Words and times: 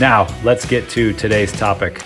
Now, 0.00 0.26
let's 0.42 0.66
get 0.66 0.88
to 0.90 1.12
today's 1.12 1.52
topic. 1.52 2.02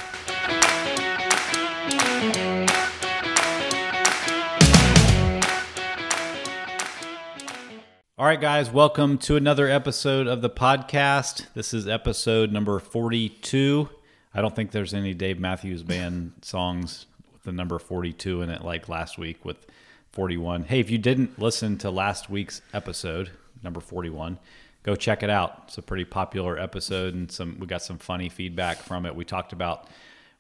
All 8.19 8.27
right, 8.27 8.39
guys, 8.39 8.71
welcome 8.71 9.17
to 9.19 9.37
another 9.37 9.69
episode 9.69 10.27
of 10.27 10.43
the 10.43 10.51
podcast. 10.51 11.47
This 11.55 11.73
is 11.73 11.89
episode 11.89 12.53
number 12.53 12.79
42. 12.79 13.89
I 14.35 14.43
don't 14.43 14.55
think 14.55 14.73
there's 14.73 14.93
any 14.93 15.15
Dave 15.15 15.41
Matthews 15.41 15.83
Band 15.83 16.33
songs 16.43 17.07
with 17.33 17.45
the 17.45 17.53
number 17.53 17.79
42 17.79 18.43
in 18.43 18.51
it 18.51 18.63
like 18.63 18.91
last 18.91 19.17
week 19.17 19.43
with 19.47 19.67
41. 20.13 20.65
Hey, 20.65 20.81
if 20.81 20.91
you 20.91 20.99
didn't 20.99 21.39
listen 21.39 21.79
to 21.79 21.91
last 21.91 22.29
week's 22.29 22.61
episode, 22.75 23.31
number 23.63 23.81
41, 23.81 24.39
go 24.83 24.95
check 24.95 25.23
it 25.23 25.31
out. 25.31 25.65
It's 25.67 25.79
a 25.79 25.83
pretty 25.83 26.05
popular 26.05 26.59
episode 26.59 27.15
and 27.15 27.31
some 27.31 27.59
we 27.59 27.67
got 27.67 27.83
some 27.83 27.99
funny 27.99 28.29
feedback 28.29 28.79
from 28.79 29.07
it. 29.07 29.15
We 29.15 29.25
talked 29.25 29.53
about 29.53 29.89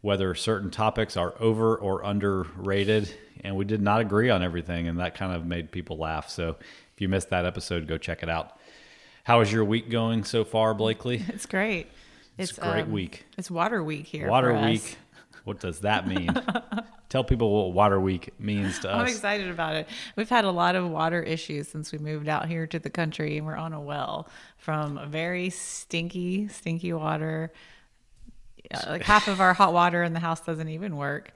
whether 0.00 0.34
certain 0.34 0.70
topics 0.70 1.17
are 1.17 1.34
over 1.41 1.77
or 1.77 2.03
underrated 2.03 3.12
and 3.42 3.56
we 3.56 3.64
did 3.64 3.83
not 3.83 4.00
agree 4.00 4.30
on 4.30 4.42
everything 4.42 4.89
and 4.89 5.00
that 5.00 5.14
kind 5.14 5.34
of 5.34 5.45
made 5.45 5.72
people 5.72 5.98
laugh. 5.98 6.28
So 6.28 6.56
if 6.95 7.00
you 7.00 7.08
missed 7.08 7.30
that 7.30 7.45
episode, 7.45 7.86
go 7.86 7.98
check 7.98 8.22
it 8.22 8.28
out. 8.28 8.58
How 9.25 9.41
is 9.41 9.53
your 9.53 9.64
week 9.64 9.91
going 9.91 10.25
so 10.25 10.45
far, 10.45 10.75
Blakely? 10.75 11.23
It's 11.28 11.47
great. 11.47 11.89
It's, 12.39 12.56
a 12.56 12.61
great 12.61 12.84
um, 12.84 12.92
week. 12.92 13.27
It's 13.36 13.50
Water 13.50 13.83
Week 13.83 14.06
here. 14.06 14.30
Water. 14.30 14.55
Week. 14.55 14.97
What 15.42 15.58
does 15.58 15.80
that 15.80 16.06
mean? 16.06 16.30
Tell 17.09 17.25
people 17.25 17.51
what 17.51 17.73
Water 17.73 17.98
Week 17.98 18.34
means 18.39 18.78
to 18.81 18.91
us. 18.92 18.95
I'm 19.01 19.06
excited 19.06 19.48
about 19.48 19.77
it. 19.77 19.89
We've 20.17 20.28
had 20.28 20.45
a 20.45 20.51
lot 20.51 20.77
of 20.77 20.89
water 20.91 21.23
issues 21.23 21.69
since 21.69 21.91
we 21.91 21.98
moved 21.98 22.28
out 22.28 22.47
here 22.48 22.67
to 22.67 22.78
the 22.78 22.91
country, 22.91 23.39
and 23.39 23.47
we're 23.47 23.56
on 23.56 23.73
a 23.73 23.81
well 23.81 24.28
from 24.59 25.01
very 25.09 25.51
stinky, 25.51 26.48
stinky 26.48 26.92
water. 26.92 27.53
Uh, 28.70 28.81
like 28.89 29.03
half 29.03 29.29
of 29.29 29.41
our 29.41 29.55
hot 29.55 29.73
water 29.73 30.03
in 30.03 30.12
the 30.12 30.20
house 30.20 30.41
doesn't 30.42 30.69
even 30.69 30.97
work, 30.97 31.33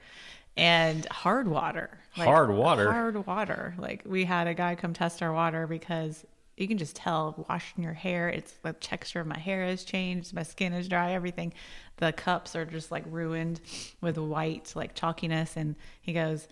and 0.55 1.05
hard 1.07 1.47
water. 1.47 1.89
Like 2.15 2.27
Hard 2.27 2.51
water? 2.51 2.91
Hard 2.91 3.25
water. 3.25 3.73
Like 3.79 4.03
we 4.05 4.25
had 4.25 4.45
a 4.47 4.53
guy 4.53 4.75
come 4.75 4.93
test 4.93 5.23
our 5.23 5.33
water 5.33 5.65
because 5.65 6.23
you 6.57 6.67
can 6.67 6.77
just 6.77 6.95
tell 6.95 7.45
washing 7.49 7.83
your 7.83 7.93
hair. 7.93 8.29
It's 8.29 8.51
the 8.61 8.73
texture 8.73 9.19
of 9.19 9.27
my 9.27 9.39
hair 9.39 9.65
has 9.65 9.83
changed. 9.83 10.33
My 10.33 10.43
skin 10.43 10.73
is 10.73 10.87
dry. 10.87 11.13
Everything. 11.13 11.53
The 11.97 12.11
cups 12.11 12.55
are 12.55 12.65
just 12.65 12.91
like 12.91 13.03
ruined 13.07 13.59
with 14.01 14.17
white 14.17 14.71
like 14.75 14.95
chalkiness. 14.95 15.55
And 15.55 15.75
he 16.01 16.13
goes, 16.13 16.47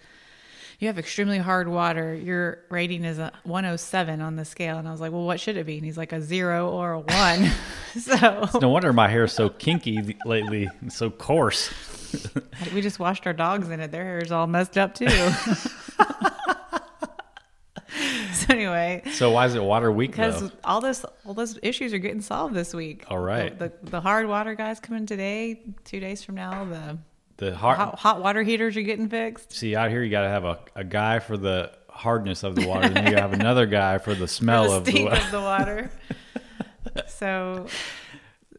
"You 0.80 0.88
have 0.88 0.98
extremely 0.98 1.38
hard 1.38 1.68
water. 1.68 2.16
Your 2.16 2.60
rating 2.70 3.04
is 3.04 3.20
a 3.20 3.32
107 3.44 4.22
on 4.22 4.36
the 4.38 4.46
scale." 4.46 4.78
And 4.78 4.88
I 4.88 4.92
was 4.92 5.02
like, 5.02 5.12
"Well, 5.12 5.26
what 5.26 5.40
should 5.40 5.58
it 5.58 5.66
be?" 5.66 5.76
And 5.78 5.86
he's 5.86 5.98
like, 5.98 6.14
"A 6.14 6.22
zero 6.22 6.70
or 6.70 6.94
a 6.94 7.00
one." 7.00 7.52
so 8.00 8.50
No 8.60 8.70
wonder 8.70 8.92
my 8.94 9.08
hair 9.08 9.26
is 9.26 9.34
so 9.34 9.50
kinky 9.50 10.18
lately, 10.26 10.68
and 10.82 10.92
so 10.92 11.10
coarse. 11.12 11.72
we 12.74 12.82
just 12.82 13.00
washed 13.00 13.28
our 13.28 13.34
dogs 13.34 13.70
in 13.70 13.80
it. 13.80 13.92
Their 13.92 14.04
hair 14.04 14.20
is 14.20 14.32
all 14.32 14.48
messed 14.48 14.78
up 14.78 14.96
too. 14.96 15.06
anyway, 18.52 19.02
So 19.14 19.32
why 19.32 19.46
is 19.46 19.56
it 19.56 19.64
Water 19.64 19.92
Week 19.92 20.12
because 20.12 20.42
though? 20.42 20.52
all 20.64 20.82
this 20.82 21.06
all 21.26 21.34
those 21.34 21.58
issues 21.64 21.94
are 21.94 21.98
getting 22.00 22.22
solved 22.22 22.54
this 22.54 22.74
week. 22.74 23.06
All 23.10 23.20
right. 23.20 23.58
The, 23.58 23.72
the, 23.84 23.90
the 23.92 24.02
hard 24.02 24.28
water 24.28 24.54
guys 24.56 24.80
coming 24.80 25.06
today. 25.06 25.62
Two 25.86 26.00
days 26.00 26.24
from 26.24 26.36
now, 26.36 26.66
the 26.66 26.98
The 27.38 27.56
hard, 27.56 27.78
hot, 27.78 28.00
hot 28.00 28.22
water 28.22 28.44
heaters 28.44 28.78
are 28.78 28.82
getting 28.82 29.10
fixed. 29.10 29.54
see 29.54 29.76
out 29.76 29.90
here, 29.90 30.04
you 30.04 30.12
got 30.12 30.22
to 30.24 30.30
have 30.30 30.46
a, 30.46 30.60
a 30.76 30.84
guy 30.84 31.20
for 31.20 31.38
the 31.38 31.72
hardness 31.90 32.44
of 32.44 32.56
the 32.56 32.68
water, 32.68 32.92
and 32.96 33.10
you 33.10 33.16
have 33.16 33.34
another 33.34 33.66
guy 33.66 33.98
for 33.98 34.14
the 34.16 34.28
smell 34.40 34.70
the 34.70 34.76
of 34.78 34.86
the 34.86 35.04
water. 35.04 35.16
of 35.22 35.32
the 35.32 35.42
water. 35.42 35.92
so 37.08 37.68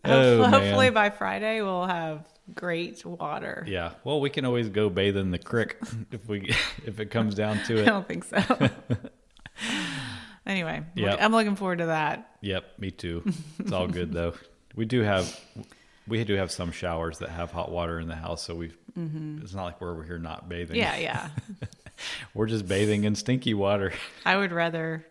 Oh, 0.04 0.10
hopefully, 0.10 0.38
man. 0.41 0.50
hopefully 0.50 0.91
by 0.91 1.10
Friday 1.10 1.62
we'll 1.62 1.86
have 1.86 2.26
great 2.56 3.04
water. 3.06 3.64
Yeah, 3.69 3.92
well, 4.03 4.20
we 4.20 4.30
can 4.30 4.44
always 4.44 4.69
go 4.69 4.91
bathe 4.91 5.16
in 5.16 5.30
the 5.30 5.38
creek 5.38 5.76
if 6.10 6.28
we 6.28 6.53
if 6.84 6.98
it 6.98 7.10
comes 7.12 7.34
down 7.36 7.60
to 7.66 7.76
it. 7.78 7.82
I 7.82 7.84
don't 7.84 8.09
think 8.09 8.24
so. 8.24 8.38
Anyway, 10.53 10.83
Yep. 10.95 11.19
I'm 11.21 11.33
looking 11.33 11.57
forward 11.57 11.79
to 11.79 11.87
that. 11.87 12.37
Yep, 12.43 12.79
me 12.79 12.91
too. 12.91 13.25
It's 13.59 13.73
all 13.73 13.89
good 13.89 14.13
though. 14.13 14.35
We 14.75 14.87
do 14.87 15.03
have 15.03 15.39
we 16.09 16.25
do 16.25 16.35
have 16.35 16.51
some 16.51 16.73
showers 16.73 17.19
that 17.19 17.29
have 17.29 17.51
hot 17.53 17.71
water 17.71 18.01
in 18.01 18.09
the 18.09 18.15
house, 18.17 18.43
so 18.43 18.55
we 18.55 18.73
it's 18.97 19.53
not 19.53 19.65
like 19.65 19.81
we're 19.83 19.91
over 19.93 20.03
here 20.03 20.19
not 20.19 20.49
bathing. 20.49 20.81
Mm-hmm. 20.81 21.03
Yeah, 21.03 21.29
yeah. 21.61 21.67
we're 22.35 22.47
just 22.47 22.67
bathing 22.67 23.05
in 23.05 23.15
stinky 23.15 23.53
water. 23.53 23.93
I 24.25 24.37
would 24.39 24.51
rather. 24.51 25.05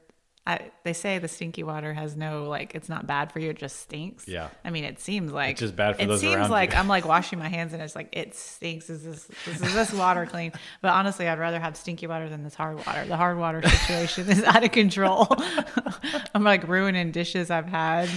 I, 0.48 0.72
they 0.84 0.94
say 0.94 1.20
the 1.20 1.28
stinky 1.28 1.62
water 1.62 1.94
has 1.94 2.16
no 2.16 2.46
like 2.46 2.74
it's 2.74 2.90
not 2.90 3.06
bad 3.06 3.32
for 3.32 3.40
you 3.40 3.52
it 3.52 3.58
just 3.58 3.80
stinks. 3.80 4.28
Yeah. 4.28 4.50
i 4.66 4.72
mean 4.72 4.84
it 4.86 5.00
seems 5.00 5.32
like 5.32 5.52
It's 5.52 5.60
just 5.60 5.76
bad 5.76 5.98
for 5.98 6.02
it 6.02 6.08
those 6.08 6.22
seems 6.22 6.36
around 6.36 6.50
like 6.50 6.72
you. 6.72 6.80
i'm 6.80 6.88
like 6.88 7.06
washing 7.06 7.38
my 7.38 7.48
hands 7.48 7.74
and 7.74 7.82
it's 7.82 7.96
like 7.96 8.10
it 8.12 8.34
stinks. 8.34 8.90
Is 8.90 9.04
this, 9.04 9.30
this 9.46 9.62
is 9.62 9.74
this 9.74 9.94
water 9.94 10.26
clean? 10.26 10.52
But 10.82 10.94
honestly 10.94 11.28
i'd 11.28 11.38
rather 11.38 11.60
have 11.60 11.78
stinky 11.78 12.08
water 12.08 12.28
than 12.28 12.44
this 12.44 12.56
hard 12.56 12.78
water. 12.78 13.06
The 13.06 13.18
hard 13.18 13.38
water 13.38 13.62
situation 13.68 14.30
is 14.30 14.44
out 14.44 14.64
of 14.64 14.72
control. 14.72 15.28
I'm 16.34 16.44
like 16.44 16.68
ruining 16.68 17.12
dishes 17.12 17.52
i've 17.52 17.68
had 17.68 18.10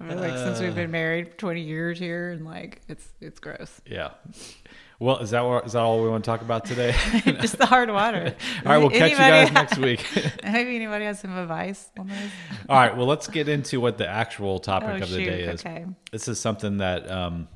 like 0.00 0.36
since 0.38 0.60
we've 0.60 0.70
uh. 0.72 0.74
been 0.74 0.90
married 0.90 1.36
20 1.38 1.60
years 1.62 1.98
here 1.98 2.30
and 2.30 2.44
like 2.44 2.80
it's 2.88 3.08
it's 3.20 3.40
gross. 3.40 3.80
Yeah. 3.86 4.10
Well, 4.98 5.18
is 5.18 5.30
that 5.30 5.40
what, 5.40 5.66
is 5.66 5.72
that 5.72 5.80
all 5.80 6.02
we 6.02 6.08
want 6.08 6.24
to 6.24 6.30
talk 6.30 6.42
about 6.42 6.64
today? 6.64 6.92
just 7.40 7.58
the 7.58 7.66
hard 7.66 7.90
water 7.90 8.34
all 8.66 8.72
right, 8.72 8.78
we'll 8.78 8.90
catch 8.90 9.10
you 9.10 9.16
guys 9.16 9.50
next 9.52 9.78
week. 9.78 10.06
maybe 10.44 10.76
anybody 10.76 11.04
has 11.04 11.20
some 11.20 11.36
advice 11.36 11.90
on 11.98 12.06
this 12.08 12.30
all 12.68 12.76
right, 12.76 12.96
well, 12.96 13.06
let's 13.06 13.26
get 13.28 13.48
into 13.48 13.80
what 13.80 13.98
the 13.98 14.06
actual 14.08 14.58
topic 14.58 14.90
Oh, 14.90 14.94
of 14.94 15.00
the 15.00 15.06
shoot, 15.06 15.24
day 15.24 15.42
is. 15.42 15.60
okay. 15.60 15.86
This 16.12 16.28
is 16.28 16.38
something 16.38 16.78
that 16.78 17.10
um, 17.10 17.48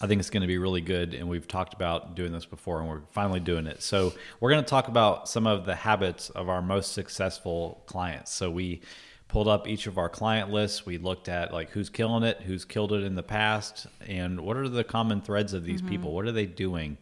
I 0.00 0.06
think 0.06 0.20
is 0.20 0.30
going 0.30 0.42
to 0.42 0.46
be 0.46 0.58
really 0.58 0.80
good, 0.82 1.14
and 1.14 1.28
we've 1.28 1.48
talked 1.48 1.74
about 1.74 2.14
doing 2.14 2.32
this 2.32 2.44
before, 2.46 2.80
and 2.80 2.88
we're 2.88 3.00
finally 3.10 3.40
doing 3.40 3.66
it. 3.66 3.82
So 3.82 4.12
we're 4.38 4.50
going 4.50 4.62
to 4.62 4.68
talk 4.68 4.88
about 4.88 5.28
some 5.28 5.46
of 5.46 5.64
the 5.64 5.74
habits 5.74 6.30
of 6.30 6.48
our 6.48 6.62
most 6.62 6.92
successful 6.92 7.82
clients. 7.86 8.32
So 8.32 8.50
we 8.50 8.82
pulled 9.28 9.48
up 9.48 9.68
each 9.68 9.86
of 9.86 9.98
our 9.98 10.08
client 10.08 10.50
lists. 10.50 10.86
We 10.86 10.98
looked 10.98 11.28
at 11.28 11.52
like 11.52 11.70
who's 11.70 11.88
killing 11.90 12.22
it, 12.24 12.40
who's 12.40 12.64
killed 12.64 12.92
it 12.92 13.04
in 13.04 13.14
the 13.14 13.22
past, 13.22 13.86
and 14.06 14.40
what 14.40 14.56
are 14.56 14.68
the 14.68 14.84
common 14.84 15.20
threads 15.20 15.52
of 15.52 15.62
Mm-hmm. 15.62 15.70
these 15.72 15.82
people? 15.82 16.12
What 16.14 16.24
are 16.26 16.32
they 16.32 16.46
doing? 16.46 16.96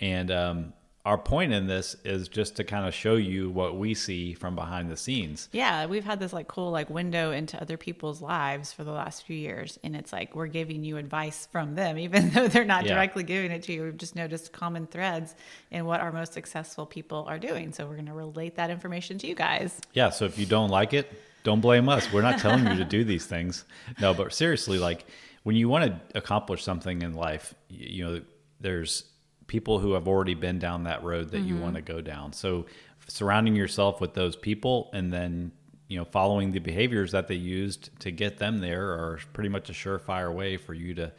And 0.00 0.30
um, 0.32 0.72
our 1.04 1.18
point 1.18 1.52
in 1.52 1.66
this 1.66 1.94
is 2.04 2.28
just 2.28 2.56
to 2.56 2.64
kind 2.64 2.86
of 2.86 2.94
show 2.94 3.14
you 3.16 3.50
what 3.50 3.76
we 3.76 3.94
see 3.94 4.34
from 4.34 4.54
behind 4.56 4.90
the 4.90 4.96
scenes. 4.96 5.48
Yeah, 5.52 5.86
we've 5.86 6.04
had 6.04 6.18
this 6.20 6.32
like 6.32 6.48
cool 6.48 6.70
like 6.72 6.90
window 6.90 7.30
into 7.32 7.60
other 7.60 7.76
people's 7.76 8.20
lives 8.20 8.72
for 8.72 8.82
the 8.84 8.90
last 8.92 9.24
few 9.24 9.36
years, 9.36 9.78
and 9.84 9.94
it's 9.94 10.12
like 10.12 10.34
we're 10.34 10.46
giving 10.48 10.82
you 10.84 10.96
advice 10.96 11.46
from 11.52 11.74
them, 11.76 11.98
even 12.06 12.30
though 12.30 12.48
they're 12.48 12.64
not 12.64 12.84
Yeah. 12.84 12.94
directly 12.94 13.22
giving 13.22 13.50
it 13.52 13.62
to 13.64 13.72
you. 13.72 13.84
We've 13.84 13.96
just 13.96 14.16
noticed 14.16 14.52
common 14.52 14.86
threads 14.88 15.34
in 15.70 15.84
what 15.84 16.00
our 16.00 16.10
most 16.12 16.32
successful 16.32 16.86
people 16.86 17.24
are 17.28 17.38
doing, 17.38 17.72
so 17.72 17.86
we're 17.86 17.94
going 17.96 18.06
to 18.06 18.12
relate 18.14 18.56
that 18.56 18.70
information 18.70 19.18
to 19.18 19.26
you 19.28 19.34
guys. 19.36 19.80
Yeah, 19.92 20.10
so 20.10 20.24
if 20.24 20.38
you 20.38 20.46
don't 20.46 20.70
like 20.70 20.92
it, 20.94 21.10
don't 21.44 21.60
blame 21.60 21.88
us. 21.88 22.12
We're 22.12 22.22
not 22.22 22.38
telling 22.38 22.66
you 22.66 22.76
to 22.76 22.84
do 22.84 23.04
these 23.04 23.26
things. 23.26 23.64
No, 24.00 24.14
but 24.14 24.32
seriously, 24.32 24.78
like 24.78 25.04
when 25.42 25.56
you 25.56 25.68
want 25.68 25.84
to 25.84 26.18
accomplish 26.18 26.62
something 26.62 27.02
in 27.02 27.14
life, 27.14 27.54
you 27.68 28.04
know, 28.04 28.20
there's 28.60 29.04
people 29.46 29.78
who 29.78 29.92
have 29.92 30.06
already 30.06 30.34
been 30.34 30.58
down 30.58 30.84
that 30.84 31.02
road 31.02 31.30
that 31.30 31.40
you 31.40 31.54
mm-hmm. 31.54 31.62
want 31.62 31.74
to 31.74 31.82
go 31.82 32.00
down. 32.00 32.32
So 32.32 32.66
surrounding 33.08 33.56
yourself 33.56 34.00
with 34.00 34.14
those 34.14 34.36
people 34.36 34.90
and 34.92 35.12
then, 35.12 35.52
you 35.88 35.98
know, 35.98 36.04
following 36.04 36.52
the 36.52 36.60
behaviors 36.60 37.12
that 37.12 37.28
they 37.28 37.34
used 37.34 37.90
to 38.00 38.10
get 38.10 38.38
them 38.38 38.60
there 38.60 38.90
are 38.90 39.18
pretty 39.32 39.48
much 39.48 39.68
a 39.68 39.72
surefire 39.72 40.32
way 40.32 40.56
for 40.56 40.74
you 40.74 40.94
to 40.94 41.12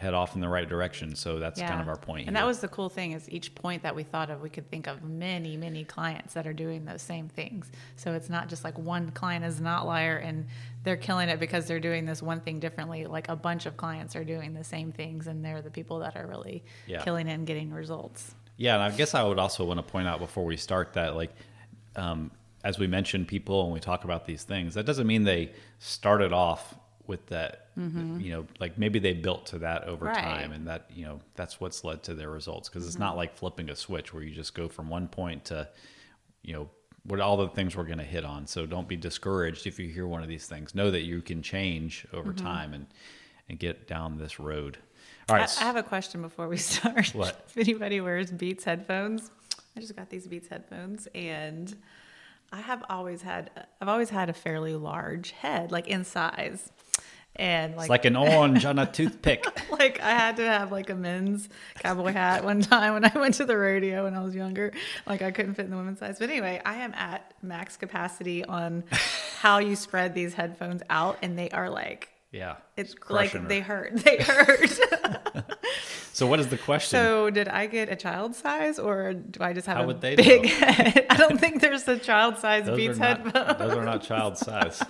head 0.00 0.14
off 0.14 0.34
in 0.34 0.40
the 0.40 0.48
right 0.48 0.66
direction. 0.66 1.14
So 1.14 1.38
that's 1.38 1.60
kind 1.60 1.80
of 1.80 1.86
our 1.86 1.96
point. 1.96 2.26
And 2.26 2.34
here. 2.34 2.42
that 2.42 2.46
was 2.46 2.60
the 2.60 2.68
cool 2.68 2.88
thing 2.88 3.12
is 3.12 3.28
each 3.28 3.54
point 3.54 3.82
that 3.82 3.94
we 3.94 4.02
thought 4.02 4.30
of, 4.30 4.40
we 4.40 4.48
could 4.48 4.68
think 4.70 4.86
of 4.86 5.04
many, 5.04 5.58
many 5.58 5.84
clients 5.84 6.32
that 6.32 6.46
are 6.46 6.54
doing 6.54 6.86
those 6.86 7.02
same 7.02 7.28
things. 7.28 7.70
So 7.96 8.14
it's 8.14 8.30
not 8.30 8.48
just 8.48 8.64
like 8.64 8.78
one 8.78 9.10
client 9.10 9.44
is 9.44 9.60
an 9.60 9.66
outlier 9.66 10.16
and 10.16 10.46
they're 10.84 10.96
killing 10.96 11.28
it 11.28 11.38
because 11.38 11.66
they're 11.66 11.80
doing 11.80 12.06
this 12.06 12.22
one 12.22 12.40
thing 12.40 12.60
differently. 12.60 13.04
Like 13.04 13.28
a 13.28 13.36
bunch 13.36 13.66
of 13.66 13.76
clients 13.76 14.16
are 14.16 14.24
doing 14.24 14.54
the 14.54 14.64
same 14.64 14.90
things 14.90 15.26
and 15.26 15.44
they're 15.44 15.60
the 15.60 15.70
people 15.70 15.98
that 15.98 16.16
are 16.16 16.26
really 16.26 16.64
Yeah. 16.86 17.02
killing 17.02 17.28
it 17.28 17.34
and 17.34 17.46
getting 17.46 17.70
results. 17.70 18.34
Yeah, 18.56 18.74
and 18.74 18.82
I 18.82 18.90
guess 18.96 19.14
I 19.14 19.22
would 19.22 19.38
also 19.38 19.66
want 19.66 19.78
to 19.78 19.82
point 19.82 20.08
out 20.08 20.18
before 20.18 20.44
we 20.46 20.56
start 20.56 20.94
that, 20.94 21.14
like, 21.14 21.30
um, 21.96 22.30
as 22.64 22.78
we 22.78 22.86
mention 22.86 23.26
people 23.26 23.64
and 23.64 23.72
we 23.72 23.80
talk 23.80 24.04
about 24.04 24.24
these 24.26 24.44
things, 24.44 24.74
that 24.74 24.86
doesn't 24.86 25.06
mean 25.06 25.24
they 25.24 25.52
started 25.78 26.32
off 26.32 26.74
with 27.06 27.26
that 27.26 27.69
you 28.20 28.30
know 28.30 28.46
like 28.58 28.76
maybe 28.78 28.98
they 28.98 29.12
built 29.14 29.46
to 29.46 29.58
that 29.58 29.84
over 29.84 30.06
Mm-hmm. 30.06 30.14
Right. 30.14 30.16
Mm-hmm. 30.24 30.40
time 30.42 30.52
and 30.52 30.66
that 30.68 30.86
you 30.94 31.04
know 31.06 31.20
that's 31.34 31.60
what's 31.60 31.82
led 31.84 32.02
to 32.04 32.14
their 32.14 32.30
results 32.30 32.68
because 32.68 32.86
it's 32.86 32.98
not 32.98 33.16
like 33.16 33.36
flipping 33.36 33.70
a 33.70 33.76
switch 33.76 34.12
where 34.12 34.22
you 34.22 34.34
just 34.34 34.54
go 34.54 34.68
from 34.68 34.88
one 34.90 35.08
point 35.08 35.44
to 35.46 35.68
you 36.42 36.52
know 36.52 36.68
what 37.04 37.18
all 37.20 37.36
the 37.38 37.48
things 37.48 37.76
we're 37.76 37.84
going 37.84 37.98
to 37.98 38.04
hit 38.04 38.24
on 38.24 38.46
so 38.46 38.66
don't 38.66 38.86
be 38.88 38.96
discouraged 38.96 39.66
if 39.66 39.78
you 39.78 39.88
hear 39.88 40.06
one 40.06 40.22
of 40.22 40.28
these 40.28 40.46
things 40.46 40.74
know 40.74 40.90
that 40.90 41.02
you 41.02 41.22
can 41.22 41.40
change 41.42 42.06
over 42.12 42.32
Mm-hmm. 42.32 42.44
time 42.46 42.74
and 42.74 42.86
and 43.48 43.58
get 43.58 43.88
down 43.88 44.16
this 44.18 44.38
road 44.38 44.78
All 45.28 45.36
right. 45.36 45.50
I, 45.58 45.62
I 45.62 45.64
have 45.64 45.76
a 45.76 45.82
question 45.82 46.22
before 46.22 46.46
we 46.48 46.56
start. 46.72 47.08
What? 47.14 47.44
If 47.48 47.56
anybody 47.56 48.00
wears 48.00 48.30
Beats 48.30 48.62
headphones, 48.64 49.30
I 49.76 49.80
just 49.80 49.96
got 49.96 50.08
these 50.10 50.26
Beats 50.28 50.46
headphones, 50.48 51.08
and 51.14 51.74
I 52.52 52.60
have 52.60 52.84
always 52.88 53.22
had 53.22 53.50
I've 53.80 53.88
always 53.88 54.10
had 54.10 54.28
a 54.28 54.32
fairly 54.32 54.74
large 54.76 55.30
head, 55.32 55.72
like 55.72 55.88
in 55.88 56.04
size, 56.04 56.70
and 57.36 57.72
it's 57.72 57.78
like 57.78 57.88
like 57.90 58.04
an 58.04 58.16
orange 58.16 58.64
on 58.64 58.78
a 58.78 58.86
toothpick 58.86 59.44
like 59.70 60.00
I 60.00 60.10
had 60.10 60.36
to 60.36 60.46
have 60.46 60.72
like 60.72 60.90
a 60.90 60.94
men's 60.94 61.48
cowboy 61.78 62.12
hat 62.12 62.44
one 62.44 62.60
time 62.60 62.94
when 62.94 63.04
I 63.04 63.12
went 63.18 63.34
to 63.36 63.44
the 63.44 63.56
rodeo 63.56 64.04
when 64.04 64.14
I 64.14 64.22
was 64.22 64.34
younger. 64.34 64.72
Like 65.06 65.22
I 65.22 65.30
couldn't 65.30 65.54
fit 65.54 65.64
in 65.64 65.70
the 65.70 65.76
women's 65.76 66.00
size. 66.00 66.18
But 66.18 66.30
anyway, 66.30 66.60
I 66.64 66.76
am 66.76 66.92
at 66.94 67.32
max 67.42 67.76
capacity 67.76 68.44
on 68.44 68.84
how 69.40 69.58
you 69.58 69.76
spread 69.76 70.14
these 70.14 70.34
headphones 70.34 70.82
out, 70.90 71.18
and 71.22 71.38
they 71.38 71.50
are 71.50 71.70
like 71.70 72.10
yeah 72.32 72.56
it's 72.76 72.94
like 73.08 73.30
her. 73.30 73.38
they 73.40 73.60
hurt. 73.60 73.96
They 73.96 74.18
hurt. 74.18 74.70
so 76.12 76.26
what 76.26 76.38
is 76.40 76.48
the 76.48 76.58
question 76.58 76.98
so 76.98 77.30
did 77.30 77.48
I 77.48 77.66
get 77.66 77.88
a 77.88 77.96
child 77.96 78.34
size, 78.34 78.78
or 78.78 79.14
do 79.14 79.42
I 79.42 79.52
just 79.52 79.66
have 79.66 79.78
How 79.78 79.90
a 79.90 79.94
big 79.94 80.18
know? 80.18 80.48
head? 80.48 81.06
I 81.08 81.16
don't 81.16 81.40
think 81.40 81.60
there's 81.60 81.86
a 81.88 81.98
child 81.98 82.38
size 82.38 82.66
those 82.66 82.76
Beats 82.76 82.98
are, 82.98 83.04
headphone. 83.04 83.58
those 83.58 83.76
are 83.76 83.84
not 83.84 84.02
child 84.02 84.36
size 84.36 84.82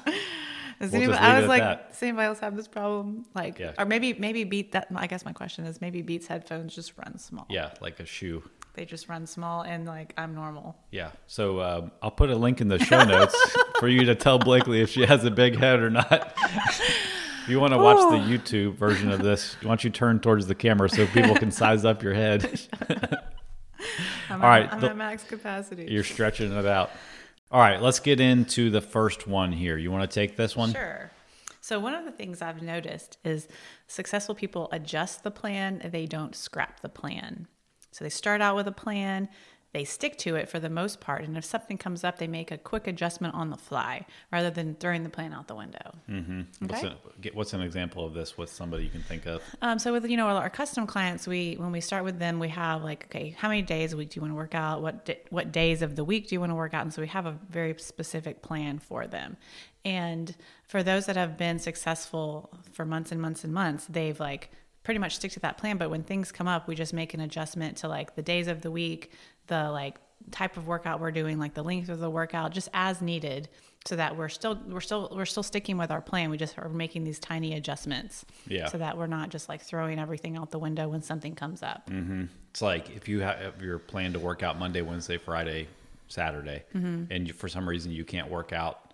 Does 0.80 0.92
We'll 0.92 1.02
anybody, 1.02 1.18
I 1.22 1.38
was 1.40 1.48
like, 1.48 1.62
that. 1.62 1.90
does 1.92 2.02
anybody 2.02 2.26
else 2.26 2.38
have 2.40 2.56
this 2.56 2.66
problem? 2.66 3.26
Like, 3.34 3.58
Yeah. 3.58 3.72
or 3.78 3.84
maybe 3.84 4.14
maybe 4.14 4.44
Beat 4.44 4.72
that. 4.72 4.88
I 4.94 5.06
guess 5.06 5.24
my 5.26 5.32
question 5.32 5.66
is 5.66 5.80
maybe 5.80 6.00
Beats 6.00 6.26
headphones 6.26 6.74
just 6.74 6.94
run 6.96 7.18
small. 7.18 7.46
yeah 7.50 7.74
like 7.82 8.00
a 8.00 8.06
shoe 8.06 8.42
They 8.74 8.86
just 8.86 9.08
run 9.08 9.26
small, 9.26 9.60
and 9.62 9.84
like 9.86 10.14
I'm 10.16 10.34
normal. 10.34 10.76
Yeah. 10.90 11.10
So 11.26 11.60
um, 11.60 11.92
I'll 12.02 12.10
put 12.10 12.30
a 12.30 12.36
link 12.36 12.60
in 12.62 12.68
the 12.68 12.78
show 12.78 13.04
notes 13.04 13.36
for 13.78 13.88
you 13.88 14.04
to 14.06 14.14
tell 14.14 14.38
Blakely 14.38 14.80
if 14.80 14.88
she 14.88 15.04
has 15.04 15.22
a 15.24 15.30
big 15.30 15.58
head 15.58 15.80
or 15.80 15.90
not. 15.90 16.32
if 16.38 17.48
you 17.48 17.60
want 17.60 17.74
to 17.74 17.78
watch 17.78 17.98
the 18.12 18.18
YouTube 18.38 18.76
version 18.76 19.10
of 19.10 19.22
this, 19.22 19.56
why 19.62 19.68
don't 19.68 19.84
you 19.84 19.90
turn 19.90 20.18
towards 20.20 20.46
the 20.46 20.54
camera 20.54 20.88
so 20.88 21.06
people 21.08 21.34
can 21.34 21.50
size 21.50 21.84
up 21.84 22.02
your 22.02 22.14
head? 22.14 22.58
I'm 24.30 24.40
All 24.42 24.46
at, 24.46 24.60
right, 24.60 24.72
I'm 24.72 24.80
the- 24.80 24.90
at 24.90 24.96
max 24.96 25.24
capacity. 25.24 25.86
You're 25.90 26.04
stretching 26.04 26.52
it 26.52 26.66
out. 26.66 26.90
All 27.52 27.60
right, 27.60 27.82
let's 27.82 27.98
get 27.98 28.20
into 28.20 28.70
the 28.70 28.80
first 28.80 29.26
one 29.26 29.50
here. 29.50 29.76
You 29.76 29.90
want 29.90 30.08
to 30.08 30.14
take 30.14 30.36
this 30.36 30.56
one? 30.56 30.72
Sure. 30.72 31.10
So 31.60 31.80
one 31.80 31.94
of 31.94 32.04
the 32.04 32.12
things 32.12 32.40
I've 32.40 32.62
noticed 32.62 33.18
is 33.24 33.48
successful 33.88 34.34
people 34.36 34.68
adjust 34.70 35.24
the 35.24 35.32
plan, 35.32 35.82
they 35.92 36.06
don't 36.06 36.34
scrap 36.36 36.80
the 36.80 36.88
plan. 36.88 37.48
So 37.90 38.04
they 38.04 38.10
start 38.10 38.40
out 38.40 38.54
with 38.54 38.68
a 38.68 38.72
plan, 38.72 39.28
they 39.72 39.84
stick 39.84 40.16
to 40.18 40.34
it 40.34 40.48
for 40.48 40.58
the 40.58 40.68
most 40.68 41.00
part, 41.00 41.22
and 41.24 41.36
if 41.36 41.44
something 41.44 41.78
comes 41.78 42.02
up, 42.02 42.18
they 42.18 42.26
make 42.26 42.50
a 42.50 42.58
quick 42.58 42.86
adjustment 42.88 43.34
on 43.34 43.50
the 43.50 43.56
fly 43.56 44.04
rather 44.32 44.50
than 44.50 44.74
throwing 44.74 45.04
the 45.04 45.08
plan 45.10 45.32
out 45.32 45.46
the 45.46 45.54
window. 45.54 45.94
What's, 46.58 46.82
Okay. 46.84 46.94
a, 47.24 47.28
what's 47.34 47.52
an 47.52 47.60
example 47.60 48.04
of 48.04 48.12
this 48.12 48.36
with 48.36 48.50
somebody 48.50 48.82
you 48.84 48.90
can 48.90 49.02
think 49.02 49.26
of? 49.26 49.40
Um, 49.62 49.78
so 49.78 49.92
with 49.92 50.04
you 50.10 50.16
know 50.16 50.26
our 50.26 50.50
custom 50.50 50.86
clients, 50.86 51.26
we 51.28 51.54
when 51.54 51.70
we 51.70 51.80
start 51.80 52.02
with 52.04 52.18
them, 52.18 52.38
we 52.40 52.48
have 52.48 52.82
like 52.82 53.04
okay, 53.06 53.36
how 53.38 53.48
many 53.48 53.62
days 53.62 53.92
a 53.92 53.96
week 53.96 54.10
do 54.10 54.16
you 54.16 54.22
want 54.22 54.32
to 54.32 54.36
work 54.36 54.54
out? 54.54 54.82
What 54.82 55.04
di- 55.04 55.18
what 55.30 55.52
days 55.52 55.82
of 55.82 55.94
the 55.94 56.04
week 56.04 56.28
do 56.28 56.34
you 56.34 56.40
want 56.40 56.50
to 56.50 56.56
work 56.56 56.74
out? 56.74 56.82
And 56.82 56.92
so 56.92 57.00
we 57.00 57.08
have 57.08 57.26
a 57.26 57.38
very 57.48 57.74
specific 57.78 58.42
plan 58.42 58.78
for 58.80 59.06
them. 59.06 59.36
And 59.84 60.34
for 60.64 60.82
those 60.82 61.06
that 61.06 61.16
have 61.16 61.38
been 61.38 61.58
successful 61.58 62.50
for 62.72 62.84
months 62.84 63.12
and 63.12 63.20
months 63.22 63.44
and 63.44 63.52
months, 63.52 63.86
they've 63.88 64.18
like 64.20 64.50
pretty 64.82 64.98
much 64.98 65.16
stick 65.16 65.30
to 65.32 65.40
that 65.40 65.58
plan. 65.58 65.76
But 65.76 65.90
when 65.90 66.02
things 66.02 66.32
come 66.32 66.48
up, 66.48 66.66
we 66.68 66.74
just 66.74 66.92
make 66.92 67.14
an 67.14 67.20
adjustment 67.20 67.76
to 67.78 67.88
like 67.88 68.14
the 68.14 68.22
days 68.22 68.48
of 68.48 68.62
the 68.62 68.70
week, 68.70 69.12
the 69.46 69.70
like 69.70 69.96
type 70.30 70.56
of 70.56 70.66
workout 70.66 71.00
we're 71.00 71.10
doing, 71.10 71.38
like 71.38 71.54
the 71.54 71.62
length 71.64 71.88
of 71.88 71.98
the 71.98 72.10
workout, 72.10 72.52
just 72.52 72.68
as 72.74 73.00
needed, 73.02 73.48
so 73.86 73.96
that 73.96 74.16
we're 74.16 74.28
still 74.28 74.58
we're 74.68 74.80
still 74.80 75.10
we're 75.14 75.24
still 75.24 75.42
sticking 75.42 75.76
with 75.78 75.90
our 75.90 76.00
plan. 76.00 76.30
We 76.30 76.36
just 76.36 76.58
are 76.58 76.68
making 76.68 77.04
these 77.04 77.18
tiny 77.18 77.54
adjustments, 77.54 78.24
Yeah. 78.46 78.66
so 78.68 78.78
that 78.78 78.96
we're 78.98 79.06
not 79.06 79.30
just 79.30 79.48
like 79.48 79.62
throwing 79.62 79.98
everything 79.98 80.36
out 80.36 80.50
the 80.50 80.58
window 80.58 80.88
when 80.88 81.02
something 81.02 81.34
comes 81.34 81.62
up. 81.62 81.90
It's 82.50 82.62
like 82.62 82.90
if 82.90 83.08
you 83.08 83.20
have 83.20 83.62
your 83.62 83.78
plan 83.78 84.12
to 84.12 84.18
work 84.18 84.42
out 84.42 84.58
Monday, 84.58 84.82
Wednesday, 84.82 85.16
Friday, 85.18 85.68
Saturday, 86.08 86.64
and 86.74 87.26
you, 87.28 87.32
for 87.32 87.48
some 87.48 87.68
reason 87.68 87.90
you 87.92 88.04
can't 88.04 88.28
work 88.30 88.52
out 88.52 88.92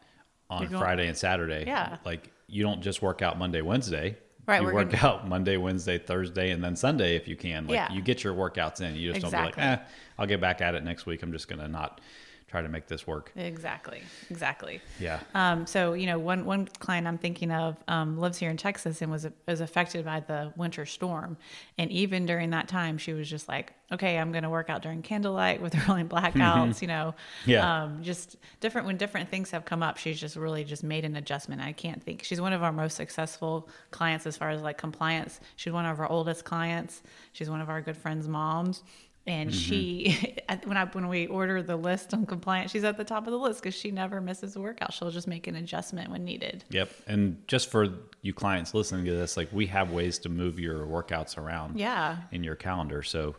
on 0.49 0.63
Mm-hmm. 0.63 0.73
Going- 0.73 0.83
Friday 0.83 1.09
and 1.09 1.17
Saturday. 1.17 1.65
Yeah. 1.67 1.97
Like 2.05 2.31
you 2.47 2.63
don't 2.63 2.81
just 2.81 3.03
work 3.03 3.21
out 3.23 3.37
Monday, 3.39 3.63
Wednesday. 3.63 4.17
Right, 4.47 4.63
You 4.63 4.73
work 4.73 4.91
gonna- 4.93 5.07
out 5.07 5.29
Monday, 5.29 5.57
Wednesday, 5.57 5.99
Thursday, 5.99 6.51
and 6.51 6.63
then 6.63 6.77
Sunday 6.77 7.17
if 7.17 7.27
you 7.27 7.35
can. 7.37 7.67
Like 7.67 7.75
Yeah. 7.75 7.93
you 7.93 8.01
get 8.01 8.23
your 8.23 8.33
workouts 8.35 8.81
in. 8.81 8.95
You 8.95 9.11
just 9.13 9.23
don't 9.23 9.33
be 9.33 9.37
like, 9.37 9.59
eh, 9.59 9.79
I'll 10.19 10.27
get 10.27 10.41
back 10.41 10.61
at 10.61 10.75
it 10.77 10.85
next 10.85 11.05
week. 11.07 11.23
I'm 11.23 11.33
just 11.33 11.49
gonna 11.49 11.67
not 11.69 12.01
try 12.49 12.63
to 12.63 12.69
make 12.69 12.87
this 12.87 13.07
work. 13.07 13.33
Exactly, 13.37 14.03
exactly. 14.31 14.81
Yeah. 15.01 15.21
Um, 15.35 15.67
so 15.67 15.95
you 15.95 16.07
know, 16.07 16.19
one 16.19 16.45
one 16.45 16.69
client 16.79 17.07
I'm 17.07 17.19
thinking 17.19 17.51
of 17.51 17.77
um, 17.89 18.19
lives 18.19 18.39
here 18.39 18.51
in 18.51 18.57
Texas 18.57 19.03
and 19.03 19.11
was 19.11 19.27
was 19.47 19.61
affected 19.61 20.05
by 20.05 20.21
the 20.21 20.53
winter 20.57 20.87
storm, 20.87 21.37
and 21.79 21.91
even 21.91 22.27
during 22.27 22.51
that 22.51 22.69
time, 22.69 22.99
she 22.99 23.13
was 23.13 23.29
just 23.29 23.49
like, 23.49 23.73
"Okay, 23.93 24.17
I'm 24.19 24.31
going 24.33 24.45
to 24.45 24.51
work 24.51 24.71
out 24.71 24.83
during 24.83 25.03
candlelight 25.03 25.61
with 25.61 25.75
rolling 25.89 26.09
blackouts." 26.09 26.81
you 26.83 26.89
know, 26.89 27.15
Yeah. 27.47 27.83
um, 27.85 28.03
just 28.03 28.37
different 28.61 28.87
when 28.87 28.97
different 28.97 29.29
things 29.29 29.51
have 29.51 29.65
come 29.65 29.83
up. 29.83 29.97
She's 29.97 30.21
just 30.21 30.37
really 30.37 30.63
just 30.65 30.85
made 30.85 31.05
an 31.05 31.17
adjustment. 31.17 31.61
I 31.61 31.73
can't 31.73 32.03
think. 32.03 32.23
She's 32.23 32.41
one 32.41 32.53
of 32.53 32.63
our 32.63 32.73
most 32.73 32.97
successful 32.97 33.69
clients 33.91 34.27
as 34.27 34.37
far 34.37 34.51
as 34.51 34.63
like 34.63 34.79
compliance. 34.79 35.41
She's 35.57 35.73
one 35.73 35.85
of 35.87 35.99
our 36.01 36.09
oldest 36.09 36.45
clients. 36.45 37.03
She's 37.33 37.51
one 37.51 37.61
of 37.61 37.69
our 37.69 37.81
good 37.81 37.97
friends' 37.97 38.29
moms. 38.29 38.83
And 39.26 39.52
she, 39.52 40.37
when 40.64 40.76
I 40.76 40.84
when 40.87 41.08
we 41.08 41.26
order 41.26 41.62
the 41.62 41.76
list 41.76 42.14
on 42.14 42.26
compliance, 42.26 42.70
she's 42.70 42.84
at 42.84 42.96
the 42.96 43.05
top 43.05 43.26
of 43.26 43.32
the 43.32 43.38
list 43.38 43.61
because 43.62 43.75
she 43.75 43.90
never 43.90 44.20
misses 44.20 44.55
a 44.56 44.61
workout. 44.61 44.93
She'll 44.93 45.11
just 45.11 45.26
make 45.26 45.46
an 45.49 45.56
adjustment 45.56 46.11
when 46.11 46.25
needed. 46.25 46.64
Yep. 46.70 46.90
And 47.08 47.43
just 47.49 47.69
for 47.70 47.88
you 48.23 48.32
clients 48.32 48.73
listening 48.75 49.05
to 49.06 49.12
this, 49.17 49.37
like 49.37 49.49
we 49.52 49.67
have 49.67 49.90
ways 49.90 50.19
to 50.20 50.28
move 50.28 50.61
your 50.61 50.87
workouts 50.87 51.37
around 51.38 51.78
Yeah. 51.78 52.19
in 52.31 52.44
your 52.44 52.55
calendar. 52.55 53.02
So 53.02 53.34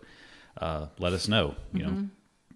uh, 0.59 0.87
let 0.99 1.13
us 1.13 1.27
know. 1.27 1.55
You 1.73 1.83
Mm-hmm. 1.85 1.95
know, 2.01 2.09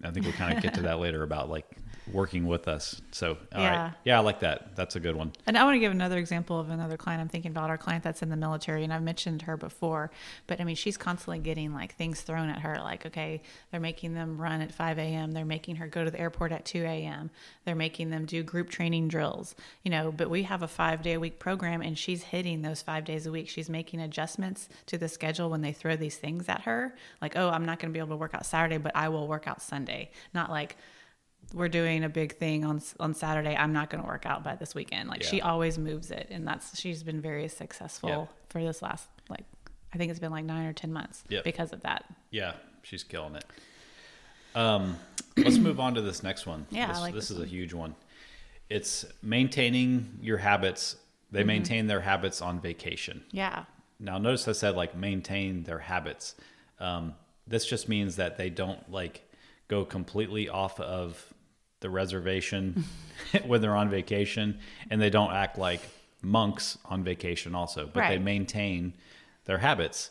I 0.04 0.10
think 0.10 0.26
we'll 0.26 0.34
kind 0.34 0.56
of 0.56 0.62
get 0.62 0.74
to 0.74 0.82
that 0.82 0.98
later 0.98 1.22
about 1.22 1.48
like 1.48 1.64
working 2.12 2.46
with 2.46 2.68
us. 2.68 3.00
So, 3.10 3.38
all 3.54 3.62
right, 3.62 3.72
Yeah. 3.72 3.90
Yeah, 4.04 4.18
I 4.18 4.20
like 4.20 4.40
that. 4.40 4.76
That's 4.76 4.96
a 4.96 5.00
good 5.00 5.16
one. 5.16 5.32
And 5.46 5.56
I 5.56 5.64
want 5.64 5.74
to 5.76 5.78
give 5.80 5.92
another 5.92 6.18
example 6.18 6.58
of 6.58 6.70
another 6.70 6.96
client 6.96 7.20
I'm 7.20 7.28
thinking 7.28 7.50
about, 7.50 7.70
our 7.70 7.78
client 7.78 8.04
that's 8.04 8.22
in 8.22 8.28
the 8.28 8.36
military, 8.36 8.84
and 8.84 8.92
I've 8.92 9.02
mentioned 9.02 9.42
her 9.42 9.56
before. 9.56 10.10
But 10.46 10.60
I 10.60 10.64
mean, 10.64 10.76
she's 10.76 10.96
constantly 10.96 11.38
getting 11.38 11.72
like 11.72 11.94
things 11.94 12.20
thrown 12.20 12.48
at 12.48 12.60
her, 12.60 12.76
like, 12.80 13.06
okay, 13.06 13.42
they're 13.70 13.80
making 13.80 14.14
them 14.14 14.40
run 14.40 14.60
at 14.60 14.72
5 14.72 14.98
a.m., 14.98 15.32
they're 15.32 15.44
making 15.44 15.76
her 15.76 15.86
go 15.86 16.04
to 16.04 16.10
the 16.10 16.20
airport 16.20 16.52
at 16.52 16.64
2 16.64 16.82
a.m., 16.82 17.30
they're 17.64 17.74
making 17.74 18.10
them 18.10 18.24
do 18.24 18.42
group 18.42 18.70
training 18.70 19.08
drills, 19.08 19.54
you 19.82 19.90
know. 19.90 20.12
But 20.12 20.30
we 20.30 20.42
have 20.44 20.62
a 20.62 20.68
five 20.68 21.02
day 21.02 21.14
a 21.14 21.20
week 21.20 21.38
program, 21.38 21.82
and 21.82 21.96
she's 21.96 22.22
hitting 22.22 22.62
those 22.62 22.82
five 22.82 23.04
days 23.04 23.26
a 23.26 23.30
week. 23.30 23.48
She's 23.48 23.70
making 23.70 24.00
adjustments 24.00 24.68
to 24.86 24.98
the 24.98 25.08
schedule 25.08 25.50
when 25.50 25.62
they 25.62 25.72
throw 25.72 25.96
these 25.96 26.16
things 26.16 26.48
at 26.48 26.62
her, 26.62 26.94
like, 27.20 27.36
oh, 27.36 27.48
I'm 27.48 27.64
not 27.64 27.78
going 27.78 27.90
to 27.90 27.92
be 27.92 27.98
able 27.98 28.10
to 28.10 28.16
work 28.16 28.34
out 28.34 28.46
Saturday, 28.46 28.78
but 28.78 28.92
I 28.94 29.08
will 29.08 29.28
work 29.28 29.46
out 29.46 29.62
Sunday. 29.62 30.10
Not 30.34 30.50
like, 30.50 30.76
we're 31.54 31.68
doing 31.68 32.04
a 32.04 32.08
big 32.08 32.36
thing 32.36 32.64
on 32.64 32.80
on 33.00 33.14
Saturday. 33.14 33.54
I'm 33.56 33.72
not 33.72 33.90
going 33.90 34.02
to 34.02 34.06
work 34.08 34.26
out 34.26 34.42
by 34.44 34.54
this 34.56 34.74
weekend. 34.74 35.08
Like 35.08 35.22
she 35.22 35.40
always 35.40 35.78
moves 35.78 36.10
it, 36.10 36.28
and 36.30 36.46
that's 36.46 36.78
she's 36.80 37.02
been 37.02 37.20
very 37.20 37.48
successful 37.48 38.08
Yeah. 38.08 38.26
for 38.48 38.62
this 38.62 38.82
last 38.82 39.06
like 39.28 39.44
I 39.94 39.98
think 39.98 40.10
it's 40.10 40.20
been 40.20 40.30
like 40.32 40.44
nine 40.44 40.66
or 40.66 40.72
ten 40.72 40.92
months 40.92 41.24
Yep. 41.28 41.44
because 41.44 41.72
of 41.72 41.82
that. 41.82 42.04
Yeah, 42.30 42.54
she's 42.82 43.04
killing 43.04 43.34
it. 43.36 43.44
Um, 44.54 44.96
let's 45.36 45.58
move 45.58 45.80
on 45.80 45.94
to 45.94 46.00
this 46.02 46.22
next 46.22 46.46
one. 46.46 46.66
Yeah, 46.70 46.88
this, 46.88 47.00
like 47.00 47.14
this 47.14 47.28
this 47.28 47.36
is 47.38 47.42
a 47.42 47.46
huge 47.46 47.72
one. 47.72 47.94
It's 48.68 49.04
maintaining 49.22 50.18
your 50.22 50.38
habits. 50.38 50.96
They 51.30 51.40
Mm-hmm. 51.40 51.46
maintain 51.46 51.86
their 51.86 52.00
habits 52.02 52.42
on 52.42 52.60
vacation. 52.60 53.22
Yeah, 53.30 53.64
Now, 53.98 54.18
notice 54.18 54.46
I 54.48 54.52
said 54.52 54.76
like 54.76 54.94
maintain 54.94 55.62
their 55.62 55.78
habits. 55.78 56.34
Um, 56.78 57.14
this 57.46 57.64
just 57.64 57.88
means 57.88 58.16
that 58.16 58.36
they 58.36 58.50
don't 58.50 58.90
like 58.90 59.22
go 59.68 59.84
completely 59.86 60.48
off 60.50 60.78
of 60.78 61.31
the 61.82 61.90
reservation 61.90 62.84
when 63.46 63.60
they're 63.60 63.76
on 63.76 63.90
vacation, 63.90 64.58
and 64.90 65.00
they 65.00 65.10
don't 65.10 65.32
act 65.32 65.58
like 65.58 65.80
monks 66.22 66.78
on 66.84 67.04
vacation 67.04 67.54
also, 67.54 67.88
but 67.92 68.08
they 68.08 68.18
maintain 68.18 68.94
their 69.44 69.58
habits. 69.58 70.10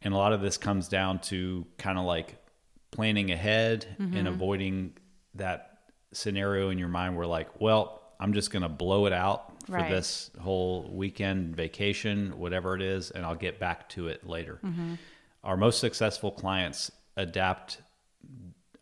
And 0.00 0.14
a 0.14 0.16
lot 0.16 0.32
of 0.32 0.40
this 0.40 0.56
comes 0.56 0.88
down 0.88 1.20
to 1.20 1.66
kind 1.78 1.98
of 1.98 2.04
like 2.04 2.36
planning 2.90 3.30
ahead 3.30 3.86
and 3.98 4.14
mm-hmm. 4.14 4.26
avoiding 4.26 4.92
that 5.34 5.78
scenario 6.12 6.70
in 6.70 6.78
your 6.78 6.88
mind 6.88 7.16
where 7.16 7.26
like, 7.26 7.60
well, 7.60 8.02
I'm 8.20 8.32
just 8.32 8.50
going 8.50 8.62
to 8.62 8.68
blow 8.68 9.06
it 9.06 9.12
out 9.12 9.52
for 9.66 9.72
Right. 9.72 9.90
this 9.90 10.30
whole 10.40 10.90
weekend 10.92 11.56
vacation, 11.56 12.38
whatever 12.38 12.74
it 12.74 12.82
is, 12.82 13.10
and 13.10 13.24
I'll 13.24 13.34
get 13.34 13.58
back 13.58 13.88
to 13.90 14.08
it 14.08 14.26
later. 14.26 14.58
Mm-hmm. 14.64 14.94
Our 15.44 15.56
most 15.56 15.80
successful 15.80 16.30
clients 16.30 16.90
adapt 17.16 17.81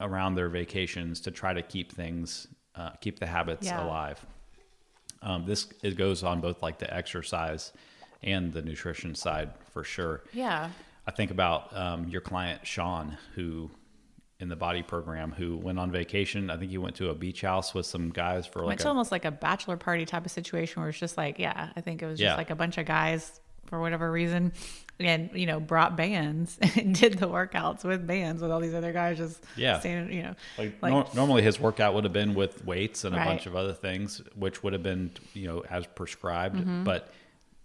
around 0.01 0.35
their 0.35 0.49
vacations 0.49 1.21
to 1.23 1.31
try 1.31 1.53
to 1.53 1.63
keep 1.63 1.93
things, 1.93 2.47
uh, 2.75 2.91
keep 3.01 3.19
the 3.19 3.27
habits 3.27 3.67
Yeah. 3.67 3.85
alive. 3.85 4.25
Um, 5.23 5.45
this 5.47 5.69
it 5.83 5.97
goes 5.97 6.23
on 6.23 6.41
both 6.41 6.63
like 6.63 6.79
the 6.79 6.93
exercise 6.93 7.73
and 8.23 8.53
the 8.53 8.63
nutrition 8.63 9.15
side 9.15 9.51
for 9.73 9.85
sure. 9.85 10.23
Yeah. 10.33 10.71
I 11.07 11.11
think 11.11 11.31
about 11.31 11.77
um, 11.77 12.09
your 12.09 12.21
client 12.21 12.67
Sean, 12.67 13.17
who 13.35 13.71
in 14.39 14.49
the 14.49 14.57
body 14.57 14.83
program, 14.83 15.33
who 15.33 15.59
went 15.59 15.79
on 15.79 15.91
vacation. 15.93 16.49
I 16.49 16.57
think 16.57 16.71
he 16.71 16.79
went 16.79 16.97
to 16.97 17.11
a 17.11 17.15
beach 17.15 17.43
house 17.43 17.75
with 17.75 17.85
some 17.85 18.09
guys 18.09 18.47
for 18.47 18.61
like 18.61 18.69
Went 18.69 18.81
to 18.81 18.87
a, 18.87 18.89
almost 18.89 19.13
like 19.13 19.27
a 19.27 19.31
bachelor 19.31 19.77
party 19.77 20.07
type 20.07 20.25
of 20.25 20.31
situation 20.31 20.81
where 20.81 20.89
it's 20.89 20.99
just 20.99 21.19
like, 21.19 21.39
yeah, 21.39 21.69
I 21.77 21.83
think 21.83 22.01
it 22.03 22.07
was 22.07 22.19
just 22.19 22.25
Yeah. 22.25 22.37
like 22.37 22.49
a 22.49 22.55
bunch 22.55 22.79
of 22.79 22.87
guys 22.87 23.39
for 23.67 23.79
whatever 23.81 24.11
reason 24.11 24.53
and, 25.01 25.31
you 25.33 25.47
know, 25.47 25.59
brought 25.61 25.97
bands 25.97 26.59
and 26.77 26.95
did 26.95 27.15
the 27.19 27.27
workouts 27.29 27.85
with 27.85 28.07
bands 28.07 28.43
with 28.43 28.51
all 28.51 28.61
these 28.61 28.75
other 28.75 28.93
guys 28.93 29.17
just 29.19 29.43
Yeah. 29.57 29.79
standing, 29.81 30.17
you 30.17 30.23
know, 30.25 30.35
Like, 30.59 30.75
Like- 30.83 30.93
nor- 30.93 31.07
normally 31.15 31.43
his 31.43 31.59
workout 31.59 31.95
would 31.95 32.05
have 32.05 32.13
been 32.13 32.35
with 32.35 32.65
weights 32.65 33.05
and 33.05 33.15
a 33.15 33.19
Right. 33.19 33.25
bunch 33.27 33.47
of 33.47 33.57
other 33.57 33.73
things, 33.73 34.23
which 34.35 34.63
would 34.63 34.73
have 34.73 34.83
been 34.83 35.11
you 35.35 35.47
know 35.47 35.65
as 35.71 35.87
prescribed. 35.87 36.57
Mm-hmm. 36.57 36.85
But 36.85 37.13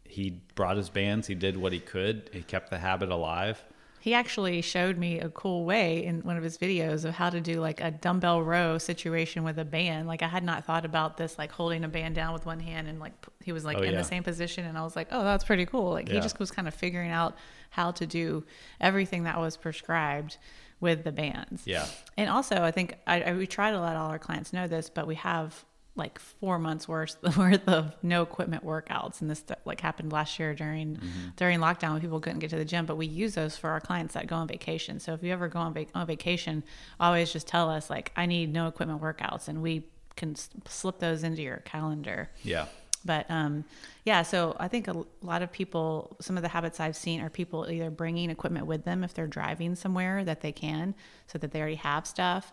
he 0.08 0.39
brought 0.56 0.77
his 0.77 0.89
bands. 0.89 1.27
He 1.27 1.36
did 1.36 1.58
what 1.58 1.74
he 1.74 1.80
could. 1.80 2.30
He 2.32 2.42
kept 2.42 2.70
the 2.70 2.77
habit 2.80 3.10
alive. 3.10 3.63
He 4.05 4.13
actually 4.13 4.62
showed 4.62 5.00
me 5.00 5.19
a 5.19 5.29
cool 5.29 5.65
way 5.65 6.05
in 6.05 6.21
one 6.21 6.38
of 6.38 6.43
his 6.43 6.59
videos 6.59 7.05
of 7.05 7.15
how 7.15 7.31
to 7.31 7.41
do 7.41 7.59
like 7.59 7.81
a 7.81 7.89
dumbbell 7.89 8.43
row 8.43 8.77
situation 8.77 9.43
with 9.43 9.57
a 9.57 9.65
band. 9.65 10.07
Like 10.07 10.21
I 10.21 10.27
had 10.27 10.43
not 10.43 10.63
thought 10.63 10.85
about 10.85 11.17
this, 11.17 11.39
like 11.39 11.51
holding 11.51 11.83
a 11.83 11.88
band 11.88 12.13
down 12.13 12.31
with 12.31 12.45
one 12.45 12.59
hand 12.59 12.88
and 12.88 13.00
like 13.00 13.13
he 13.43 13.51
was 13.51 13.65
like 13.65 13.77
Oh, 13.77 13.81
in 13.81 13.93
yeah. 13.93 13.97
the 13.97 14.03
same 14.03 14.21
position, 14.21 14.63
and 14.65 14.77
I 14.77 14.83
was 14.83 14.95
like, 14.95 15.07
oh, 15.09 15.24
that's 15.24 15.43
pretty 15.43 15.65
cool. 15.65 15.89
Like 15.89 16.07
he 16.09 16.19
just 16.19 16.38
was 16.38 16.51
kind 16.51 16.67
of 16.67 16.75
figuring 16.75 17.09
out 17.09 17.35
how 17.71 17.89
to 17.93 18.05
do 18.05 18.45
everything 18.79 19.24
that 19.24 19.39
was 19.39 19.57
prescribed 19.57 20.38
with 20.79 21.03
the 21.03 21.12
bands. 21.12 21.63
Yeah. 21.65 21.88
And 22.15 22.29
also, 22.29 22.62
I 22.62 22.69
think 22.69 23.00
I, 23.07 23.21
I 23.24 23.33
we 23.33 23.47
try 23.47 23.71
to 23.71 23.81
let 23.81 23.95
all 23.95 24.12
our 24.12 24.19
clients 24.19 24.53
know 24.53 24.67
this, 24.67 24.88
but 24.88 25.07
we 25.07 25.15
have 25.15 25.65
like 25.97 26.19
four 26.19 26.59
months 26.59 26.87
worth 26.87 27.17
worth 27.37 27.67
of 27.69 27.95
no 28.03 28.21
equipment 28.21 28.65
workouts, 28.65 29.21
and 29.21 29.29
this 29.29 29.43
like 29.63 29.81
happened 29.81 30.11
last 30.11 30.37
year 30.39 30.53
during 30.53 30.99
during 31.37 31.59
lockdown 31.59 31.93
when 31.93 32.01
people 32.01 32.19
couldn't 32.19 32.39
get 32.39 32.49
to 32.49 32.57
the 32.57 32.65
gym. 32.65 32.85
But 32.85 32.97
we 32.97 33.05
use 33.05 33.35
those 33.35 33.55
for 33.57 33.69
our 33.69 33.79
clients 33.79 34.13
that 34.13 34.27
go 34.27 34.35
on 34.35 34.47
vacation. 34.47 34.99
So 34.99 35.13
if 35.13 35.23
you 35.23 35.31
ever 35.31 35.47
go 35.47 35.59
on, 35.59 35.73
vac- 35.73 35.89
on 35.95 36.05
vacation, 36.05 36.63
always 36.99 37.31
just 37.31 37.47
tell 37.47 37.69
us 37.69 37.89
like 37.89 38.11
I 38.15 38.25
need 38.25 38.51
no 38.51 38.67
equipment 38.67 39.01
workouts, 39.01 39.47
and 39.47 39.61
we 39.61 39.85
can 40.15 40.31
s- 40.31 40.49
slip 40.67 40.99
those 40.99 41.23
into 41.23 41.41
your 41.41 41.57
calendar. 41.57 42.29
Yeah. 42.43 42.65
But 43.05 43.29
um, 43.29 43.65
yeah, 44.03 44.23
so 44.23 44.55
I 44.59 44.67
think 44.67 44.87
a 44.87 45.03
lot 45.21 45.43
of 45.43 45.51
people, 45.51 46.17
some 46.21 46.37
of 46.37 46.41
the 46.43 46.49
habits 46.49 46.79
I've 46.79 46.95
seen 46.95 47.21
are 47.21 47.29
people 47.29 47.69
either 47.69 47.91
bringing 47.91 48.31
equipment 48.31 48.65
with 48.65 48.83
them 48.83 49.03
if 49.03 49.13
they're 49.13 49.27
driving 49.27 49.75
somewhere 49.75 50.23
that 50.23 50.41
they 50.41 50.51
can, 50.51 50.95
so 51.27 51.37
that 51.37 51.51
they 51.51 51.59
already 51.59 51.75
have 51.75 52.07
stuff. 52.07 52.51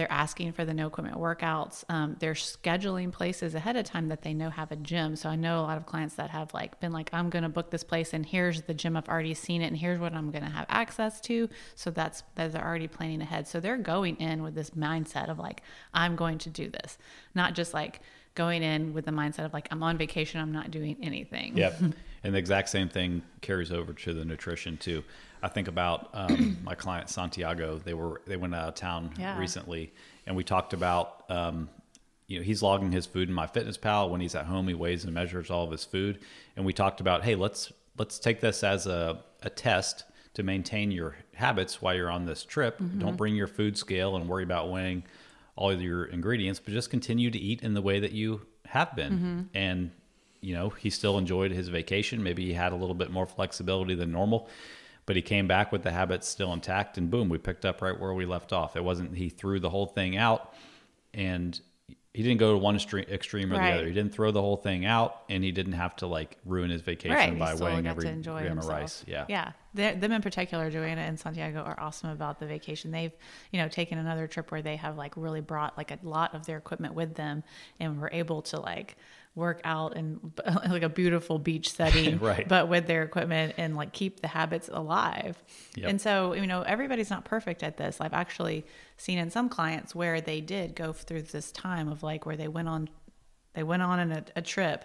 They're 0.00 0.10
asking 0.10 0.52
for 0.52 0.64
the 0.64 0.72
no 0.72 0.86
equipment 0.86 1.18
workouts. 1.18 1.84
Um, 1.90 2.16
they're 2.20 2.32
scheduling 2.32 3.12
places 3.12 3.54
ahead 3.54 3.76
of 3.76 3.84
time 3.84 4.08
that 4.08 4.22
they 4.22 4.32
know 4.32 4.48
have 4.48 4.72
a 4.72 4.76
gym. 4.76 5.14
So 5.14 5.28
I 5.28 5.36
know 5.36 5.60
a 5.60 5.60
lot 5.60 5.76
of 5.76 5.84
clients 5.84 6.14
that 6.14 6.30
have 6.30 6.54
like 6.54 6.80
been 6.80 6.90
like, 6.90 7.10
I'm 7.12 7.28
going 7.28 7.42
to 7.42 7.50
book 7.50 7.70
this 7.70 7.84
place, 7.84 8.14
and 8.14 8.24
here's 8.24 8.62
the 8.62 8.72
gym 8.72 8.96
I've 8.96 9.10
already 9.10 9.34
seen 9.34 9.60
it, 9.60 9.66
and 9.66 9.76
here's 9.76 10.00
what 10.00 10.14
I'm 10.14 10.30
going 10.30 10.42
to 10.42 10.48
have 10.48 10.64
access 10.70 11.20
to. 11.20 11.50
So 11.74 11.90
that's 11.90 12.22
that 12.36 12.52
they're 12.52 12.66
already 12.66 12.88
planning 12.88 13.20
ahead. 13.20 13.46
So 13.46 13.60
they're 13.60 13.76
going 13.76 14.16
in 14.16 14.42
with 14.42 14.54
this 14.54 14.70
mindset 14.70 15.28
of 15.28 15.38
like, 15.38 15.60
I'm 15.92 16.16
going 16.16 16.38
to 16.38 16.48
do 16.48 16.70
this, 16.70 16.96
not 17.34 17.52
just 17.54 17.74
like 17.74 18.00
going 18.34 18.62
in 18.62 18.92
with 18.94 19.04
the 19.04 19.10
mindset 19.10 19.44
of 19.44 19.52
like 19.52 19.68
I'm 19.70 19.82
on 19.82 19.98
vacation, 19.98 20.40
I'm 20.40 20.52
not 20.52 20.70
doing 20.70 20.96
anything. 21.02 21.56
Yep. 21.56 21.80
and 22.24 22.34
the 22.34 22.38
exact 22.38 22.68
same 22.68 22.88
thing 22.88 23.22
carries 23.40 23.72
over 23.72 23.92
to 23.92 24.14
the 24.14 24.24
nutrition 24.24 24.76
too. 24.76 25.02
I 25.42 25.48
think 25.48 25.68
about 25.68 26.10
um, 26.12 26.58
my 26.64 26.74
client 26.74 27.08
Santiago. 27.08 27.78
They 27.78 27.94
were 27.94 28.20
they 28.26 28.36
went 28.36 28.54
out 28.54 28.68
of 28.68 28.74
town 28.74 29.12
Yeah. 29.18 29.38
recently, 29.38 29.92
and 30.26 30.36
we 30.36 30.44
talked 30.44 30.72
about 30.72 31.24
um, 31.30 31.68
you 32.26 32.38
know 32.38 32.44
he's 32.44 32.62
logging 32.62 32.92
his 32.92 33.06
food 33.06 33.28
in 33.28 33.34
MyFitnessPal 33.34 34.10
when 34.10 34.20
he's 34.20 34.34
at 34.34 34.46
home 34.46 34.68
he 34.68 34.74
weighs 34.74 35.04
and 35.04 35.12
measures 35.12 35.50
all 35.50 35.64
of 35.64 35.70
his 35.72 35.84
food 35.84 36.20
and 36.56 36.64
we 36.64 36.72
talked 36.72 37.00
about 37.00 37.24
hey 37.24 37.34
let's 37.34 37.72
let's 37.98 38.18
take 38.20 38.40
this 38.40 38.62
as 38.62 38.86
a, 38.86 39.20
a 39.42 39.50
test 39.50 40.04
to 40.34 40.44
maintain 40.44 40.92
your 40.92 41.16
habits 41.34 41.82
while 41.82 41.92
you're 41.92 42.08
on 42.10 42.24
this 42.26 42.44
trip 42.44 42.80
don't 42.98 43.16
bring 43.16 43.34
your 43.34 43.48
food 43.48 43.76
scale 43.76 44.14
and 44.14 44.28
worry 44.28 44.44
about 44.44 44.70
weighing 44.70 45.02
all 45.60 45.72
your 45.72 46.04
ingredients 46.06 46.58
but 46.58 46.72
just 46.72 46.90
continue 46.90 47.30
to 47.30 47.38
eat 47.38 47.62
in 47.62 47.74
the 47.74 47.82
way 47.82 48.00
that 48.00 48.12
you 48.12 48.40
have 48.66 48.96
been. 48.96 49.12
Mm-hmm. 49.12 49.40
And 49.54 49.90
you 50.40 50.54
know 50.54 50.70
he 50.70 50.90
still 50.90 51.18
enjoyed 51.18 51.52
his 51.52 51.68
vacation. 51.68 52.22
Maybe 52.22 52.46
he 52.46 52.54
had 52.54 52.72
a 52.72 52.76
little 52.76 52.94
bit 52.94 53.10
more 53.10 53.26
flexibility 53.26 53.94
than 53.94 54.10
normal 54.10 54.48
but 55.06 55.16
he 55.16 55.22
came 55.22 55.48
back 55.48 55.72
with 55.72 55.82
the 55.82 55.90
habits 55.90 56.28
still 56.28 56.52
intact 56.52 56.96
and 56.96 57.10
boom 57.10 57.28
we 57.28 57.36
picked 57.36 57.64
up 57.64 57.82
right 57.82 57.98
where 57.98 58.14
we 58.14 58.24
left 58.24 58.52
off. 58.52 58.76
It 58.76 58.84
wasn't 58.84 59.16
he 59.16 59.28
threw 59.28 59.58
the 59.60 59.70
whole 59.70 59.86
thing 59.86 60.16
out 60.16 60.54
and 61.12 61.60
he 62.12 62.24
didn't 62.24 62.38
go 62.38 62.50
to 62.52 62.58
one 62.58 62.74
extreme, 62.74 63.04
extreme 63.08 63.52
or 63.52 63.56
Right. 63.56 63.70
the 63.72 63.78
other 63.78 63.86
he 63.86 63.92
didn't 63.94 64.12
throw 64.12 64.30
the 64.32 64.40
whole 64.40 64.56
thing 64.56 64.84
out 64.84 65.22
and 65.28 65.44
he 65.44 65.52
didn't 65.52 65.74
have 65.74 65.94
to 65.96 66.06
like 66.08 66.38
ruin 66.44 66.70
his 66.70 66.82
vacation 66.82 67.16
Right, 67.16 67.38
by 67.38 67.54
weighing 67.54 67.86
every 67.86 68.02
gram 68.04 68.16
himself. 68.24 68.58
of 68.64 68.68
rice 68.68 69.04
yeah 69.06 69.26
yeah. 69.28 69.52
They're, 69.72 69.94
them 69.94 70.10
in 70.10 70.20
particular, 70.20 70.68
Joanna 70.68 71.02
and 71.02 71.16
Santiago, 71.20 71.60
are 71.60 71.78
awesome 71.78 72.10
about 72.10 72.40
the 72.40 72.46
vacation. 72.46 72.90
They've, 72.90 73.12
you 73.52 73.60
know, 73.60 73.68
taken 73.68 73.98
another 73.98 74.26
trip 74.26 74.50
where 74.50 74.62
they 74.62 74.74
have 74.74 74.96
like 74.96 75.16
really 75.16 75.40
brought 75.40 75.78
like 75.78 75.92
a 75.92 75.98
lot 76.02 76.34
of 76.34 76.44
their 76.44 76.58
equipment 76.58 76.94
with 76.94 77.14
them, 77.14 77.44
and 77.78 78.00
were 78.00 78.10
able 78.12 78.42
to 78.42 78.58
like 78.60 78.96
work 79.36 79.60
out 79.62 79.96
in 79.96 80.18
like 80.68 80.82
a 80.82 80.88
beautiful 80.88 81.38
beach 81.38 81.70
setting, 81.76 82.18
Right. 82.18 82.48
But 82.48 82.68
with 82.68 82.88
their 82.88 83.04
equipment 83.04 83.54
and 83.58 83.76
like 83.76 83.92
keep 83.92 84.18
the 84.18 84.26
habits 84.26 84.68
alive. 84.72 85.40
Yep. 85.76 85.88
And 85.88 86.00
so, 86.00 86.32
you 86.32 86.48
know, 86.48 86.62
everybody's 86.62 87.08
not 87.10 87.24
perfect 87.24 87.62
at 87.62 87.76
this. 87.76 88.00
I've 88.00 88.12
actually 88.12 88.66
seen 89.00 89.18
in 89.18 89.30
some 89.30 89.48
clients 89.48 89.94
where 89.94 90.20
they 90.20 90.40
did 90.40 90.74
go 90.74 90.92
through 90.92 91.22
this 91.22 91.50
time 91.52 91.88
of 91.88 92.02
like 92.02 92.26
where 92.26 92.36
they 92.36 92.48
went 92.48 92.68
on, 92.68 92.88
they 93.54 93.62
went 93.62 93.82
on 93.82 93.98
in 94.00 94.12
a, 94.12 94.24
a 94.36 94.42
trip 94.42 94.84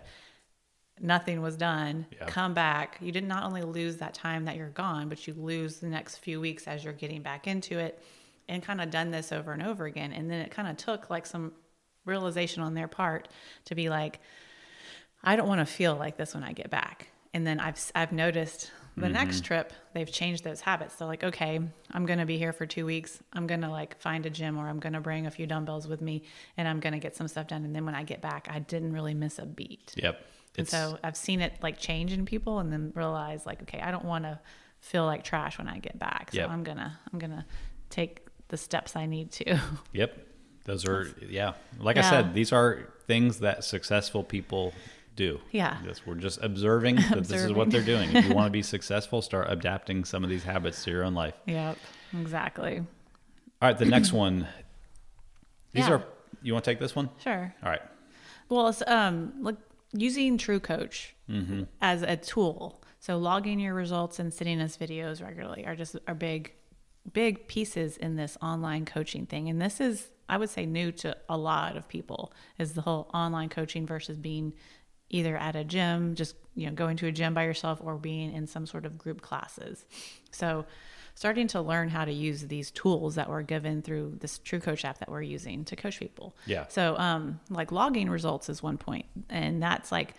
nothing 1.01 1.41
was 1.41 1.57
done 1.57 2.05
Yeah. 2.09 2.25
come 2.27 2.53
back. 2.53 2.97
You 3.01 3.11
did 3.11 3.25
not 3.25 3.43
only 3.43 3.63
lose 3.63 3.97
that 3.97 4.13
time 4.13 4.45
that 4.45 4.55
you're 4.55 4.69
gone 4.69 5.09
but 5.09 5.27
you 5.27 5.33
lose 5.33 5.79
the 5.81 5.87
next 5.87 6.19
few 6.19 6.39
weeks 6.39 6.67
as 6.67 6.85
you're 6.85 6.93
getting 6.93 7.21
back 7.21 7.47
into 7.47 7.77
it 7.79 8.01
and 8.47 8.63
kind 8.63 8.79
of 8.79 8.89
done 8.91 9.11
this 9.11 9.33
over 9.33 9.51
and 9.51 9.61
over 9.61 9.85
again. 9.85 10.13
And 10.13 10.31
then 10.31 10.39
it 10.39 10.51
kind 10.51 10.69
of 10.69 10.77
took 10.77 11.09
like 11.09 11.25
some 11.25 11.51
realization 12.05 12.63
on 12.63 12.75
their 12.75 12.87
part 12.87 13.27
to 13.65 13.75
be 13.75 13.89
like 13.89 14.19
i 15.23 15.35
don't 15.35 15.47
want 15.49 15.59
to 15.59 15.65
feel 15.65 15.95
like 15.95 16.15
this 16.17 16.33
when 16.33 16.43
i 16.43 16.53
get 16.53 16.69
back. 16.69 17.09
And 17.33 17.45
then 17.45 17.59
i've 17.59 17.91
i've 17.93 18.13
noticed 18.13 18.71
the 18.97 19.09
next 19.09 19.37
mm-hmm. 19.37 19.45
trip 19.45 19.73
they've 19.93 20.11
changed 20.11 20.43
those 20.43 20.61
habits 20.61 20.95
They're 20.95 21.07
like 21.07 21.23
okay 21.23 21.59
i'm 21.91 22.05
going 22.05 22.19
to 22.19 22.25
be 22.25 22.37
here 22.37 22.53
for 22.53 22.65
two 22.65 22.85
weeks 22.85 23.19
i'm 23.33 23.45
going 23.45 23.61
to 23.61 23.69
like 23.69 23.99
find 23.99 24.25
a 24.25 24.29
gym 24.29 24.57
or 24.57 24.69
i'm 24.69 24.79
going 24.79 24.93
to 24.93 25.01
bring 25.01 25.27
a 25.27 25.31
few 25.31 25.45
dumbbells 25.45 25.87
with 25.87 26.01
me 26.01 26.23
and 26.55 26.67
i'm 26.67 26.79
going 26.79 26.93
to 26.93 26.99
get 26.99 27.15
some 27.15 27.27
stuff 27.27 27.47
done 27.47 27.65
and 27.65 27.75
then 27.75 27.85
when 27.85 27.95
i 27.95 28.03
get 28.03 28.21
back 28.21 28.47
i 28.49 28.59
didn't 28.59 28.93
really 28.93 29.13
miss 29.13 29.37
a 29.37 29.45
beat 29.45 29.93
yep 29.97 30.25
and 30.57 30.67
so 30.67 30.97
I've 31.03 31.17
seen 31.17 31.41
it 31.41 31.53
like 31.61 31.77
change 31.77 32.13
in 32.13 32.25
people 32.25 32.59
and 32.59 32.71
then 32.71 32.91
realize 32.95 33.45
like, 33.45 33.61
okay, 33.63 33.79
I 33.79 33.91
don't 33.91 34.05
want 34.05 34.23
to 34.23 34.39
feel 34.79 35.05
like 35.05 35.23
trash 35.23 35.57
when 35.57 35.67
I 35.67 35.79
get 35.79 35.97
back. 35.99 36.31
So 36.31 36.39
Yep. 36.39 36.49
I'm 36.49 36.63
going 36.63 36.77
to, 36.77 36.91
I'm 37.11 37.19
going 37.19 37.31
to 37.31 37.45
take 37.89 38.27
the 38.47 38.57
steps 38.57 38.95
I 38.95 39.05
need 39.05 39.31
to. 39.33 39.59
Yep. 39.93 40.27
Those 40.65 40.83
are 40.87 41.07
yeah. 41.21 41.53
Like 41.79 41.97
I 41.97 42.01
said, 42.01 42.33
these 42.33 42.51
are 42.51 42.89
things 43.05 43.41
that 43.41 43.63
successful 43.63 44.23
people 44.23 44.73
do. 45.15 45.39
Yeah. 45.51 45.77
Yes, 45.85 46.01
we're 46.05 46.15
just 46.15 46.39
observing 46.43 46.97
that 46.97 47.23
this 47.23 47.43
is 47.43 47.53
what 47.53 47.69
they're 47.71 47.81
doing. 47.81 48.13
If 48.15 48.25
you 48.27 48.35
want 48.35 48.47
to 48.47 48.51
be 48.51 48.61
successful, 48.75 49.21
start 49.21 49.47
adapting 49.49 50.03
some 50.05 50.23
of 50.23 50.29
these 50.29 50.43
habits 50.43 50.83
to 50.83 50.91
your 50.91 51.03
own 51.03 51.13
life. 51.13 51.33
yep. 51.45 51.77
Exactly. 52.19 52.79
All 53.61 53.69
right, 53.69 53.77
the 53.77 53.85
next 53.85 54.13
one. 54.13 54.47
These 55.73 55.87
Yeah. 55.87 55.93
are 55.95 56.03
you 56.43 56.53
want 56.53 56.63
to 56.65 56.71
take 56.71 56.79
this 56.79 56.95
one? 56.95 57.09
Sure. 57.23 57.53
All 57.63 57.69
right. 57.69 57.81
Well, 58.49 58.67
it's 58.67 58.83
um 58.87 59.33
like 59.41 59.57
using 59.93 60.37
True 60.37 60.59
Coach 60.59 61.15
as 61.81 62.01
a 62.03 62.15
tool. 62.17 62.81
So 62.99 63.17
logging 63.17 63.59
your 63.59 63.73
results 63.73 64.19
and 64.19 64.33
sending 64.33 64.61
us 64.61 64.77
videos 64.77 65.21
regularly 65.23 65.65
are 65.65 65.75
just 65.75 65.95
are 66.07 66.13
big, 66.15 66.53
big 67.13 67.47
pieces 67.47 67.97
in 67.97 68.15
this 68.15 68.37
online 68.41 68.85
coaching 68.85 69.25
thing. 69.25 69.49
And 69.49 69.61
this 69.61 69.79
is, 69.81 70.09
I 70.29 70.37
would 70.37 70.49
say, 70.49 70.65
new 70.65 70.91
to 70.93 71.15
a 71.29 71.37
lot 71.37 71.77
of 71.77 71.87
people 71.87 72.31
is 72.57 72.73
the 72.73 72.81
whole 72.81 73.09
online 73.13 73.49
coaching 73.49 73.85
versus 73.85 74.17
being 74.17 74.53
either 75.09 75.37
at 75.37 75.55
a 75.55 75.63
gym, 75.63 76.15
just 76.15 76.35
you 76.55 76.67
know, 76.67 76.73
going 76.73 76.97
to 76.97 77.07
a 77.07 77.11
gym 77.11 77.33
by 77.33 77.43
yourself, 77.43 77.79
or 77.83 77.95
being 77.97 78.33
in 78.33 78.47
some 78.47 78.65
sort 78.65 78.85
of 78.85 78.97
group 78.97 79.21
classes. 79.21 79.85
So 80.31 80.65
starting 81.15 81.47
to 81.47 81.61
learn 81.61 81.89
how 81.89 82.05
to 82.05 82.11
use 82.11 82.41
these 82.41 82.71
tools 82.71 83.15
that 83.15 83.29
were 83.29 83.41
given 83.41 83.81
through 83.81 84.17
this 84.19 84.37
True 84.39 84.59
Coach 84.59 84.83
app 84.85 84.99
that 84.99 85.09
we're 85.09 85.21
using 85.21 85.65
to 85.65 85.75
coach 85.75 85.99
people. 85.99 86.35
Yeah. 86.45 86.67
So, 86.67 86.97
um, 86.97 87.39
like 87.49 87.71
logging 87.71 88.09
results 88.09 88.49
is 88.49 88.61
one 88.61 88.77
point, 88.77 89.05
and 89.29 89.63
that's 89.63 89.91
like 89.91 90.13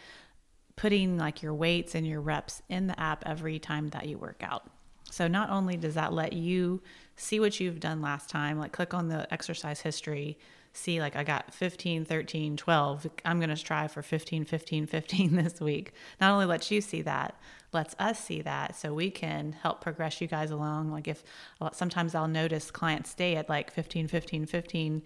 putting 0.74 1.16
like 1.16 1.42
your 1.42 1.54
weights 1.54 1.94
and 1.94 2.06
your 2.06 2.20
reps 2.20 2.62
in 2.68 2.86
the 2.86 2.98
app 3.00 3.22
every 3.26 3.58
time 3.58 3.88
that 3.90 4.06
you 4.06 4.18
work 4.18 4.42
out. 4.42 4.70
So 5.10 5.28
not 5.28 5.50
only 5.50 5.76
does 5.76 5.94
that 5.94 6.12
let 6.12 6.32
you 6.32 6.82
see 7.14 7.40
what 7.40 7.58
you've 7.60 7.80
done 7.80 8.02
last 8.02 8.28
time, 8.28 8.58
like 8.58 8.72
click 8.72 8.92
on 8.92 9.08
the 9.08 9.32
exercise 9.32 9.80
history, 9.80 10.38
see 10.76 11.00
like 11.00 11.16
I 11.16 11.24
got 11.24 11.52
15, 11.54 12.04
13, 12.04 12.56
12. 12.56 13.06
I'm 13.24 13.38
going 13.38 13.50
to 13.50 13.56
strive 13.56 13.92
for 13.92 14.02
15, 14.02 14.44
15, 14.44 14.86
15 14.88 15.36
this 15.36 15.60
week. 15.60 15.92
Not 16.20 16.32
only 16.32 16.46
lets 16.46 16.70
you 16.70 16.80
see 16.80 17.02
that, 17.02 17.34
lets 17.72 17.94
us 17.98 18.18
see 18.18 18.42
that 18.42 18.76
so 18.76 18.94
we 18.94 19.10
can 19.10 19.52
help 19.52 19.80
progress 19.80 20.20
you 20.20 20.26
guys 20.26 20.50
along. 20.50 20.90
Like 20.90 21.08
if 21.08 21.24
sometimes 21.72 22.14
I'll 22.14 22.28
notice 22.28 22.70
clients 22.70 23.10
stay 23.10 23.36
at 23.36 23.48
like 23.48 23.70
15, 23.70 24.08
15, 24.08 24.46
15 24.46 25.02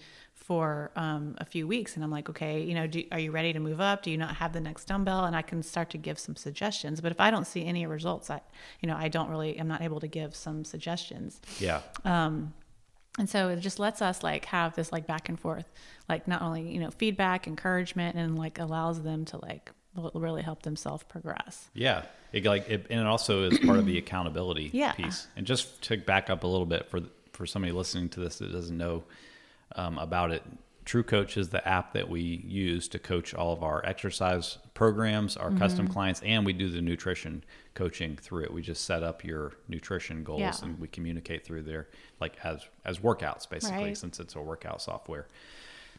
for 0.50 0.90
um, 0.96 1.36
a 1.38 1.44
few 1.44 1.68
weeks 1.68 1.94
and 1.94 2.02
i'm 2.02 2.10
like 2.10 2.28
okay 2.28 2.60
you 2.60 2.74
know 2.74 2.86
do, 2.86 3.04
are 3.12 3.20
you 3.20 3.30
ready 3.30 3.52
to 3.52 3.60
move 3.60 3.80
up 3.80 4.02
do 4.02 4.10
you 4.10 4.16
not 4.16 4.34
have 4.34 4.52
the 4.52 4.60
next 4.60 4.86
dumbbell 4.86 5.24
and 5.26 5.36
i 5.36 5.42
can 5.42 5.62
start 5.62 5.90
to 5.90 5.98
give 5.98 6.18
some 6.18 6.34
suggestions 6.34 7.00
but 7.00 7.12
if 7.12 7.20
i 7.20 7.30
don't 7.30 7.46
see 7.46 7.64
any 7.64 7.86
results 7.86 8.30
i 8.30 8.40
you 8.80 8.88
know 8.88 8.96
i 8.96 9.06
don't 9.06 9.28
really 9.28 9.60
i'm 9.60 9.68
not 9.68 9.80
able 9.80 10.00
to 10.00 10.08
give 10.08 10.34
some 10.34 10.64
suggestions 10.64 11.40
yeah 11.60 11.82
um, 12.04 12.52
and 13.20 13.28
so 13.28 13.50
it 13.50 13.60
just 13.60 13.78
lets 13.78 14.02
us 14.02 14.22
like 14.22 14.46
have 14.46 14.74
this 14.74 14.90
like 14.90 15.06
back 15.06 15.28
and 15.28 15.38
forth 15.38 15.70
like 16.08 16.26
not 16.26 16.42
only 16.42 16.62
you 16.62 16.80
know 16.80 16.90
feedback 16.90 17.46
encouragement 17.46 18.16
and 18.16 18.38
like 18.38 18.58
allows 18.58 19.02
them 19.02 19.24
to 19.26 19.36
like 19.36 19.70
really 20.14 20.42
help 20.42 20.62
themselves 20.62 21.02
progress. 21.04 21.68
Yeah. 21.74 22.04
It 22.32 22.44
like 22.44 22.68
it, 22.68 22.86
and 22.90 23.00
it 23.00 23.06
also 23.06 23.44
is 23.50 23.58
part 23.58 23.78
of 23.78 23.86
the 23.86 23.98
accountability 24.04 24.70
yeah. 24.72 24.92
piece. 24.92 25.26
And 25.36 25.46
just 25.46 25.82
to 25.82 25.96
back 25.96 26.30
up 26.30 26.44
a 26.44 26.46
little 26.46 26.66
bit 26.66 26.88
for 26.90 27.00
for 27.32 27.46
somebody 27.46 27.72
listening 27.72 28.08
to 28.10 28.20
this 28.20 28.38
that 28.38 28.52
doesn't 28.52 28.76
know 28.76 29.04
um, 29.74 29.98
about 29.98 30.30
it 30.30 30.42
True 30.90 31.04
Coach 31.04 31.36
is 31.36 31.50
the 31.50 31.64
app 31.68 31.92
that 31.92 32.08
we 32.08 32.20
use 32.20 32.88
to 32.88 32.98
coach 32.98 33.32
all 33.32 33.52
of 33.52 33.62
our 33.62 33.80
exercise 33.86 34.58
programs, 34.74 35.36
our 35.36 35.50
mm-hmm. 35.50 35.58
custom 35.58 35.86
clients, 35.86 36.20
and 36.22 36.44
we 36.44 36.52
do 36.52 36.68
the 36.68 36.80
nutrition 36.80 37.44
coaching 37.74 38.16
through 38.16 38.42
it. 38.42 38.52
We 38.52 38.60
just 38.60 38.84
set 38.86 39.04
up 39.04 39.24
your 39.24 39.52
nutrition 39.68 40.24
goals 40.24 40.40
yeah. 40.40 40.56
and 40.64 40.80
we 40.80 40.88
communicate 40.88 41.44
through 41.44 41.62
there 41.62 41.86
like 42.20 42.38
as 42.42 42.66
as 42.84 42.98
workouts 42.98 43.48
basically 43.48 43.84
right. 43.84 43.96
since 43.96 44.18
it's 44.18 44.34
a 44.34 44.40
workout 44.40 44.82
software. 44.82 45.28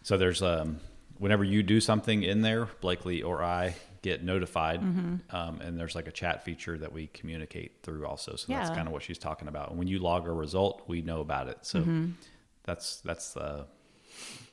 So 0.03 0.17
there's 0.17 0.41
um 0.41 0.81
whenever 1.19 1.45
you 1.45 1.63
do 1.63 1.79
something 1.79 2.23
in 2.23 2.41
there, 2.41 2.67
Blakely 2.81 3.23
or 3.23 3.41
I 3.41 3.75
get 4.01 4.25
notified, 4.25 4.81
mm-hmm. 4.81 5.33
um, 5.33 5.61
and 5.61 5.79
there's 5.79 5.95
like 5.95 6.07
a 6.07 6.11
chat 6.11 6.43
feature 6.43 6.77
that 6.77 6.91
we 6.91 7.07
communicate 7.13 7.77
through 7.81 8.05
also. 8.05 8.35
So 8.35 8.47
yeah. 8.49 8.57
that's 8.57 8.75
kind 8.75 8.87
of 8.87 8.93
what 8.93 9.03
she's 9.03 9.19
talking 9.19 9.47
about. 9.47 9.69
And 9.69 9.79
when 9.79 9.87
you 9.87 9.99
log 9.99 10.27
a 10.27 10.33
result, 10.33 10.81
we 10.87 11.01
know 11.01 11.21
about 11.21 11.47
it. 11.47 11.59
So 11.61 11.79
mm-hmm. 11.79 12.09
that's 12.65 12.99
that's 13.05 13.31
the 13.31 13.67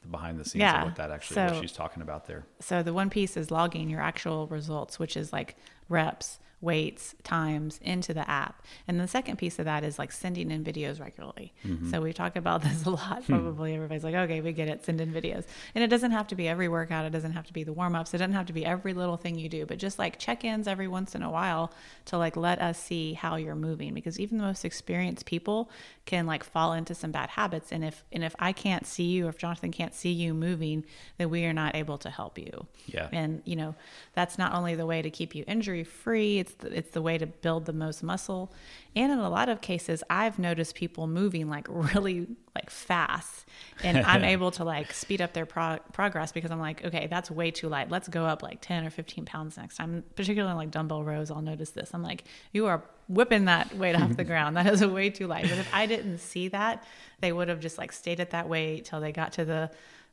the 0.03 0.09
behind 0.09 0.39
the 0.39 0.45
scenes 0.45 0.61
yeah. 0.61 0.81
of 0.81 0.89
what 0.89 0.97
that 0.97 1.11
actually 1.11 1.35
so, 1.35 1.47
what 1.47 1.61
she's 1.61 1.73
talking 1.73 2.03
about 2.03 2.27
there. 2.27 2.45
So 2.61 2.83
the 2.83 2.93
one 2.93 3.11
piece 3.11 3.37
is 3.37 3.51
logging 3.51 3.89
your 3.89 4.01
actual 4.01 4.47
results, 4.47 4.99
which 4.99 5.17
is 5.17 5.33
like 5.33 5.57
reps, 5.89 6.39
weights, 6.61 7.15
times 7.23 7.79
into 7.83 8.13
the 8.13 8.29
app. 8.29 8.65
And 8.89 8.99
the 8.99 9.07
second 9.07 9.37
piece 9.37 9.59
of 9.61 9.67
that 9.67 9.85
is 9.85 9.99
like 9.99 10.11
sending 10.11 10.51
in 10.51 10.65
videos 10.65 11.01
regularly. 11.01 11.53
Mm-hmm. 11.65 11.91
So 11.91 12.01
we 12.01 12.13
talk 12.13 12.35
about 12.35 12.63
this 12.65 12.85
a 12.85 12.91
lot. 12.91 13.25
Hmm. 13.25 13.35
Probably 13.35 13.75
everybody's 13.75 14.03
like, 14.03 14.15
okay, 14.15 14.41
we 14.41 14.53
get 14.53 14.69
it, 14.69 14.85
send 14.85 15.01
in 15.01 15.13
videos. 15.13 15.45
And 15.75 15.85
it 15.85 15.89
doesn't 15.89 16.11
have 16.11 16.27
to 16.29 16.35
be 16.35 16.49
every 16.49 16.69
workout, 16.69 17.05
it 17.05 17.11
doesn't 17.11 17.33
have 17.33 17.47
to 17.47 17.53
be 17.53 17.63
the 17.63 17.73
warm 17.73 17.95
ups, 17.95 18.13
it 18.13 18.19
doesn't 18.19 18.33
have 18.33 18.47
to 18.47 18.53
be 18.53 18.65
every 18.65 18.93
little 18.93 19.17
thing 19.17 19.39
you 19.39 19.49
do, 19.49 19.67
but 19.67 19.79
just 19.79 19.99
like 19.99 20.19
check 20.19 20.45
ins 20.45 20.67
every 20.67 20.89
once 20.89 21.15
in 21.15 21.23
a 21.23 21.31
while 21.31 21.73
to 22.07 22.19
like 22.19 22.37
let 22.37 22.61
us 22.61 22.79
see 22.79 23.13
how 23.13 23.37
you're 23.37 23.55
moving. 23.55 23.95
Because 23.95 24.19
even 24.19 24.39
the 24.39 24.45
most 24.45 24.65
experienced 24.65 25.27
people 25.27 25.71
can 26.07 26.27
like 26.27 26.43
fall 26.43 26.73
into 26.73 26.95
some 26.95 27.13
bad 27.13 27.31
habits. 27.31 27.71
And 27.71 27.85
if 27.85 28.05
and 28.11 28.25
if 28.25 28.35
I 28.39 28.53
can't 28.53 28.87
see 28.87 29.05
you 29.05 29.27
or 29.27 29.29
if 29.29 29.39
Jonathan 29.39 29.71
can't 29.71 29.95
see 29.95 30.11
you 30.11 30.35
moving, 30.35 30.85
then 31.19 31.31
we 31.31 31.45
are 31.45 31.53
not 31.53 31.77
able 31.77 31.99
to 31.99 32.11
help 32.11 32.37
you. 32.39 32.67
Yeah. 32.87 33.09
And 33.13 33.43
you 33.45 33.55
know, 33.55 33.77
that's 34.15 34.39
not 34.39 34.55
only 34.55 34.75
the 34.75 34.87
way 34.87 35.03
to 35.03 35.11
keep 35.11 35.37
you 35.37 35.45
injury 35.47 35.78
free, 35.85 36.39
it's 36.39 36.55
the, 36.55 36.77
it's 36.77 36.91
the 36.91 37.03
way 37.03 37.19
to 37.19 37.27
build 37.27 37.67
the 37.67 37.73
most 37.73 38.03
muscle. 38.03 38.53
And 38.97 39.13
in 39.13 39.19
a 39.19 39.29
lot 39.29 39.49
of 39.49 39.61
cases, 39.61 40.03
I've 40.11 40.39
noticed 40.39 40.75
people 40.75 41.07
moving 41.07 41.49
like 41.49 41.67
really 41.69 42.27
like 42.55 42.71
fast, 42.71 43.47
and 43.83 43.99
I'm 44.07 44.25
able 44.25 44.51
to 44.53 44.65
like 44.65 44.93
speed 44.93 45.21
up 45.21 45.33
their 45.33 45.47
pro- 45.47 45.79
progress 45.93 46.33
because 46.33 46.51
I'm 46.51 46.61
like, 46.61 46.85
okay, 46.85 47.07
that's 47.09 47.31
way 47.31 47.51
too 47.51 47.69
light. 47.69 47.91
Let's 47.91 48.09
go 48.09 48.25
up 48.25 48.43
like 48.43 48.61
10 48.61 48.85
or 48.85 48.91
15 48.91 49.25
pounds 49.25 49.57
next 49.57 49.77
time. 49.77 50.05
Particularly 50.17 50.57
like 50.57 50.71
dumbbell 50.71 51.05
rows, 51.05 51.31
I'll 51.31 51.43
notice 51.43 51.71
this. 51.71 51.91
I'm 51.93 52.03
like, 52.03 52.25
you 52.53 52.67
are 52.67 52.83
whipping 53.09 53.47
that 53.47 53.75
weight 53.77 53.95
off 53.95 54.17
the 54.17 54.25
ground. 54.33 54.57
That 54.57 54.67
is 54.67 54.85
way 54.85 55.11
too 55.11 55.27
light. 55.27 55.49
But 55.49 55.59
if 55.59 55.73
I 55.75 55.87
didn't 55.87 56.19
see 56.19 56.49
that, 56.49 56.85
they 57.21 57.33
would 57.33 57.49
have 57.49 57.61
just 57.61 57.79
like 57.79 57.93
stayed 57.93 58.21
at 58.21 58.31
that 58.31 58.49
weight 58.49 58.85
till 58.85 59.01
they 59.01 59.13
got 59.13 59.33
to 59.35 59.45
the 59.45 59.71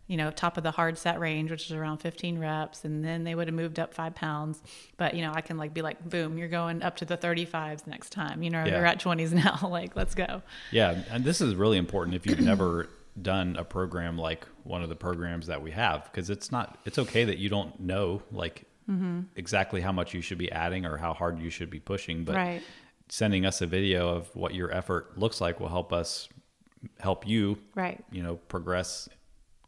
you 0.08 0.18
know, 0.18 0.30
top 0.30 0.58
of 0.58 0.64
the 0.64 0.72
hard 0.72 0.98
set 0.98 1.20
range, 1.20 1.50
which 1.50 1.66
is 1.66 1.72
around 1.72 1.98
15 1.98 2.38
reps, 2.38 2.86
and 2.86 3.04
then 3.04 3.24
they 3.24 3.34
would 3.34 3.48
have 3.48 3.56
moved 3.56 3.80
up 3.80 3.94
five 3.94 4.14
pounds. 4.14 4.62
But 4.98 5.16
you 5.16 5.22
know, 5.22 5.32
I 5.34 5.42
can 5.42 5.58
like 5.58 5.74
be 5.74 5.82
like, 5.82 6.08
boom, 6.08 6.38
you're 6.38 6.48
going 6.48 6.84
up 6.84 6.98
to 6.98 7.06
the 7.06 7.18
35s 7.18 7.88
next 7.88 8.12
time. 8.12 8.44
You 8.44 8.52
know, 8.52 8.64
yeah. 8.64 8.78
you're 8.78 8.86
at 8.86 9.00
20s 9.00 9.34
now. 9.34 9.68
like, 9.70 9.96
let's 9.96 10.14
go. 10.14 10.42
Yeah, 10.72 11.00
and 11.10 11.24
this 11.24 11.42
is 11.42 11.56
really 11.56 11.78
important 11.78 12.16
if 12.16 12.26
you've 12.26 12.40
never 12.40 12.90
done 13.22 13.56
a 13.56 13.64
program 13.64 14.18
like 14.18 14.46
one 14.64 14.84
of 14.84 14.90
the 14.90 14.96
programs 14.96 15.48
that 15.48 15.62
we 15.62 15.72
have, 15.72 16.04
because 16.12 16.30
it's 16.30 16.52
not. 16.52 16.78
It's 16.86 17.00
okay 17.00 17.24
that 17.24 17.40
you 17.40 17.50
don't 17.50 17.80
know 17.80 18.22
like 18.32 18.66
mm-hmm. 18.90 19.22
exactly 19.36 19.82
how 19.82 19.92
much 19.92 20.14
you 20.14 20.22
should 20.22 20.38
be 20.38 20.52
adding 20.52 20.86
or 20.86 20.98
how 20.98 21.14
hard 21.14 21.40
you 21.40 21.50
should 21.50 21.72
be 21.72 21.80
pushing, 21.80 22.24
but 22.26 22.36
right. 22.36 22.62
sending 23.10 23.44
us 23.44 23.62
a 23.62 23.66
video 23.66 24.10
of 24.10 24.36
what 24.36 24.54
your 24.54 24.72
effort 24.72 25.18
looks 25.18 25.42
like 25.42 25.60
will 25.60 25.70
help 25.70 25.92
us 25.92 26.30
help 27.00 27.28
you 27.28 27.58
right 27.74 28.06
you 28.12 28.22
know 28.22 28.36
progress 28.36 29.10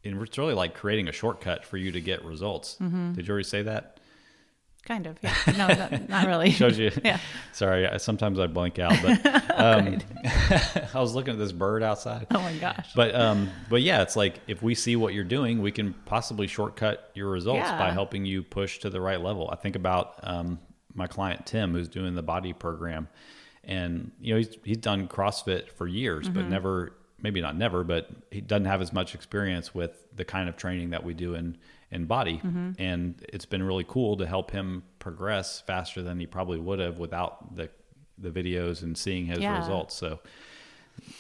it's 0.04 0.38
really 0.38 0.54
like 0.54 0.74
creating 0.74 1.08
a 1.08 1.12
shortcut 1.12 1.66
for 1.66 1.78
you 1.78 1.92
to 1.92 2.02
get 2.02 2.24
results. 2.24 2.78
Mm-hmm. 2.82 3.14
Did 3.14 3.28
you 3.28 3.32
already 3.32 3.48
say 3.48 3.64
that? 3.64 4.00
Kind 4.88 5.06
of, 5.06 5.18
yeah. 5.22 5.36
No, 5.48 5.68
not, 5.68 6.10
not 6.10 6.28
really. 6.28 6.50
Shows 6.52 6.80
you. 6.80 6.92
yeah. 7.04 7.20
Sorry, 7.52 7.86
I, 7.86 7.98
sometimes 7.98 8.40
I 8.40 8.48
blank 8.48 8.80
out, 8.80 8.96
but 9.02 9.26
um, 9.60 10.00
I 10.94 11.02
was 11.02 11.14
looking 11.14 11.34
at 11.34 11.40
this 11.40 11.52
bird 11.52 11.84
outside. 11.84 12.28
Oh 12.32 12.40
my 12.40 12.54
gosh. 12.54 12.92
But 12.96 13.14
um, 13.14 13.50
but 13.70 13.82
yeah, 13.82 14.02
it's 14.02 14.16
like 14.16 14.40
if 14.48 14.64
we 14.64 14.76
see 14.76 14.96
what 14.96 15.14
you're 15.14 15.26
doing, 15.26 15.62
we 15.62 15.74
can 15.74 15.94
possibly 16.06 16.48
shortcut 16.48 17.12
your 17.16 17.30
results 17.30 17.68
yeah. 17.68 17.78
by 17.78 17.92
helping 17.92 18.24
you 18.24 18.44
push 18.44 18.80
to 18.80 18.90
the 18.90 19.02
right 19.02 19.20
level. 19.20 19.50
I 19.52 19.58
think 19.58 19.76
about 19.76 20.22
um, 20.24 20.58
my 20.94 21.08
client 21.08 21.46
Tim, 21.46 21.74
who's 21.74 21.90
doing 21.90 22.16
the 22.16 22.24
body 22.24 22.54
program, 22.54 23.10
and 23.66 24.12
you 24.22 24.34
know 24.34 24.38
he's 24.38 24.58
he's 24.64 24.78
done 24.78 25.10
CrossFit 25.10 25.70
for 25.72 25.86
years, 25.86 26.28
mm-hmm. 26.28 26.36
but 26.36 26.48
never 26.48 26.94
maybe 27.22 27.42
not 27.42 27.56
never, 27.56 27.84
but 27.84 28.10
he 28.32 28.42
doesn't 28.42 28.66
have 28.66 28.82
as 28.82 28.94
much 28.94 29.16
experience 29.16 29.74
with 29.74 30.08
the 30.16 30.26
kind 30.26 30.50
of 30.50 30.58
training 30.58 30.92
that 30.92 31.04
we 31.04 31.14
do 31.14 31.34
in 31.34 31.58
in 31.90 32.06
body, 32.06 32.42
mm-hmm. 32.44 32.72
and 32.78 33.24
it's 33.30 33.46
been 33.46 33.64
really 33.64 33.86
cool 33.88 34.18
to 34.18 34.28
help 34.28 34.52
him 34.52 34.84
progress 35.00 35.62
faster 35.62 36.02
than 36.02 36.20
he 36.20 36.26
probably 36.26 36.60
would 36.60 36.80
have 36.80 37.00
without 37.00 37.56
the 37.56 37.70
the 38.18 38.30
videos 38.30 38.82
and 38.82 38.98
seeing 38.98 39.26
his 39.28 39.40
yeah. 39.40 39.58
results. 39.58 39.96
So 39.96 40.20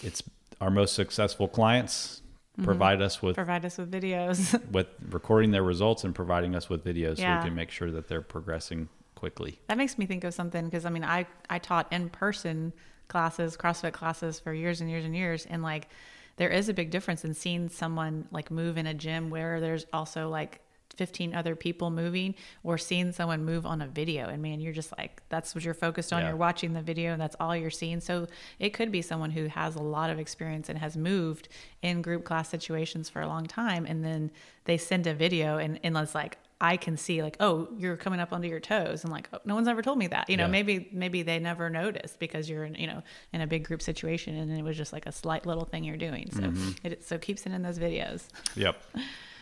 it's 0.02 0.24
our 0.60 0.72
most 0.72 0.94
successful 0.94 1.48
clients 1.48 2.22
mm-hmm. 2.54 2.66
provide 2.66 3.02
us 3.02 3.22
with 3.22 3.36
provide 3.36 3.64
us 3.66 3.78
with 3.78 3.92
videos 3.92 4.60
with 4.72 4.88
recording 5.10 5.52
their 5.52 5.64
results 5.64 6.04
and 6.04 6.14
providing 6.14 6.56
us 6.56 6.70
with 6.70 6.84
videos 6.84 7.18
yeah. 7.18 7.38
so 7.38 7.44
we 7.44 7.50
can 7.50 7.56
make 7.56 7.72
sure 7.72 7.92
that 7.92 8.08
they're 8.08 8.22
progressing 8.22 8.90
quickly. 9.16 9.60
That 9.68 9.78
makes 9.78 9.98
me 9.98 10.06
think 10.06 10.24
of 10.24 10.34
something 10.34 10.66
because 10.66 10.86
I 10.86 10.90
mean 10.90 11.04
I 11.04 11.26
I 11.50 11.60
taught 11.60 11.92
in 11.92 12.10
person 12.10 12.74
classes, 13.08 13.58
CrossFit 13.58 13.94
classes 13.94 14.40
for 14.40 14.54
years 14.54 14.82
and 14.82 14.90
years 14.90 15.06
and 15.06 15.16
years. 15.16 15.46
And 15.46 15.64
like, 15.64 15.90
there 16.38 16.50
is 16.50 16.70
a 16.70 16.74
big 16.74 16.92
difference 16.92 17.26
in 17.26 17.34
seeing 17.34 17.70
someone 17.70 18.28
like 18.32 18.52
move 18.52 18.78
in 18.78 18.88
a 18.88 18.94
gym 18.94 19.30
where 19.30 19.60
there's 19.60 19.86
also 19.92 20.30
like 20.30 20.62
15 20.96 21.36
other 21.36 21.56
people 21.56 21.90
moving 21.90 22.34
or 22.64 22.78
seeing 22.78 23.12
someone 23.12 23.46
move 23.46 23.66
on 23.66 23.82
a 23.82 23.88
video 23.88 24.28
and 24.30 24.42
man 24.42 24.60
you're 24.60 24.74
just 24.74 24.98
like 24.98 25.22
that's 25.30 25.54
what 25.54 25.64
you're 25.64 25.76
focused 25.76 26.12
on 26.12 26.22
yeah. 26.22 26.30
you're 26.30 26.38
watching 26.38 26.74
the 26.74 26.82
video 26.82 27.12
and 27.12 27.22
that's 27.22 27.36
all 27.40 27.56
you're 27.56 27.70
seeing 27.70 28.00
so 28.00 28.26
it 28.58 28.72
could 28.72 28.92
be 28.92 29.02
someone 29.02 29.30
who 29.30 29.46
has 29.46 29.76
a 29.76 29.82
lot 29.82 30.10
of 30.10 30.18
experience 30.18 30.70
and 30.70 30.80
has 30.80 30.98
moved 30.98 31.50
in 31.84 32.02
group 32.02 32.24
class 32.24 32.50
situations 32.50 33.10
for 33.10 33.22
a 33.22 33.28
long 33.28 33.46
time 33.46 33.86
and 33.86 34.04
then 34.04 34.32
they 34.66 34.78
send 34.78 35.06
a 35.06 35.14
video 35.14 35.58
and, 35.58 35.80
and 35.84 35.96
it's 35.98 36.16
like 36.16 36.38
I 36.60 36.78
can 36.78 36.98
see 36.98 37.22
like, 37.22 37.38
oh, 37.40 37.68
you're 37.78 37.98
coming 37.98 38.20
up 38.20 38.34
onto 38.34 38.48
your 38.48 38.60
toes, 38.60 39.04
and 39.04 39.12
like, 39.12 39.30
oh, 39.32 39.40
no 39.46 39.54
one's 39.54 39.68
ever 39.68 39.82
told 39.82 40.00
me 40.00 40.08
that. 40.08 40.30
You 40.30 40.38
know, 40.38 40.46
yeah. 40.46 40.52
maybe 40.52 40.90
maybe 40.92 41.22
they 41.22 41.38
never 41.40 41.70
noticed 41.70 42.20
because 42.20 42.50
you're 42.50 42.64
in 42.64 42.76
you 42.76 42.88
know 42.88 43.04
in 43.32 43.42
a 43.42 43.48
big 43.48 43.64
group 43.64 43.82
situation, 43.82 44.36
and 44.36 44.52
it 44.52 44.64
was 44.64 44.76
just 44.76 44.92
like 44.92 45.06
a 45.06 45.12
slight 45.12 45.46
little 45.46 45.66
thing 45.66 45.84
you're 45.84 45.98
doing. 45.98 46.32
So 46.32 46.42
mm-hmm. 46.42 46.88
it 46.88 47.06
so 47.06 47.18
keep 47.18 47.38
sending 47.38 47.62
those 47.62 47.78
videos. 47.78 48.24
Yep. 48.56 48.82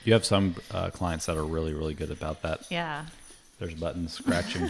You 0.03 0.13
have 0.13 0.25
some 0.25 0.55
uh, 0.71 0.89
clients 0.89 1.25
that 1.27 1.37
are 1.37 1.45
really 1.45 1.73
really 1.73 1.93
good 1.93 2.11
about 2.11 2.41
that. 2.41 2.67
Yeah. 2.69 3.05
There's 3.59 3.73
buttons 3.73 4.11
scratching. 4.17 4.69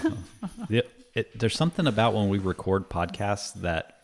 it, 0.70 0.92
it, 1.16 1.40
there's 1.40 1.56
something 1.56 1.88
about 1.88 2.14
when 2.14 2.30
we 2.30 2.38
record 2.38 2.90
podcasts 2.90 3.54
that 3.62 4.02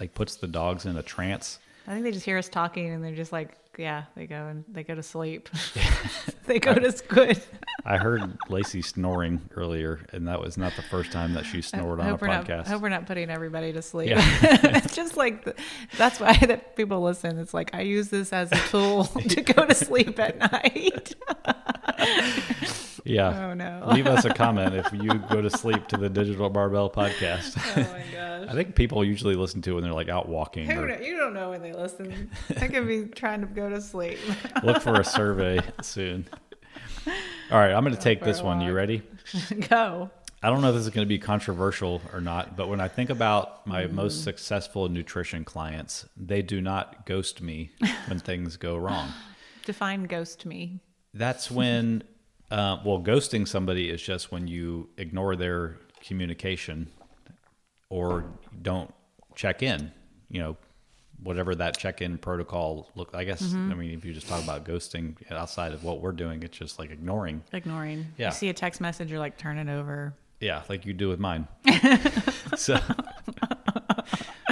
like 0.00 0.14
puts 0.14 0.36
the 0.36 0.48
dogs 0.48 0.86
in 0.86 0.96
a 0.96 1.02
trance. 1.02 1.58
I 1.86 1.92
think 1.92 2.04
they 2.04 2.12
just 2.12 2.24
hear 2.24 2.38
us 2.38 2.48
talking 2.48 2.90
and 2.90 3.04
they're 3.04 3.14
just 3.14 3.32
like 3.32 3.56
yeah, 3.78 4.04
they 4.14 4.26
go 4.26 4.46
and 4.46 4.64
they 4.68 4.82
go 4.82 4.94
to 4.94 5.02
sleep. 5.02 5.48
they 6.46 6.58
go 6.58 6.74
to 6.74 7.02
good. 7.08 7.42
I 7.84 7.98
heard 7.98 8.38
Lacey 8.48 8.82
snoring 8.82 9.42
earlier, 9.56 10.00
and 10.12 10.28
that 10.28 10.40
was 10.40 10.56
not 10.56 10.74
the 10.76 10.82
first 10.82 11.12
time 11.12 11.34
that 11.34 11.44
she 11.44 11.60
snored 11.60 12.00
on 12.00 12.08
a 12.08 12.18
podcast. 12.18 12.48
Not, 12.48 12.66
I 12.66 12.70
hope 12.70 12.82
we're 12.82 12.88
not 12.88 13.06
putting 13.06 13.30
everybody 13.30 13.72
to 13.72 13.82
sleep. 13.82 14.10
Yeah. 14.10 14.20
it's 14.42 14.94
just 14.96 15.16
like 15.16 15.44
the, 15.44 15.54
that's 15.96 16.20
why 16.20 16.36
that 16.36 16.76
people 16.76 17.02
listen. 17.02 17.38
It's 17.38 17.54
like 17.54 17.74
I 17.74 17.82
use 17.82 18.08
this 18.08 18.32
as 18.32 18.52
a 18.52 18.56
tool 18.68 19.04
to 19.28 19.40
go 19.40 19.66
to 19.66 19.74
sleep 19.74 20.18
at 20.18 20.38
night. 20.38 21.14
Yeah. 23.04 23.48
Oh 23.50 23.54
no. 23.54 23.82
Leave 23.92 24.06
us 24.06 24.24
a 24.24 24.32
comment 24.32 24.74
if 24.74 24.90
you 24.92 25.14
go 25.30 25.40
to 25.42 25.50
sleep 25.50 25.86
to 25.88 25.96
the 25.96 26.08
Digital 26.08 26.48
Barbell 26.50 26.88
podcast. 26.90 27.56
oh 27.76 27.80
my 27.92 28.02
gosh. 28.12 28.48
I 28.50 28.52
think 28.54 28.74
people 28.74 29.04
usually 29.04 29.34
listen 29.34 29.62
to 29.62 29.70
it 29.72 29.74
when 29.74 29.84
they're 29.84 29.92
like 29.92 30.08
out 30.08 30.28
walking 30.28 30.70
or 30.70 30.88
you 31.02 31.16
don't 31.16 31.32
know 31.34 31.50
when 31.50 31.62
they 31.62 31.72
listen. 31.72 32.30
They 32.48 32.68
could 32.68 32.86
be 32.88 33.04
trying 33.06 33.40
to 33.40 33.46
go 33.46 33.68
to 33.70 33.80
sleep. 33.80 34.18
look 34.62 34.80
for 34.82 34.94
a 35.00 35.04
survey 35.04 35.60
soon. 35.82 36.26
All 37.50 37.58
right, 37.58 37.72
I'm 37.72 37.84
going 37.84 37.94
to 37.94 38.00
take 38.00 38.22
this 38.22 38.40
one. 38.42 38.60
You 38.62 38.72
ready? 38.72 39.02
go. 39.68 40.10
I 40.42 40.50
don't 40.50 40.60
know 40.60 40.68
if 40.68 40.74
this 40.74 40.84
is 40.84 40.90
going 40.90 41.06
to 41.06 41.08
be 41.08 41.18
controversial 41.18 42.02
or 42.12 42.20
not, 42.20 42.54
but 42.56 42.68
when 42.68 42.80
I 42.80 42.88
think 42.88 43.08
about 43.10 43.66
my 43.66 43.84
Mm-hmm. 43.84 43.96
most 43.96 44.24
successful 44.24 44.88
nutrition 44.90 45.44
clients, 45.44 46.06
they 46.16 46.42
do 46.42 46.60
not 46.60 47.06
ghost 47.06 47.40
me 47.42 47.70
when 48.08 48.18
things 48.18 48.56
go 48.58 48.76
wrong. 48.76 49.08
Define 49.64 50.04
ghost 50.04 50.44
me. 50.44 50.80
That's 51.14 51.50
when, 51.50 52.02
uh, 52.54 52.80
well, 52.84 53.00
ghosting 53.00 53.48
somebody 53.48 53.90
is 53.90 54.00
just 54.00 54.30
when 54.30 54.46
you 54.46 54.88
ignore 54.96 55.34
their 55.34 55.76
communication 56.00 56.88
or 57.90 58.24
don't 58.62 58.94
check 59.34 59.62
in. 59.62 59.90
You 60.30 60.40
know, 60.40 60.56
whatever 61.22 61.56
that 61.56 61.76
check-in 61.76 62.16
protocol 62.18 62.90
look. 62.94 63.10
I 63.12 63.24
guess. 63.24 63.42
Mm-hmm. 63.42 63.72
I 63.72 63.74
mean, 63.74 63.90
if 63.90 64.04
you 64.04 64.12
just 64.12 64.28
talk 64.28 64.42
about 64.42 64.64
ghosting 64.64 65.16
outside 65.32 65.72
of 65.72 65.82
what 65.82 66.00
we're 66.00 66.12
doing, 66.12 66.44
it's 66.44 66.56
just 66.56 66.78
like 66.78 66.92
ignoring. 66.92 67.42
Ignoring. 67.52 68.06
Yeah. 68.18 68.28
You 68.28 68.32
see 68.32 68.48
a 68.50 68.54
text 68.54 68.80
message, 68.80 69.10
you're 69.10 69.18
like, 69.18 69.36
turn 69.36 69.58
it 69.58 69.68
over. 69.68 70.14
Yeah, 70.38 70.62
like 70.68 70.86
you 70.86 70.92
do 70.92 71.08
with 71.08 71.18
mine. 71.18 71.48
so, 72.56 72.78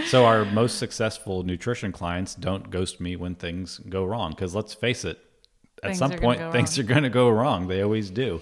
so 0.06 0.24
our 0.24 0.44
most 0.46 0.78
successful 0.78 1.44
nutrition 1.44 1.92
clients 1.92 2.34
don't 2.34 2.68
ghost 2.68 3.00
me 3.00 3.14
when 3.14 3.36
things 3.36 3.78
go 3.88 4.04
wrong. 4.04 4.30
Because 4.30 4.56
let's 4.56 4.74
face 4.74 5.04
it, 5.04 5.20
at 5.82 5.96
some 5.96 6.12
point 6.12 6.40
things 6.52 6.78
wrong. 6.78 6.84
are 6.84 6.88
going 6.88 7.02
to 7.02 7.10
go 7.10 7.28
wrong. 7.30 7.68
They 7.68 7.82
always 7.82 8.10
do. 8.10 8.40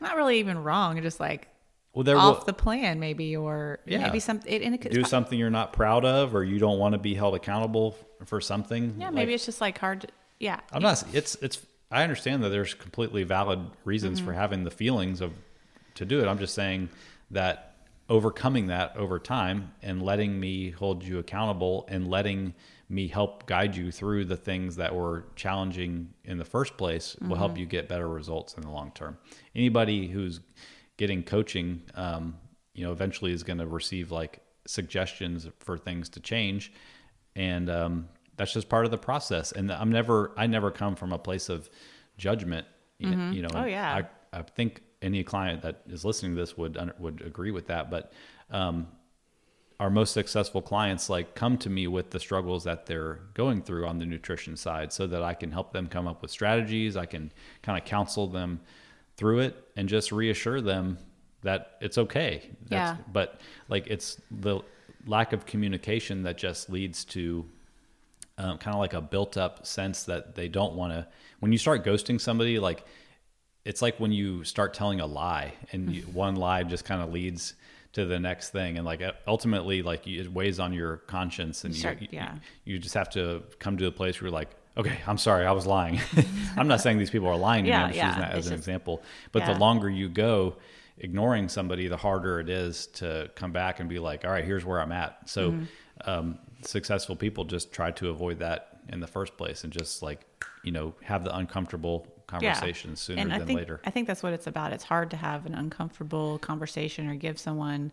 Not 0.00 0.16
really 0.16 0.38
even 0.38 0.58
wrong, 0.62 1.00
just 1.02 1.18
like 1.20 1.48
Well, 1.94 2.04
there 2.04 2.16
off 2.18 2.38
will 2.40 2.44
the 2.44 2.52
plan, 2.52 3.00
maybe, 3.00 3.36
or 3.36 3.78
Yeah. 3.86 3.98
maybe 3.98 4.20
something. 4.20 4.52
It, 4.52 4.62
it 4.62 4.80
could, 4.80 4.92
do 4.92 5.04
something 5.04 5.38
you're 5.38 5.50
not 5.50 5.72
proud 5.72 6.04
of, 6.04 6.34
or 6.34 6.44
you 6.44 6.58
don't 6.58 6.78
want 6.78 6.92
to 6.92 6.98
be 6.98 7.14
held 7.14 7.34
accountable 7.34 7.96
for 8.26 8.40
something. 8.40 8.96
yeah, 8.98 9.06
Like, 9.06 9.14
maybe 9.14 9.34
it's 9.34 9.46
just 9.46 9.60
like 9.60 9.78
hard 9.78 10.02
to, 10.02 10.08
yeah. 10.38 10.60
I'm 10.72 10.82
not. 10.82 11.02
It's 11.12 11.34
it's. 11.36 11.60
I 11.90 12.02
understand 12.02 12.42
that 12.42 12.48
there's 12.48 12.74
completely 12.74 13.22
valid 13.22 13.60
reasons 13.84 14.18
Mm-hmm. 14.18 14.26
for 14.28 14.32
having 14.34 14.64
the 14.64 14.70
feelings 14.70 15.20
of 15.20 15.32
to 15.94 16.04
do 16.04 16.20
it. 16.20 16.26
I'm 16.28 16.38
just 16.38 16.54
saying 16.54 16.88
that 17.30 17.65
overcoming 18.08 18.68
that 18.68 18.96
over 18.96 19.18
time 19.18 19.72
and 19.82 20.00
letting 20.02 20.38
me 20.38 20.70
hold 20.70 21.02
you 21.02 21.18
accountable 21.18 21.84
and 21.88 22.08
letting 22.08 22.54
me 22.88 23.08
help 23.08 23.46
guide 23.46 23.74
you 23.74 23.90
through 23.90 24.24
the 24.24 24.36
things 24.36 24.76
that 24.76 24.94
were 24.94 25.24
challenging 25.34 26.08
in 26.24 26.38
the 26.38 26.44
first 26.44 26.76
place 26.76 27.16
will 27.20 27.30
Mm-hmm. 27.30 27.38
help 27.38 27.58
you 27.58 27.66
get 27.66 27.88
better 27.88 28.08
results 28.08 28.54
in 28.54 28.62
the 28.62 28.70
long 28.70 28.92
term. 28.94 29.18
Anybody 29.56 30.06
who's 30.06 30.38
getting 30.96 31.24
coaching, 31.24 31.82
um, 31.96 32.36
you 32.74 32.84
know, 32.84 32.92
eventually 32.92 33.32
is 33.32 33.42
going 33.42 33.58
to 33.58 33.66
receive 33.66 34.12
like 34.12 34.38
suggestions 34.66 35.48
for 35.58 35.76
things 35.76 36.08
to 36.10 36.20
change, 36.20 36.72
and 37.34 37.68
um, 37.68 38.08
that's 38.36 38.52
just 38.52 38.68
part 38.68 38.84
of 38.84 38.90
the 38.92 38.98
process. 38.98 39.50
And 39.50 39.72
I'm 39.72 39.90
never, 39.90 40.30
I 40.36 40.46
never 40.46 40.70
come 40.70 40.94
from 40.94 41.12
a 41.12 41.18
place 41.18 41.48
of 41.48 41.68
judgment. 42.18 42.66
You 42.98 43.10
you 43.32 43.42
know, 43.42 43.48
Oh, 43.52 43.64
yeah. 43.66 44.02
I, 44.32 44.38
I 44.38 44.42
think 44.42 44.80
any 45.02 45.22
client 45.22 45.62
that 45.62 45.82
is 45.88 46.04
listening 46.04 46.34
to 46.34 46.40
this 46.40 46.56
would 46.56 46.78
would 46.98 47.22
agree 47.22 47.50
with 47.50 47.66
that. 47.68 47.90
But 47.90 48.12
um, 48.50 48.88
our 49.78 49.90
most 49.90 50.12
successful 50.12 50.62
clients 50.62 51.10
like 51.10 51.34
come 51.34 51.58
to 51.58 51.68
me 51.68 51.86
with 51.86 52.10
the 52.10 52.18
struggles 52.18 52.64
that 52.64 52.86
they're 52.86 53.20
going 53.34 53.62
through 53.62 53.86
on 53.86 53.98
the 53.98 54.06
nutrition 54.06 54.56
side 54.56 54.92
so 54.92 55.06
that 55.06 55.22
I 55.22 55.34
can 55.34 55.50
help 55.50 55.72
them 55.72 55.86
come 55.86 56.06
up 56.08 56.22
with 56.22 56.30
strategies. 56.30 56.96
I 56.96 57.06
can 57.06 57.30
kind 57.62 57.78
of 57.78 57.84
counsel 57.84 58.26
them 58.26 58.60
through 59.16 59.40
it 59.40 59.68
and 59.76 59.88
just 59.88 60.12
reassure 60.12 60.60
them 60.60 60.98
that 61.42 61.76
it's 61.80 61.98
okay. 61.98 62.50
Yeah. 62.70 62.96
But 63.12 63.40
like 63.68 63.86
it's 63.86 64.20
the 64.30 64.60
lack 65.06 65.32
of 65.32 65.46
communication 65.46 66.22
that 66.22 66.38
just 66.38 66.70
leads 66.70 67.04
to 67.04 67.44
um, 68.38 68.58
kind 68.58 68.74
of 68.74 68.80
like 68.80 68.94
a 68.94 69.00
built 69.00 69.36
up 69.36 69.66
sense 69.66 70.04
that 70.04 70.34
they 70.34 70.48
don't 70.48 70.74
want 70.74 70.92
to. 70.92 71.06
When 71.40 71.52
you 71.52 71.58
start 71.58 71.84
ghosting 71.84 72.20
somebody, 72.20 72.58
like 72.58 72.84
it's 73.66 73.82
like 73.82 73.98
when 73.98 74.12
you 74.12 74.44
start 74.44 74.72
telling 74.74 75.00
a 75.00 75.06
lie 75.06 75.52
and 75.72 75.94
you, 75.94 76.02
one 76.02 76.36
lie 76.36 76.62
just 76.62 76.84
kind 76.84 77.02
of 77.02 77.12
leads 77.12 77.54
to 77.92 78.04
the 78.04 78.18
next 78.18 78.50
thing 78.50 78.76
and 78.78 78.84
like 78.86 79.02
ultimately 79.26 79.82
like 79.82 80.06
it 80.06 80.30
weighs 80.32 80.58
on 80.60 80.72
your 80.72 80.98
conscience 80.98 81.64
and 81.64 81.74
you, 81.74 81.80
Start- 81.80 82.00
you, 82.02 82.08
yeah. 82.12 82.34
you 82.64 82.78
just 82.78 82.94
have 82.94 83.10
to 83.10 83.42
come 83.58 83.76
to 83.78 83.86
a 83.86 83.90
place 83.90 84.20
where 84.20 84.28
you're 84.28 84.34
like 84.38 84.50
okay 84.76 84.98
i'm 85.06 85.16
sorry 85.18 85.46
i 85.46 85.52
was 85.52 85.66
lying 85.66 85.98
i'm 86.58 86.68
not 86.68 86.80
saying 86.82 86.98
these 86.98 87.10
people 87.10 87.26
are 87.28 87.36
lying 87.38 87.64
to 87.64 87.70
Yeah, 87.70 87.78
me 87.78 87.82
i'm 87.84 87.88
just 87.90 87.96
yeah, 87.98 88.06
using 88.08 88.20
that 88.22 88.32
as 88.32 88.38
it's 88.38 88.46
an 88.48 88.52
just- 88.52 88.60
example 88.68 89.02
but 89.32 89.40
yeah. 89.42 89.52
the 89.54 89.58
longer 89.58 89.88
you 89.88 90.08
go 90.10 90.56
ignoring 90.98 91.48
somebody 91.48 91.88
the 91.88 91.96
harder 91.96 92.38
it 92.40 92.48
is 92.50 92.86
to 92.88 93.30
come 93.34 93.52
back 93.52 93.80
and 93.80 93.88
be 93.88 93.98
like 93.98 94.24
all 94.24 94.30
right 94.30 94.44
here's 94.44 94.64
where 94.64 94.80
i'm 94.80 94.92
at 94.92 95.18
so 95.28 95.50
Mm-hmm. 95.52 95.64
um, 96.10 96.38
successful 96.62 97.16
people 97.16 97.44
just 97.44 97.72
try 97.72 97.90
to 97.92 98.10
avoid 98.10 98.38
that 98.40 98.80
in 98.90 99.00
the 99.00 99.06
first 99.06 99.36
place 99.38 99.64
and 99.64 99.72
just 99.72 100.02
like 100.02 100.20
you 100.64 100.72
know 100.72 100.94
have 101.02 101.24
the 101.24 101.34
uncomfortable 101.36 102.06
conversations 102.26 103.00
sooner 103.00 103.20
and 103.22 103.32
I 103.32 103.38
think, 103.38 103.58
later 103.58 103.80
I 103.84 103.90
think 103.90 104.06
that's 104.08 104.22
what 104.22 104.32
it's 104.32 104.46
about. 104.46 104.72
It's 104.72 104.84
hard 104.84 105.10
to 105.12 105.16
have 105.16 105.46
an 105.46 105.54
uncomfortable 105.54 106.38
conversation 106.38 107.08
or 107.08 107.14
give 107.14 107.38
someone 107.38 107.92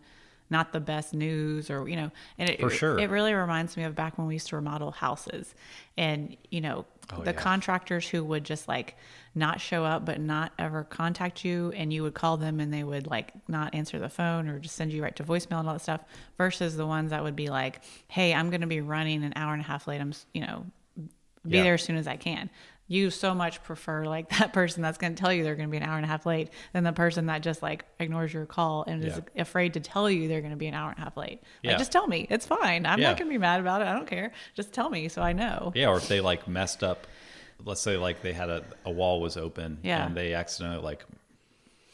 not 0.50 0.72
the 0.72 0.80
best 0.80 1.14
news 1.14 1.70
or 1.70 1.88
you 1.88 1.96
know 1.96 2.10
and 2.38 2.50
it, 2.50 2.60
For 2.60 2.68
sure. 2.70 2.98
it 2.98 3.08
really 3.08 3.32
reminds 3.32 3.76
me 3.76 3.84
of 3.84 3.94
back 3.94 4.18
when 4.18 4.26
we 4.26 4.34
used 4.34 4.48
to 4.48 4.56
remodel 4.56 4.90
houses 4.90 5.54
and 5.96 6.36
you 6.50 6.60
know 6.60 6.84
Oh, 7.12 7.20
the 7.22 7.32
yeah. 7.32 7.36
contractors 7.36 8.08
who 8.08 8.24
would 8.24 8.44
just 8.44 8.66
like 8.66 8.96
not 9.34 9.60
show 9.60 9.84
up 9.84 10.06
but 10.06 10.18
not 10.20 10.52
ever 10.58 10.84
contact 10.84 11.44
you 11.44 11.70
and 11.76 11.92
you 11.92 12.02
would 12.02 12.14
call 12.14 12.38
them 12.38 12.60
and 12.60 12.72
they 12.72 12.82
would 12.82 13.06
like 13.06 13.32
not 13.46 13.74
answer 13.74 13.98
the 13.98 14.08
phone 14.08 14.48
or 14.48 14.58
just 14.58 14.74
send 14.74 14.90
you 14.90 15.02
right 15.02 15.14
to 15.16 15.22
voicemail 15.22 15.58
and 15.58 15.68
all 15.68 15.74
that 15.74 15.80
stuff 15.82 16.00
versus 16.38 16.76
the 16.78 16.86
ones 16.86 17.10
that 17.10 17.22
would 17.22 17.36
be 17.36 17.48
like 17.48 17.80
hey 18.08 18.32
i'm 18.32 18.48
going 18.48 18.62
to 18.62 18.66
be 18.66 18.80
running 18.80 19.22
an 19.22 19.34
hour 19.36 19.52
and 19.52 19.60
a 19.60 19.66
half 19.66 19.86
late 19.86 20.00
i'm 20.00 20.14
you 20.32 20.40
know 20.40 20.64
be 21.46 21.58
Yeah. 21.58 21.62
there 21.64 21.74
as 21.74 21.82
soon 21.82 21.96
as 21.96 22.06
I 22.06 22.16
can. 22.16 22.48
You 22.86 23.10
so 23.10 23.34
much 23.34 23.62
prefer 23.62 24.04
like 24.04 24.28
that 24.38 24.52
person 24.52 24.82
that's 24.82 24.98
going 24.98 25.14
to 25.14 25.20
tell 25.20 25.32
you 25.32 25.42
they're 25.42 25.54
going 25.54 25.68
to 25.68 25.70
be 25.70 25.78
an 25.78 25.82
hour 25.82 25.96
and 25.96 26.04
a 26.04 26.08
half 26.08 26.26
late 26.26 26.50
than 26.72 26.84
the 26.84 26.92
person 26.92 27.26
that 27.26 27.42
just 27.42 27.62
like 27.62 27.84
ignores 27.98 28.32
your 28.32 28.44
call 28.46 28.84
and 28.86 29.02
is 29.02 29.20
afraid 29.36 29.74
to 29.74 29.80
tell 29.80 30.10
you 30.10 30.28
they're 30.28 30.40
going 30.42 30.50
to 30.50 30.56
be 30.56 30.66
an 30.66 30.74
hour 30.74 30.90
and 30.90 30.98
a 30.98 31.02
half 31.02 31.16
late. 31.16 31.40
Yeah. 31.62 31.70
Like, 31.72 31.78
just 31.78 31.92
tell 31.92 32.06
me. 32.06 32.26
It's 32.28 32.44
fine. 32.46 32.84
I'm 32.84 32.98
Yeah. 33.00 33.08
not 33.08 33.16
going 33.18 33.28
to 33.30 33.34
be 33.34 33.38
mad 33.38 33.60
about 33.60 33.80
it. 33.80 33.86
I 33.88 33.94
don't 33.94 34.06
care. 34.06 34.32
Just 34.54 34.72
tell 34.74 34.90
me 34.90 35.08
so 35.08 35.22
I 35.22 35.32
know. 35.32 35.72
Yeah, 35.74 35.88
or 35.88 35.96
if 35.96 36.08
they 36.08 36.20
like 36.20 36.46
messed 36.46 36.84
up, 36.84 37.06
let's 37.64 37.80
say 37.80 37.96
like 37.96 38.20
they 38.20 38.34
had 38.34 38.50
a, 38.50 38.62
a 38.84 38.90
wall 38.90 39.20
was 39.20 39.36
open 39.38 39.78
Yeah. 39.82 40.04
and 40.04 40.14
they 40.14 40.34
accidentally 40.34 40.82
like 40.82 41.04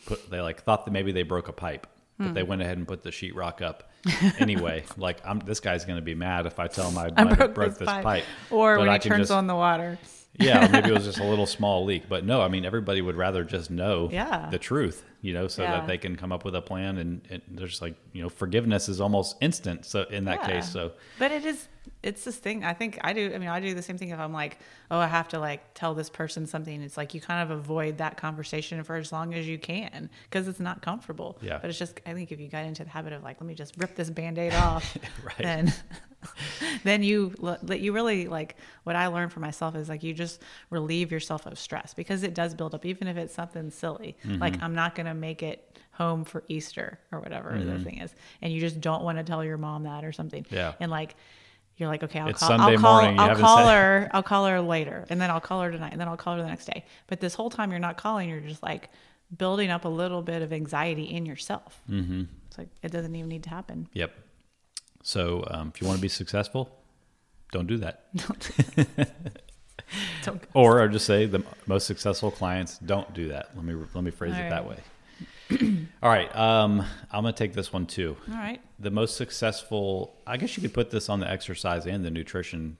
put 0.06 0.28
they 0.30 0.40
like 0.40 0.62
thought 0.64 0.84
that 0.86 0.90
maybe 0.90 1.12
they 1.12 1.22
broke 1.22 1.48
a 1.48 1.52
pipe, 1.52 1.86
but 2.18 2.28
Hmm. 2.28 2.32
they 2.34 2.42
went 2.42 2.62
ahead 2.62 2.76
and 2.78 2.88
put 2.88 3.02
the 3.04 3.10
sheetrock 3.10 3.62
up 3.62 3.90
anyway. 4.40 4.84
like 4.96 5.18
I'm 5.24 5.38
this 5.40 5.60
guy's 5.60 5.84
gonna 5.84 6.00
be 6.02 6.14
mad 6.16 6.46
if 6.46 6.58
I 6.58 6.66
tell 6.66 6.90
him 6.90 6.98
I, 6.98 7.10
I 7.16 7.28
have 7.34 7.54
broke, 7.54 7.78
this, 7.78 7.86
pipe. 7.88 8.24
Or 8.50 8.74
But 8.76 8.80
when 8.80 8.88
I 8.88 8.94
he 8.94 8.98
turns 9.08 9.20
just- 9.28 9.30
on 9.30 9.46
the 9.46 9.54
water. 9.54 9.98
Yeah, 10.38 10.68
maybe 10.70 10.88
it 10.88 10.92
was 10.94 11.04
just 11.10 11.18
a 11.18 11.24
little 11.24 11.46
small 11.46 11.84
leak. 11.84 12.08
But 12.08 12.24
no, 12.24 12.40
I 12.40 12.48
mean 12.48 12.64
everybody 12.64 13.02
would 13.02 13.16
rather 13.16 13.44
just 13.44 13.70
know 13.70 14.08
Yeah. 14.10 14.48
the 14.50 14.58
truth, 14.58 15.04
you 15.20 15.32
know, 15.34 15.48
so 15.48 15.62
Yeah. 15.64 15.72
that 15.72 15.86
they 15.86 15.98
can 15.98 16.16
come 16.16 16.32
up 16.32 16.44
with 16.44 16.54
a 16.54 16.62
plan 16.62 16.98
and, 16.98 17.20
and 17.30 17.42
there's 17.48 17.82
like, 17.82 17.94
you 18.12 18.22
know, 18.22 18.28
forgiveness 18.28 18.88
is 18.88 19.00
almost 19.00 19.36
instant 19.40 19.84
so 19.84 20.02
in 20.04 20.24
that 20.26 20.40
Yeah. 20.42 20.46
case. 20.46 20.68
So 20.70 20.92
But 21.18 21.32
it 21.32 21.44
is 21.44 21.68
it's 22.02 22.24
this 22.24 22.36
thing 22.36 22.64
I 22.64 22.72
think 22.72 22.98
I 23.02 23.12
do 23.12 23.32
I 23.34 23.38
mean 23.38 23.48
I 23.48 23.58
do 23.60 23.74
the 23.74 23.82
same 23.82 23.98
thing 23.98 24.10
if 24.10 24.18
I'm 24.18 24.32
like, 24.32 24.58
oh 24.90 24.98
I 24.98 25.06
have 25.08 25.28
to 25.28 25.38
like 25.38 25.74
tell 25.74 25.94
this 25.94 26.08
person 26.08 26.46
something. 26.46 26.80
It's 26.82 26.96
like 26.96 27.12
you 27.12 27.20
kind 27.20 27.42
of 27.50 27.58
avoid 27.58 27.98
that 27.98 28.16
conversation 28.16 28.82
for 28.84 28.96
as 28.96 29.12
long 29.12 29.34
as 29.34 29.46
you 29.48 29.58
can 29.58 30.08
because 30.24 30.46
it's 30.48 30.60
not 30.60 30.80
comfortable. 30.80 31.38
Yeah. 31.42 31.58
But 31.60 31.70
it's 31.70 31.78
just 31.78 32.00
I 32.06 32.14
think 32.14 32.32
if 32.32 32.38
you 32.40 32.48
got 32.48 32.64
into 32.64 32.84
the 32.84 32.90
habit 32.90 33.12
of 33.12 33.22
like 33.22 33.40
let 33.40 33.46
me 33.48 33.54
just 33.54 33.74
rip 33.76 33.94
this 33.96 34.08
band-aid 34.10 34.54
off 34.54 34.96
Right. 35.24 35.36
then 35.38 35.74
then 36.84 37.02
you 37.02 37.34
that 37.62 37.80
you 37.80 37.92
really 37.92 38.26
like 38.26 38.56
what 38.84 38.96
I 38.96 39.06
learned 39.06 39.32
for 39.32 39.40
myself 39.40 39.74
is 39.74 39.88
like 39.88 40.02
you 40.02 40.12
just 40.12 40.42
relieve 40.68 41.10
yourself 41.10 41.46
of 41.46 41.58
stress 41.58 41.94
because 41.94 42.22
it 42.22 42.34
does 42.34 42.54
build 42.54 42.74
up 42.74 42.84
even 42.84 43.08
if 43.08 43.16
it's 43.16 43.34
something 43.34 43.70
silly. 43.70 44.16
Mm-hmm. 44.24 44.40
Like 44.40 44.62
I'm 44.62 44.74
not 44.74 44.94
going 44.94 45.06
to 45.06 45.14
make 45.14 45.42
it 45.42 45.78
home 45.92 46.24
for 46.24 46.44
Easter 46.48 46.98
or 47.12 47.20
whatever 47.20 47.58
the 47.58 47.78
thing 47.78 48.00
is 48.00 48.14
and 48.42 48.52
you 48.52 48.60
just 48.60 48.80
don't 48.80 49.02
want 49.02 49.18
to 49.18 49.24
tell 49.24 49.44
your 49.44 49.58
mom 49.58 49.84
that 49.84 50.04
or 50.04 50.12
something. 50.12 50.44
Mm-hmm. 50.44 50.54
Yeah. 50.54 50.72
And 50.80 50.90
like 50.90 51.14
you're 51.80 51.88
like, 51.88 52.02
okay, 52.02 52.18
I'll 52.18 52.28
It's 52.28 52.38
call. 52.38 52.48
Sunday 52.48 52.74
I'll 52.74 52.78
call. 52.78 53.02
morning, 53.02 53.18
I'll 53.18 53.36
call 53.36 53.66
her. 53.74 54.10
I'll 54.12 54.22
call 54.22 54.44
her 54.46 54.60
later, 54.60 55.06
and 55.08 55.18
then 55.18 55.30
I'll 55.30 55.40
call 55.40 55.62
her 55.62 55.70
tonight, 55.72 55.92
and 55.92 56.00
then 56.00 56.08
I'll 56.08 56.16
call 56.16 56.36
her 56.36 56.42
the 56.42 56.48
next 56.48 56.66
day. 56.66 56.84
But 57.06 57.20
this 57.20 57.32
whole 57.32 57.48
time 57.48 57.70
you're 57.70 57.80
not 57.80 57.96
calling. 57.96 58.28
You're 58.28 58.40
just 58.40 58.62
like 58.62 58.90
building 59.38 59.70
up 59.70 59.86
a 59.86 59.88
little 59.88 60.20
bit 60.20 60.42
of 60.42 60.52
anxiety 60.52 61.04
in 61.04 61.24
yourself. 61.24 61.80
Mm-hmm. 61.88 62.24
It's 62.48 62.58
like 62.58 62.68
it 62.82 62.92
doesn't 62.92 63.14
even 63.16 63.30
need 63.30 63.44
to 63.44 63.50
happen. 63.50 63.88
Yep. 63.94 64.12
So 65.02 65.44
um, 65.50 65.72
if 65.74 65.80
you 65.80 65.86
want 65.86 65.98
to 65.98 66.02
be 66.02 66.08
successful, 66.08 66.70
don't 67.52 67.66
do 67.66 67.78
that. 67.78 68.04
Don't- 68.14 68.50
Or 70.54 70.80
I 70.82 70.86
just 70.86 71.04
say 71.06 71.26
the 71.26 71.42
most 71.66 71.86
successful 71.86 72.30
clients 72.30 72.78
don't 72.78 73.12
do 73.12 73.28
that. 73.28 73.50
Let 73.56 73.64
me 73.64 73.74
let 73.92 74.04
me 74.04 74.12
phrase 74.12 74.34
All 74.34 74.40
it 74.40 74.50
that 74.50 74.68
way. 74.68 74.76
All 76.02 76.08
right, 76.08 76.34
um, 76.36 76.80
I'm 77.10 77.24
gonna 77.24 77.32
take 77.32 77.54
this 77.54 77.72
one 77.72 77.86
too. 77.86 78.16
All 78.30 78.36
right. 78.36 78.60
The 78.78 78.90
most 78.92 79.16
successful, 79.16 80.14
I 80.28 80.36
guess 80.36 80.56
you 80.56 80.60
could 80.62 80.74
put 80.74 80.90
this 80.90 81.08
on 81.08 81.18
the 81.18 81.28
exercise 81.28 81.86
and 81.86 82.04
the 82.04 82.10
nutrition 82.10 82.76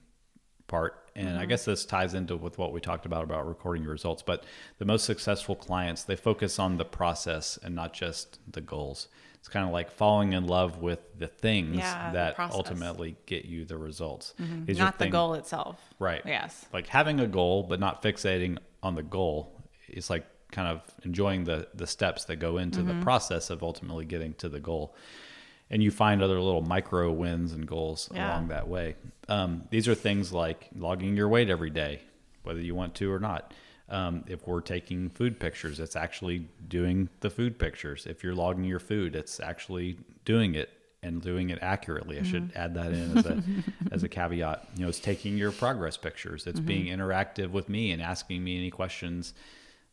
part. 0.68 1.10
And 1.16 1.36
I 1.36 1.46
guess 1.46 1.64
this 1.64 1.84
ties 1.84 2.14
into 2.14 2.36
with 2.36 2.58
what 2.58 2.72
we 2.72 2.80
talked 2.80 3.04
about 3.06 3.24
about 3.24 3.46
recording 3.48 3.82
your 3.82 3.92
results. 3.92 4.22
But 4.22 4.44
the 4.78 4.84
most 4.84 5.04
successful 5.04 5.56
clients, 5.56 6.04
they 6.04 6.14
focus 6.14 6.60
on 6.60 6.76
the 6.76 6.84
process 6.84 7.58
and 7.60 7.74
not 7.74 7.92
just 7.92 8.38
the 8.50 8.60
goals. 8.60 9.08
It's 9.40 9.48
kind 9.48 9.66
of 9.66 9.72
like 9.72 9.90
falling 9.90 10.34
in 10.34 10.46
love 10.46 10.78
with 10.82 11.00
the 11.18 11.26
things 11.26 11.78
Yeah, 11.78 12.12
that 12.12 12.36
process. 12.36 12.54
ultimately 12.56 13.16
get 13.26 13.46
you 13.46 13.64
the 13.64 13.76
results. 13.78 14.34
Are 14.38 14.44
Not 14.74 14.98
the 14.98 15.04
thing- 15.06 15.12
goal 15.12 15.34
itself. 15.34 15.80
Right. 15.98 16.20
Yes. 16.24 16.66
Like 16.72 16.86
having 16.86 17.20
a 17.20 17.26
goal, 17.26 17.62
but 17.64 17.80
not 17.80 18.02
fixating 18.02 18.58
on 18.82 18.94
the 18.94 19.02
goal 19.02 19.56
It's 19.88 20.08
like 20.10 20.26
kind 20.52 20.68
of 20.68 20.82
enjoying 21.04 21.44
the 21.44 21.68
the 21.74 21.86
steps 21.86 22.24
that 22.26 22.36
go 22.36 22.58
into 22.58 22.80
Mm-hmm. 22.80 22.98
the 22.98 23.04
process 23.04 23.50
of 23.50 23.62
ultimately 23.62 24.04
getting 24.04 24.34
to 24.34 24.48
the 24.48 24.60
goal. 24.60 24.94
And 25.70 25.82
you 25.82 25.90
find 25.90 26.20
other 26.22 26.40
little 26.40 26.62
micro 26.62 27.10
wins 27.12 27.52
and 27.52 27.66
goals 27.66 28.10
Yeah. 28.12 28.28
along 28.32 28.48
that 28.48 28.68
way. 28.68 28.96
Um, 29.28 29.64
these 29.70 29.88
are 29.88 29.94
things 29.94 30.32
like 30.32 30.68
logging 30.76 31.16
your 31.16 31.28
weight 31.28 31.48
every 31.48 31.70
day, 31.70 32.00
whether 32.42 32.60
you 32.60 32.74
want 32.74 32.94
to 32.96 33.10
or 33.12 33.20
not. 33.20 33.54
Um, 33.90 34.24
if 34.28 34.46
we're 34.46 34.60
taking 34.60 35.10
food 35.10 35.40
pictures, 35.40 35.80
it's 35.80 35.96
actually 35.96 36.46
doing 36.68 37.08
the 37.20 37.30
food 37.30 37.58
pictures. 37.58 38.06
If 38.06 38.22
you're 38.22 38.34
logging 38.34 38.64
your 38.64 38.78
food, 38.78 39.16
it's 39.16 39.40
actually 39.40 39.98
doing 40.24 40.54
it 40.54 40.70
and 41.02 41.20
doing 41.20 41.50
it 41.50 41.58
accurately. 41.62 42.18
I 42.18 42.22
should 42.22 42.52
add 42.54 42.74
that 42.74 42.92
in 42.92 43.18
as 43.18 43.26
a 43.26 43.42
as 43.92 44.02
a 44.02 44.08
caveat. 44.08 44.68
You 44.76 44.82
know, 44.82 44.88
it's 44.88 45.00
taking 45.00 45.36
your 45.36 45.50
progress 45.50 45.96
pictures. 45.96 46.46
It's 46.46 46.60
being 46.60 46.86
interactive 46.86 47.50
with 47.50 47.68
me 47.68 47.90
and 47.92 48.02
asking 48.02 48.44
me 48.44 48.58
any 48.58 48.70
questions 48.70 49.34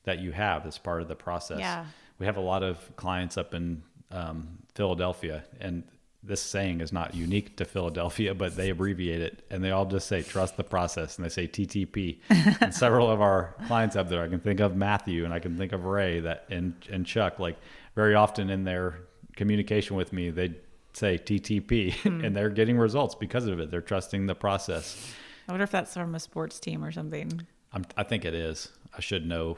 that 0.03 0.19
you 0.19 0.31
have 0.31 0.65
as 0.65 0.77
part 0.77 1.01
of 1.01 1.07
the 1.07 1.15
process. 1.15 1.59
Yeah. 1.59 1.85
We 2.19 2.25
have 2.25 2.37
a 2.37 2.41
lot 2.41 2.63
of 2.63 2.95
clients 2.95 3.37
up 3.37 3.53
in 3.53 3.83
um, 4.11 4.59
Philadelphia, 4.73 5.43
and 5.59 5.83
this 6.23 6.41
saying 6.41 6.81
is 6.81 6.91
not 6.91 7.13
unique 7.15 7.55
to 7.57 7.65
Philadelphia, 7.65 8.33
but 8.33 8.55
they 8.55 8.69
abbreviate 8.69 9.21
it 9.21 9.45
and 9.49 9.63
they 9.63 9.71
all 9.71 9.85
just 9.85 10.07
say 10.07 10.21
trust 10.21 10.57
the 10.57 10.63
process 10.63 11.17
and 11.17 11.25
they 11.25 11.29
say 11.29 11.47
TTP. 11.47 12.19
and 12.61 12.73
several 12.83 13.09
of 13.09 13.21
our 13.21 13.55
clients 13.67 13.95
up 13.95 14.09
there, 14.09 14.23
I 14.23 14.27
can 14.27 14.39
think 14.39 14.59
of 14.59 14.75
Matthew 14.75 15.23
and 15.25 15.33
I 15.33 15.39
can 15.39 15.57
think 15.57 15.71
of 15.71 15.85
Ray 15.85 16.19
that 16.21 16.45
and 16.49 16.73
and 16.91 17.05
Chuck. 17.05 17.39
Like 17.39 17.57
very 17.95 18.15
often 18.15 18.49
in 18.49 18.63
their 18.63 18.99
communication 19.35 19.95
with 19.95 20.11
me, 20.11 20.29
they 20.31 20.55
say 20.93 21.17
TTP, 21.17 22.05
and 22.25 22.35
they're 22.35 22.49
getting 22.49 22.77
results 22.77 23.13
because 23.13 23.45
of 23.45 23.59
it. 23.59 23.69
They're 23.69 23.81
trusting 23.81 24.25
the 24.25 24.33
process. 24.35 25.13
I 25.47 25.51
wonder 25.51 25.63
if 25.63 25.69
that's 25.71 25.93
from 25.93 26.15
a 26.15 26.19
sports 26.19 26.59
team 26.59 26.83
or 26.83 26.91
something. 26.91 27.45
I'm, 27.71 27.85
I 27.95 28.01
think 28.03 28.25
it 28.25 28.33
is. 28.33 28.69
I 28.97 28.99
should 29.01 29.25
know, 29.27 29.57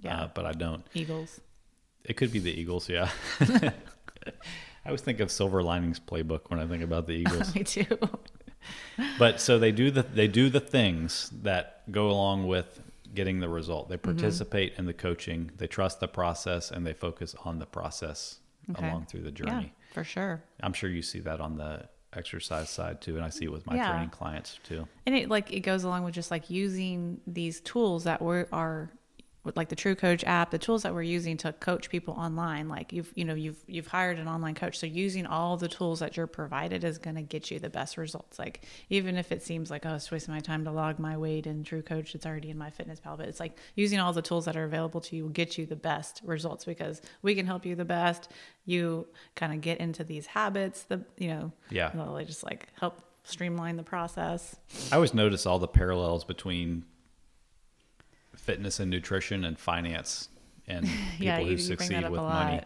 Yeah. 0.00 0.24
uh, 0.24 0.28
but 0.34 0.44
I 0.44 0.52
don't. 0.52 0.84
Eagles. 0.92 1.40
It 2.04 2.18
could 2.18 2.30
be 2.32 2.38
the 2.38 2.52
Eagles, 2.52 2.88
yeah. 2.90 3.08
I 4.84 4.90
always 4.90 5.00
think 5.00 5.20
of 5.20 5.30
Silver 5.30 5.62
Linings 5.62 5.98
Playbook 5.98 6.50
when 6.50 6.60
I 6.60 6.66
think 6.66 6.82
about 6.82 7.06
the 7.06 7.12
Eagles. 7.14 7.54
Me 7.54 7.64
too. 7.64 7.86
but 9.18 9.40
so 9.40 9.58
they 9.58 9.72
do 9.72 9.90
the 9.90 10.02
they 10.02 10.28
do 10.28 10.48
the 10.50 10.60
things 10.60 11.30
that 11.42 11.90
go 11.90 12.10
along 12.10 12.46
with 12.46 12.80
getting 13.14 13.40
the 13.40 13.48
result. 13.48 13.88
They 13.88 13.96
mm-hmm. 13.96 14.16
participate 14.16 14.74
in 14.76 14.86
the 14.86 14.92
coaching, 14.92 15.50
they 15.56 15.66
trust 15.66 16.00
the 16.00 16.08
process, 16.08 16.70
and 16.70 16.86
they 16.86 16.92
focus 16.92 17.34
on 17.44 17.58
the 17.58 17.66
process 17.66 18.40
Okay. 18.70 18.88
along 18.88 19.06
through 19.06 19.20
the 19.20 19.28
Yeah, 19.28 19.50
journey. 19.50 19.74
for 19.92 20.02
sure. 20.04 20.42
I'm 20.62 20.72
sure 20.72 20.88
you 20.88 21.02
see 21.02 21.20
that 21.20 21.38
on 21.38 21.58
the 21.58 21.86
exercise 22.14 22.70
side 22.70 23.00
too, 23.02 23.16
and 23.16 23.24
I 23.24 23.28
see 23.28 23.44
it 23.44 23.52
with 23.52 23.66
my 23.66 23.76
Yeah. 23.76 23.90
training 23.90 24.08
clients 24.10 24.58
too. 24.64 24.88
And 25.06 25.14
it 25.14 25.28
like 25.28 25.52
it 25.52 25.60
goes 25.60 25.84
along 25.84 26.04
with 26.04 26.14
just 26.14 26.30
like 26.30 26.48
using 26.48 27.20
these 27.26 27.60
tools 27.60 28.04
that 28.04 28.22
we 28.22 28.44
are 28.52 28.90
with 29.44 29.56
like 29.56 29.68
the 29.68 29.76
True 29.76 29.94
Coach 29.94 30.24
app, 30.24 30.50
the 30.50 30.58
tools 30.58 30.82
that 30.82 30.94
we're 30.94 31.02
using 31.02 31.36
to 31.38 31.52
coach 31.52 31.90
people 31.90 32.14
online. 32.14 32.68
Like 32.68 32.92
you've 32.92 33.12
you 33.14 33.24
know 33.24 33.34
you've 33.34 33.58
you've 33.66 33.86
hired 33.86 34.18
an 34.18 34.26
online 34.26 34.54
coach, 34.54 34.78
so 34.78 34.86
using 34.86 35.26
all 35.26 35.56
the 35.56 35.68
tools 35.68 36.00
that 36.00 36.16
you're 36.16 36.26
provided 36.26 36.82
is 36.82 36.98
going 36.98 37.16
to 37.16 37.22
get 37.22 37.50
you 37.50 37.58
the 37.58 37.68
best 37.70 37.96
results. 37.96 38.38
Like 38.38 38.64
even 38.88 39.16
if 39.16 39.30
it 39.30 39.42
seems 39.42 39.70
like 39.70 39.84
oh, 39.86 39.94
it's 39.94 40.10
wasting 40.10 40.34
my 40.34 40.40
time 40.40 40.64
to 40.64 40.70
log 40.72 40.98
my 40.98 41.16
weight 41.16 41.46
in 41.46 41.62
True 41.62 41.82
Coach, 41.82 42.14
it's 42.14 42.24
already 42.26 42.50
in 42.50 42.56
MyFitnessPal, 42.58 43.16
but 43.18 43.28
it's 43.28 43.38
like 43.40 43.58
using 43.74 44.00
all 44.00 44.12
the 44.12 44.22
tools 44.22 44.46
that 44.46 44.56
are 44.56 44.64
available 44.64 45.00
to 45.02 45.16
you 45.16 45.24
will 45.24 45.30
get 45.30 45.58
you 45.58 45.66
the 45.66 45.76
best 45.76 46.22
results 46.24 46.64
because 46.64 47.02
we 47.22 47.34
can 47.34 47.46
help 47.46 47.66
you 47.66 47.74
the 47.76 47.84
best. 47.84 48.30
You 48.64 49.06
kind 49.36 49.52
of 49.52 49.60
get 49.60 49.78
into 49.78 50.04
these 50.04 50.26
habits, 50.26 50.84
the 50.84 51.02
you 51.18 51.28
know 51.28 51.52
Yeah. 51.70 51.90
they'll 51.94 52.24
just 52.24 52.44
like 52.44 52.68
help 52.80 53.02
streamline 53.24 53.76
the 53.76 53.82
process. 53.82 54.56
I 54.90 54.94
always 54.96 55.12
notice 55.14 55.44
all 55.46 55.58
the 55.58 55.68
parallels 55.68 56.24
between 56.24 56.84
fitness 58.36 58.80
and 58.80 58.90
nutrition 58.90 59.44
and 59.44 59.58
finance 59.58 60.28
and 60.66 60.86
people 61.12 61.24
Yeah, 61.26 61.40
who 61.40 61.50
you 61.50 61.58
succeed 61.58 62.04
up 62.04 62.10
with 62.12 62.20
money. 62.20 62.60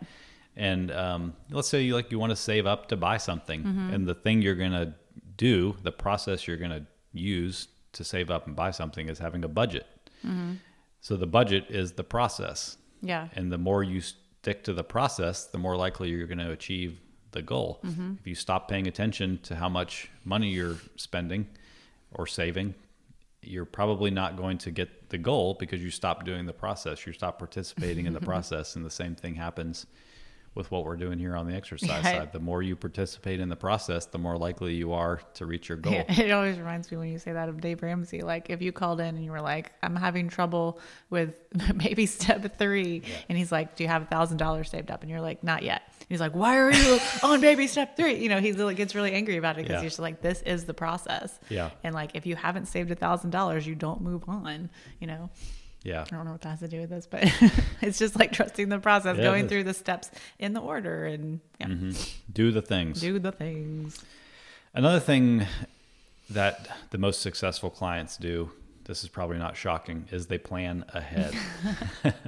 And 0.57 0.91
um, 0.91 1.35
let's 1.51 1.69
say 1.69 1.83
you 1.83 1.95
like 1.95 2.11
you 2.11 2.19
want 2.19 2.31
to 2.31 2.37
save 2.37 2.67
up 2.67 2.89
to 2.89 2.97
buy 2.97 3.17
something, 3.19 3.63
Mm-hmm. 3.63 3.95
and 3.95 4.07
the 4.07 4.15
thing 4.15 4.43
you're 4.43 4.55
gonna 4.57 4.95
do, 5.37 5.77
the 5.83 5.93
process 5.93 6.47
you're 6.49 6.57
gonna 6.57 6.87
use 7.13 7.69
to 7.93 8.05
save 8.05 8.31
up 8.31 8.47
and 8.47 8.57
buy 8.57 8.71
something 8.73 9.09
is 9.09 9.19
having 9.19 9.45
a 9.45 9.49
budget. 9.49 9.87
Mm-hmm. 10.27 10.55
So 11.01 11.17
the 11.17 11.27
budget 11.27 11.67
is 11.69 11.93
the 11.93 12.05
process, 12.05 12.77
Yeah. 13.03 13.29
and 13.35 13.53
the 13.53 13.59
more 13.59 13.83
you 13.85 14.01
stick 14.01 14.65
to 14.65 14.73
the 14.73 14.85
process, 14.85 15.45
the 15.47 15.59
more 15.59 15.77
likely 15.77 16.11
you're 16.11 16.27
going 16.27 16.39
to 16.39 16.51
achieve 16.51 17.01
the 17.33 17.43
goal. 17.43 17.81
Mm-hmm. 17.85 18.15
If 18.21 18.27
you 18.27 18.35
stop 18.35 18.69
paying 18.69 18.87
attention 18.89 19.39
to 19.45 19.55
how 19.57 19.69
much 19.69 20.11
money 20.25 20.49
you're 20.51 20.77
spending 20.97 21.47
or 22.13 22.27
saving, 22.27 22.75
you're 23.49 23.65
probably 23.65 24.11
not 24.11 24.37
going 24.37 24.59
to 24.59 24.71
get 24.71 25.09
the 25.11 25.19
goal 25.19 25.55
because 25.55 25.83
you 25.83 25.91
stop 25.91 26.25
doing 26.25 26.47
the 26.47 26.53
process. 26.53 27.07
You 27.07 27.13
stop 27.13 27.39
participating 27.39 28.07
in 28.07 28.13
the 28.13 28.21
process, 28.33 28.77
and 28.77 28.85
the 28.85 28.91
same 28.91 29.15
thing 29.15 29.35
happens 29.35 29.87
with 30.55 30.71
what 30.73 30.85
we're 30.85 30.97
doing 30.97 31.19
here 31.21 31.37
on 31.37 31.47
the 31.47 31.55
exercise 31.55 32.03
Yeah. 32.05 32.19
side. 32.21 32.33
The 32.33 32.41
more 32.41 32.63
you 32.63 32.75
participate 32.75 33.39
in 33.39 33.49
the 33.49 33.55
process, 33.57 34.07
the 34.07 34.19
more 34.19 34.37
likely 34.37 34.75
you 34.75 34.93
are 34.93 35.21
to 35.35 35.47
reach 35.47 35.69
your 35.69 35.79
goal. 35.79 35.93
Yeah, 35.93 36.05
it 36.21 36.31
always 36.33 36.59
reminds 36.59 36.91
me 36.91 36.97
when 36.97 37.09
you 37.11 37.19
say 37.19 37.33
that 37.33 37.49
of 37.49 37.61
Dave 37.61 37.83
Ramsey. 37.83 38.23
Like 38.23 38.51
if 38.51 38.61
you 38.61 38.73
called 38.73 38.99
in 39.01 39.15
and 39.15 39.25
you 39.25 39.31
were 39.31 39.41
like, 39.43 39.73
"I'm 39.83 39.95
having 39.95 40.29
trouble 40.29 40.81
with 41.11 41.35
baby 41.77 42.07
step 42.07 42.59
three," 42.59 43.03
and 43.29 43.39
he's 43.39 43.53
like, 43.53 43.77
"Do 43.77 43.85
you 43.85 43.89
have 43.89 44.03
a 44.03 44.07
thousand 44.07 44.39
dollars 44.39 44.71
saved 44.71 44.91
up?" 44.91 45.03
And 45.03 45.11
you're 45.11 45.21
like, 45.21 45.45
"Not 45.45 45.63
yet." 45.63 45.83
He's 46.09 46.21
like, 46.21 46.33
"Why 46.33 46.57
are 46.57 46.73
you 46.73 46.99
on 47.23 47.41
baby 47.41 47.67
step 47.67 47.97
three? 47.97 48.17
You 48.17 48.29
know, 48.31 48.41
he 48.41 48.53
like, 48.53 48.77
gets 48.77 48.95
really 48.95 49.13
angry 49.13 49.37
about 49.37 49.59
it 49.59 49.63
because 49.63 49.75
Yeah. 49.77 49.83
he's 49.83 49.91
just 49.93 49.99
like, 50.01 50.23
"This 50.23 50.41
is 50.43 50.65
the 50.65 50.75
process." 50.75 51.39
Yeah. 51.51 51.71
And 51.85 51.95
like, 51.95 52.13
if 52.15 52.25
you 52.27 52.35
haven't 52.37 52.67
saved 52.67 52.91
a 52.91 52.95
thousand 52.95 53.31
dollars, 53.31 53.67
you 53.67 53.75
don't 53.75 54.01
move 54.01 54.25
on. 54.29 54.71
You 55.01 55.07
know. 55.09 55.31
Yeah. 55.85 56.03
I 56.03 56.15
don't 56.17 56.25
know 56.25 56.33
what 56.33 56.41
that 56.41 56.49
has 56.49 56.59
to 56.61 56.69
do 56.69 56.81
with 56.81 56.91
this, 56.91 57.07
but 57.07 57.23
it's 57.83 57.99
just 57.99 58.19
like 58.19 58.33
trusting 58.33 58.69
the 58.69 58.79
process, 58.81 59.17
it 59.17 59.23
going 59.23 59.45
is. 59.45 59.49
through 59.51 59.63
the 59.65 59.75
steps 59.75 60.11
in 60.39 60.53
the 60.53 60.61
order, 60.61 61.05
and 61.07 61.41
yeah, 61.61 61.67
mm-hmm. 61.69 61.91
Do 62.33 62.51
the 62.51 62.63
things. 62.63 63.01
do 63.01 63.19
the 63.21 63.31
things. 63.33 64.03
Another 64.75 64.99
thing 65.01 65.47
that 66.31 66.69
the 66.91 66.99
most 66.99 67.23
successful 67.23 67.71
clients 67.71 68.17
do, 68.17 68.51
this 68.85 69.03
is 69.05 69.09
probably 69.09 69.39
not 69.39 69.57
shocking, 69.57 70.07
is 70.11 70.27
they 70.27 70.37
plan 70.39 70.85
ahead. 70.93 71.33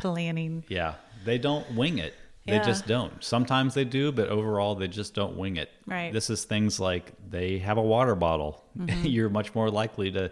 Planning. 0.00 0.64
yeah. 0.68 0.94
They 1.24 1.38
don't 1.38 1.74
wing 1.74 1.98
it. 1.98 2.14
They 2.48 2.56
Yeah. 2.56 2.64
just 2.64 2.86
don't. 2.86 3.22
Sometimes 3.22 3.74
they 3.74 3.84
do, 3.84 4.10
but 4.12 4.28
overall 4.28 4.74
they 4.74 4.88
just 4.88 5.14
don't 5.14 5.36
wing 5.36 5.56
it. 5.56 5.70
Right. 5.86 6.12
This 6.12 6.30
is 6.30 6.44
things 6.44 6.80
like 6.80 7.12
they 7.28 7.58
have 7.58 7.76
a 7.78 7.82
water 7.82 8.14
bottle. 8.14 8.64
Mm-hmm. 8.78 9.04
You're 9.06 9.28
much 9.28 9.54
more 9.54 9.70
likely 9.70 10.10
to 10.12 10.30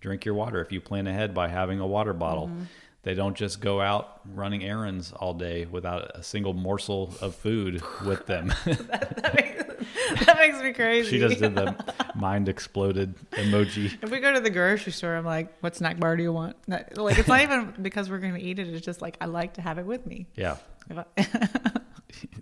drink 0.00 0.24
your 0.24 0.34
water 0.34 0.60
if 0.60 0.70
you 0.72 0.80
plan 0.80 1.06
ahead 1.06 1.34
by 1.34 1.48
having 1.48 1.80
a 1.80 1.86
water 1.86 2.12
bottle. 2.12 2.46
Mm-hmm. 2.48 2.62
They 3.06 3.14
don't 3.14 3.36
just 3.36 3.60
go 3.60 3.80
out 3.80 4.18
running 4.34 4.64
errands 4.64 5.12
all 5.12 5.32
day 5.32 5.64
without 5.64 6.10
a 6.16 6.24
single 6.24 6.54
morsel 6.54 7.14
of 7.20 7.36
food 7.36 7.80
with 8.04 8.26
them. 8.26 8.48
that, 8.64 9.32
makes, 9.32 10.24
that 10.26 10.36
makes 10.36 10.60
me 10.60 10.72
crazy. 10.72 11.10
she 11.10 11.18
just 11.20 11.38
did 11.38 11.54
the 11.54 11.76
mind 12.16 12.48
exploded 12.48 13.14
emoji. 13.30 13.96
If 14.02 14.10
we 14.10 14.18
go 14.18 14.34
to 14.34 14.40
the 14.40 14.50
grocery 14.50 14.90
store, 14.90 15.14
I'm 15.14 15.24
like, 15.24 15.56
"What 15.60 15.76
snack 15.76 16.00
bar 16.00 16.16
do 16.16 16.24
you 16.24 16.32
want?" 16.32 16.56
That- 16.66 16.98
like, 16.98 17.16
it's 17.16 17.28
not 17.28 17.42
even 17.42 17.74
because 17.80 18.10
we're 18.10 18.18
going 18.18 18.34
to 18.34 18.42
eat 18.42 18.58
it. 18.58 18.66
It's 18.66 18.84
just 18.84 19.00
like 19.00 19.16
I 19.20 19.26
like 19.26 19.54
to 19.54 19.60
have 19.60 19.78
it 19.78 19.86
with 19.86 20.04
me. 20.04 20.26
Yeah. 20.34 20.56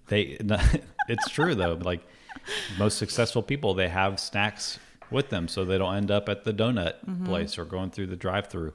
They 0.08 0.38
it's 1.08 1.28
true 1.30 1.54
though 1.54 1.78
like 1.82 2.06
most 2.78 2.98
successful 2.98 3.42
people 3.42 3.74
they 3.74 3.88
have 3.88 4.20
snacks 4.20 4.78
with 5.10 5.30
them 5.30 5.48
so 5.48 5.64
they 5.64 5.78
don't 5.78 5.96
end 5.96 6.10
up 6.10 6.28
at 6.28 6.44
the 6.44 6.52
donut 6.52 6.94
mm-hmm. 7.04 7.24
place 7.24 7.58
or 7.58 7.64
going 7.64 7.90
through 7.90 8.06
the 8.06 8.16
drive-through 8.16 8.74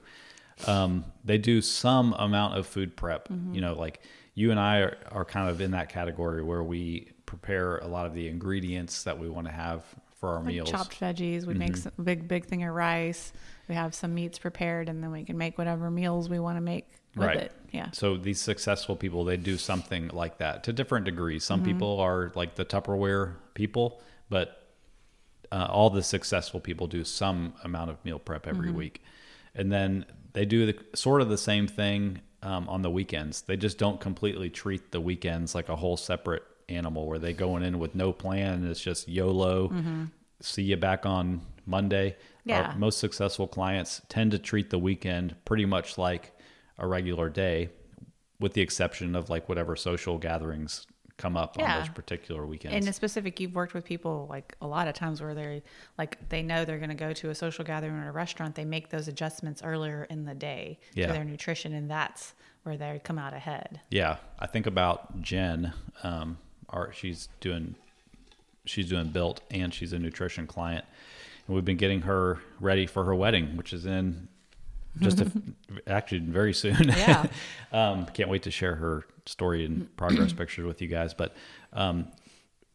um, 0.68 1.06
they 1.24 1.38
do 1.38 1.62
some 1.62 2.14
amount 2.14 2.58
of 2.58 2.68
food 2.68 2.96
prep 2.96 3.30
you 3.52 3.62
know 3.62 3.74
like 3.74 4.02
you 4.36 4.52
and 4.52 4.60
i 4.60 4.80
are, 4.80 4.98
are 5.12 5.26
kind 5.26 5.50
of 5.50 5.62
in 5.62 5.72
that 5.72 5.90
category 5.90 6.44
where 6.44 6.64
we 6.64 7.12
prepare 7.26 7.78
a 7.78 7.88
lot 7.88 8.06
of 8.06 8.14
the 8.14 8.28
ingredients 8.28 9.04
that 9.04 9.18
we 9.18 9.30
want 9.30 9.46
to 9.46 9.54
have 9.54 9.84
for 10.20 10.30
our 10.30 10.40
like 10.40 10.46
meals 10.48 10.70
chopped 10.70 11.00
veggies. 11.00 11.46
We 11.46 11.54
make 11.54 11.78
some 11.78 11.94
big, 12.04 12.28
big 12.28 12.46
thing 12.46 12.64
of 12.64 12.74
rice. 12.74 13.32
We 13.70 13.76
have 13.76 13.96
some 13.96 14.14
meats 14.14 14.38
prepared, 14.38 14.90
and 14.90 15.02
then 15.02 15.12
we 15.12 15.24
can 15.24 15.38
make 15.38 15.58
whatever 15.58 15.90
meals 15.90 16.28
we 16.28 16.40
want 16.40 16.58
to 16.58 16.62
make 16.62 16.86
with 17.16 17.28
Right. 17.28 17.38
it. 17.38 17.52
Yeah. 17.72 17.92
So 17.92 18.18
these 18.18 18.42
successful 18.42 18.96
people, 18.96 19.24
they 19.24 19.38
do 19.38 19.58
something 19.58 20.10
like 20.10 20.40
that 20.40 20.64
to 20.66 20.74
different 20.74 21.06
degrees. 21.06 21.44
Some 21.44 21.64
people 21.64 22.00
are 22.00 22.32
like 22.36 22.56
the 22.56 22.66
Tupperware 22.66 23.36
people, 23.54 24.02
but 24.30 24.68
uh, 25.52 25.68
all 25.70 25.90
the 25.90 26.04
successful 26.04 26.60
people 26.60 26.88
do 26.88 27.04
some 27.04 27.54
amount 27.64 27.90
of 27.92 28.04
meal 28.04 28.20
prep 28.20 28.46
every 28.46 28.72
week, 28.72 29.02
and 29.56 29.72
then 29.72 30.06
they 30.34 30.46
do 30.46 30.66
the 30.66 30.78
sort 30.96 31.22
of 31.22 31.30
the 31.30 31.38
same 31.38 31.68
thing 31.68 32.22
um, 32.42 32.70
on 32.70 32.82
the 32.82 32.90
weekends. 32.90 33.42
They 33.42 33.58
just 33.58 33.78
don't 33.78 34.00
completely 34.00 34.50
treat 34.50 34.92
the 34.92 35.02
weekends 35.02 35.56
like 35.56 35.70
a 35.70 35.76
whole 35.76 35.98
separate 35.98 36.44
animal 36.68 37.08
where 37.08 37.20
they 37.20 37.34
going 37.34 37.64
in 37.64 37.80
with 37.80 37.96
no 37.96 38.12
plan 38.12 38.54
and 38.54 38.68
it's 38.68 38.82
just 38.82 39.08
YOLO. 39.08 39.70
See 40.42 40.64
you 40.64 40.78
back 40.78 41.06
on 41.06 41.42
Monday. 41.66 42.16
Yeah. 42.46 42.70
Our 42.70 42.78
most 42.78 43.00
successful 43.00 43.48
clients 43.48 44.02
tend 44.08 44.32
to 44.32 44.40
treat 44.40 44.70
the 44.70 44.80
weekend 44.80 45.36
pretty 45.46 45.66
much 45.66 45.98
like 45.98 46.32
a 46.78 46.88
regular 46.88 47.30
day, 47.30 47.70
with 48.40 48.54
the 48.54 48.62
exception 48.62 49.16
of 49.16 49.30
like 49.30 49.50
whatever 49.50 49.76
social 49.76 50.18
gatherings 50.18 50.86
come 51.20 51.38
up 51.38 51.56
Yeah. 51.58 51.74
on 51.76 51.80
those 51.82 51.90
particular 51.90 52.46
weekends. 52.48 52.76
In 52.76 52.86
the 52.86 52.94
specific, 52.94 53.40
you've 53.40 53.54
worked 53.54 53.76
with 53.76 53.86
people 53.86 54.26
like 54.30 54.56
a 54.62 54.66
lot 54.68 54.88
of 54.88 54.96
times 54.96 55.22
where 55.22 55.36
they're 55.36 55.62
like 56.00 56.18
they 56.30 56.42
know 56.42 56.66
they're 56.66 56.80
going 56.80 56.90
to 56.90 56.96
go 56.96 57.14
to 57.14 57.30
a 57.30 57.36
social 57.36 57.64
gathering 57.64 57.94
or 57.94 58.10
a 58.10 58.12
restaurant. 58.12 58.56
They 58.56 58.66
make 58.66 58.90
those 58.90 59.08
adjustments 59.08 59.62
earlier 59.64 60.06
in 60.10 60.26
the 60.26 60.34
day 60.34 60.80
Yeah. 60.96 61.08
to 61.08 61.14
their 61.14 61.24
nutrition, 61.26 61.74
and 61.74 61.92
that's 61.92 62.34
where 62.64 62.78
they 62.78 63.00
come 63.04 63.20
out 63.20 63.34
ahead. 63.34 63.82
Yeah, 63.92 64.18
I 64.40 64.48
think 64.48 64.66
about 64.66 65.22
Jen. 65.22 65.74
Um, 66.02 66.40
our, 66.70 66.92
she's 66.94 67.30
doing 67.42 67.76
she's 68.66 68.88
doing 68.90 69.08
built 69.10 69.42
and 69.52 69.74
she's 69.74 69.94
a 69.94 70.00
nutrition 70.00 70.48
client, 70.48 70.86
and 71.48 71.56
we've 71.56 71.66
been 71.66 71.78
getting 71.78 72.02
her 72.02 72.40
ready 72.60 72.86
for 72.86 73.04
her 73.06 73.16
wedding, 73.16 73.58
which 73.58 73.74
is 73.74 73.86
in 73.86 74.28
just 74.98 75.22
a, 75.22 75.32
actually 75.88 76.20
very 76.20 76.54
soon. 76.54 76.90
Yeah. 76.90 77.28
um, 77.72 78.06
can't 78.08 78.30
wait 78.30 78.44
to 78.44 78.52
share 78.52 78.76
her 78.76 79.06
story 79.26 79.66
and 79.66 79.96
progress 79.98 80.34
pictures 80.34 80.66
with 80.66 80.82
you 80.82 80.88
guys. 80.88 81.14
But 81.14 81.36
um, 81.74 82.08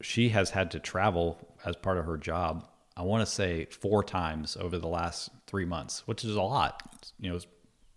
she 0.01 0.31
has 0.31 0.51
had 0.51 0.71
to 0.73 0.81
travel 0.81 1.39
as 1.65 1.77
part 1.77 1.99
of 1.99 2.07
her 2.07 2.17
job. 2.17 2.69
I 2.97 3.03
want 3.03 3.27
to 3.27 3.33
say 3.33 3.67
four 3.67 4.05
times 4.05 4.57
over 4.57 4.79
the 4.79 4.89
last 4.89 5.31
three 5.47 5.65
months, 5.65 6.07
which 6.07 6.25
is 6.25 6.37
a 6.37 6.43
lot. 6.43 6.83
You 7.19 7.33
know, 7.33 7.41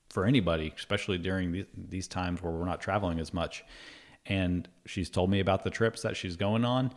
for 0.09 0.25
anybody, 0.25 0.73
especially 0.75 1.17
during 1.17 1.51
these, 1.51 1.65
these 1.75 2.07
times 2.07 2.41
where 2.41 2.51
we're 2.51 2.65
not 2.65 2.81
traveling 2.81 3.19
as 3.19 3.33
much. 3.33 3.63
And 4.25 4.67
she's 4.85 5.09
told 5.09 5.29
me 5.29 5.39
about 5.39 5.63
the 5.63 5.69
trips 5.69 6.01
that 6.01 6.17
she's 6.17 6.35
going 6.35 6.65
on, 6.65 6.93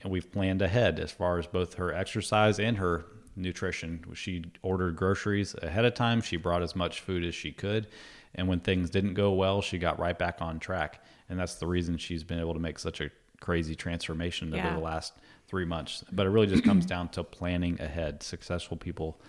and 0.00 0.12
we've 0.12 0.30
planned 0.30 0.62
ahead 0.62 0.98
as 0.98 1.12
far 1.12 1.38
as 1.38 1.46
both 1.46 1.74
her 1.74 1.92
exercise 1.92 2.58
and 2.58 2.78
her 2.78 3.04
nutrition. 3.36 4.04
She 4.14 4.44
ordered 4.62 4.96
groceries 4.96 5.54
ahead 5.62 5.84
of 5.84 5.94
time. 5.94 6.20
She 6.20 6.36
brought 6.36 6.62
as 6.62 6.76
much 6.76 7.00
food 7.00 7.24
as 7.24 7.34
she 7.34 7.52
could. 7.52 7.86
And 8.34 8.48
when 8.48 8.60
things 8.60 8.90
didn't 8.90 9.14
go 9.14 9.32
well, 9.32 9.60
she 9.62 9.78
got 9.78 9.98
right 9.98 10.18
back 10.18 10.40
on 10.40 10.58
track. 10.58 11.04
And 11.28 11.38
that's 11.38 11.54
the 11.56 11.66
reason 11.66 11.98
she's 11.98 12.24
been 12.24 12.38
able 12.40 12.54
to 12.54 12.60
make 12.60 12.78
such 12.78 13.00
a 13.00 13.10
crazy 13.40 13.74
transformation 13.74 14.52
Yeah. 14.52 14.66
over 14.66 14.76
the 14.76 14.82
last 14.82 15.14
three 15.48 15.64
months. 15.64 16.04
But 16.12 16.26
it 16.26 16.30
really 16.30 16.46
just 16.46 16.64
comes 16.64 16.86
down 16.86 17.08
to 17.10 17.24
planning 17.24 17.80
ahead. 17.80 18.22
Successful 18.22 18.76
people 18.76 19.20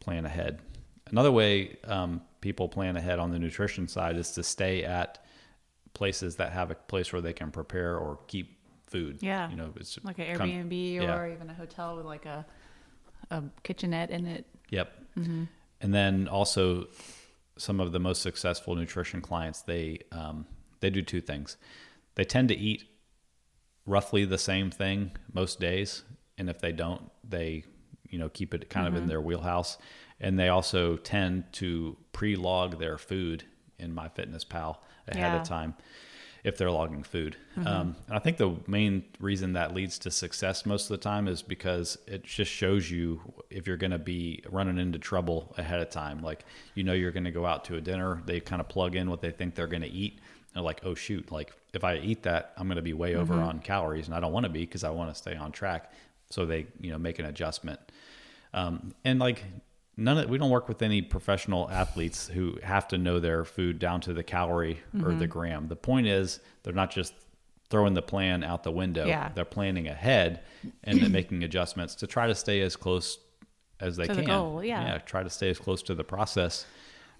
plan 0.00 0.24
ahead. 0.24 0.60
Another 1.10 1.30
way 1.32 1.76
um, 1.84 2.20
people 2.40 2.68
plan 2.68 2.96
ahead 2.96 3.18
on 3.18 3.30
the 3.30 3.38
nutrition 3.38 3.88
side 3.88 4.16
is 4.16 4.32
to 4.32 4.42
stay 4.42 4.84
at 4.84 5.24
places 5.94 6.36
that 6.36 6.52
have 6.52 6.70
a 6.70 6.74
place 6.74 7.12
where 7.12 7.22
they 7.22 7.32
can 7.32 7.50
prepare 7.50 7.96
or 7.96 8.18
keep 8.26 8.56
food. 8.86 9.18
Yeah. 9.20 9.50
You 9.50 9.56
know, 9.56 9.72
it's 9.76 9.98
Like 10.04 10.18
an 10.18 10.36
come- 10.36 10.48
Airbnb 10.50 10.94
yeah. 10.94 11.14
or 11.16 11.30
even 11.30 11.48
a 11.50 11.54
hotel 11.54 11.96
with 11.96 12.06
like 12.06 12.26
a 12.26 12.44
a 13.30 13.42
kitchenette 13.62 14.10
in 14.10 14.26
it. 14.26 14.46
Yep. 14.70 14.92
And 15.80 15.94
then 15.94 16.28
also, 16.28 16.86
some 17.56 17.80
of 17.80 17.90
the 17.92 17.98
most 17.98 18.22
successful 18.22 18.76
nutrition 18.76 19.20
clients 19.20 19.62
they 19.62 19.98
um, 20.12 20.46
they 20.80 20.90
do 20.90 21.02
two 21.02 21.20
things. 21.20 21.56
They 22.14 22.24
tend 22.24 22.48
to 22.48 22.56
eat 22.56 22.84
roughly 23.86 24.24
the 24.24 24.38
same 24.38 24.70
thing 24.70 25.12
most 25.32 25.58
days, 25.60 26.04
and 26.36 26.48
if 26.48 26.60
they 26.60 26.72
don't, 26.72 27.10
they 27.28 27.64
you 28.08 28.18
know 28.18 28.28
keep 28.28 28.54
it 28.54 28.70
kind 28.70 28.86
of 28.86 28.94
in 28.94 29.08
their 29.08 29.20
wheelhouse. 29.20 29.78
And 30.20 30.38
they 30.38 30.48
also 30.48 30.96
tend 30.96 31.44
to 31.54 31.96
pre-log 32.12 32.78
their 32.80 32.98
food 32.98 33.44
in 33.78 33.94
MyFitnessPal 33.94 34.76
ahead 35.06 35.16
Yeah. 35.32 35.40
of 35.40 35.46
time 35.46 35.74
if 36.44 36.56
they're 36.56 36.70
logging 36.70 37.02
food. 37.02 37.36
Um, 37.66 37.96
and 38.06 38.16
I 38.16 38.18
think 38.20 38.36
the 38.36 38.56
main 38.66 39.04
reason 39.18 39.54
that 39.54 39.74
leads 39.74 39.98
to 40.00 40.10
success 40.10 40.64
most 40.64 40.84
of 40.84 40.90
the 40.90 41.02
time 41.02 41.26
is 41.26 41.42
because 41.42 41.98
it 42.06 42.22
just 42.22 42.50
shows 42.50 42.90
you 42.90 43.20
if 43.50 43.66
you're 43.66 43.76
going 43.76 43.90
to 43.90 43.98
be 43.98 44.42
running 44.48 44.78
into 44.78 44.98
trouble 44.98 45.54
ahead 45.58 45.80
of 45.80 45.90
time. 45.90 46.22
Like, 46.22 46.44
you 46.74 46.84
know, 46.84 46.92
you're 46.92 47.10
going 47.10 47.24
to 47.24 47.32
go 47.32 47.44
out 47.44 47.64
to 47.66 47.76
a 47.76 47.80
dinner, 47.80 48.22
they 48.26 48.40
kind 48.40 48.60
of 48.60 48.68
plug 48.68 48.94
in 48.94 49.10
what 49.10 49.20
they 49.20 49.32
think 49.32 49.54
they're 49.54 49.66
going 49.66 49.82
to 49.82 49.90
eat. 49.90 50.20
They're 50.54 50.62
like, 50.62 50.80
oh, 50.84 50.94
shoot, 50.94 51.30
like 51.32 51.52
if 51.74 51.84
I 51.84 51.96
eat 51.96 52.22
that, 52.22 52.52
I'm 52.56 52.68
going 52.68 52.76
to 52.76 52.82
be 52.82 52.92
way 52.92 53.14
over 53.16 53.34
on 53.34 53.58
calories 53.58 54.06
and 54.06 54.14
I 54.14 54.20
don't 54.20 54.32
want 54.32 54.44
to 54.44 54.50
be 54.50 54.60
because 54.60 54.84
I 54.84 54.90
want 54.90 55.10
to 55.10 55.14
stay 55.14 55.34
on 55.34 55.52
track. 55.52 55.92
So 56.30 56.46
they, 56.46 56.66
you 56.80 56.90
know, 56.90 56.98
make 56.98 57.18
an 57.18 57.26
adjustment. 57.26 57.80
Um, 58.54 58.94
and 59.04 59.18
like 59.18 59.44
none 59.98 60.16
of 60.16 60.30
we 60.30 60.38
don't 60.38 60.50
work 60.50 60.68
with 60.68 60.80
any 60.80 61.02
professional 61.02 61.68
athletes 61.70 62.28
who 62.28 62.56
have 62.62 62.86
to 62.88 62.96
know 62.96 63.18
their 63.18 63.44
food 63.44 63.78
down 63.78 64.00
to 64.02 64.14
the 64.14 64.22
calorie 64.22 64.80
or 65.02 65.10
the 65.10 65.24
mm-hmm. 65.24 65.24
gram. 65.24 65.68
The 65.68 65.76
point 65.76 66.06
is 66.06 66.40
they're 66.62 66.72
not 66.72 66.90
just 66.90 67.12
throwing 67.68 67.94
the 67.94 68.02
plan 68.02 68.44
out 68.44 68.62
the 68.62 68.70
window. 68.70 69.06
Yeah. 69.06 69.30
They're 69.34 69.44
planning 69.44 69.88
ahead 69.88 70.40
and 70.84 71.00
then 71.00 71.12
making 71.12 71.42
adjustments 71.42 71.96
to 71.96 72.06
try 72.06 72.28
to 72.28 72.34
stay 72.34 72.60
as 72.62 72.76
close 72.76 73.18
as 73.80 73.96
they 73.96 74.06
To 74.06 74.14
the 74.14 74.22
can. 74.22 74.30
goal, 74.30 74.64
yeah. 74.64 74.86
Yeah. 74.86 74.98
Try 74.98 75.22
to 75.22 75.30
stay 75.30 75.50
as 75.50 75.58
close 75.58 75.82
to 75.82 75.94
the 75.94 76.04
process 76.04 76.64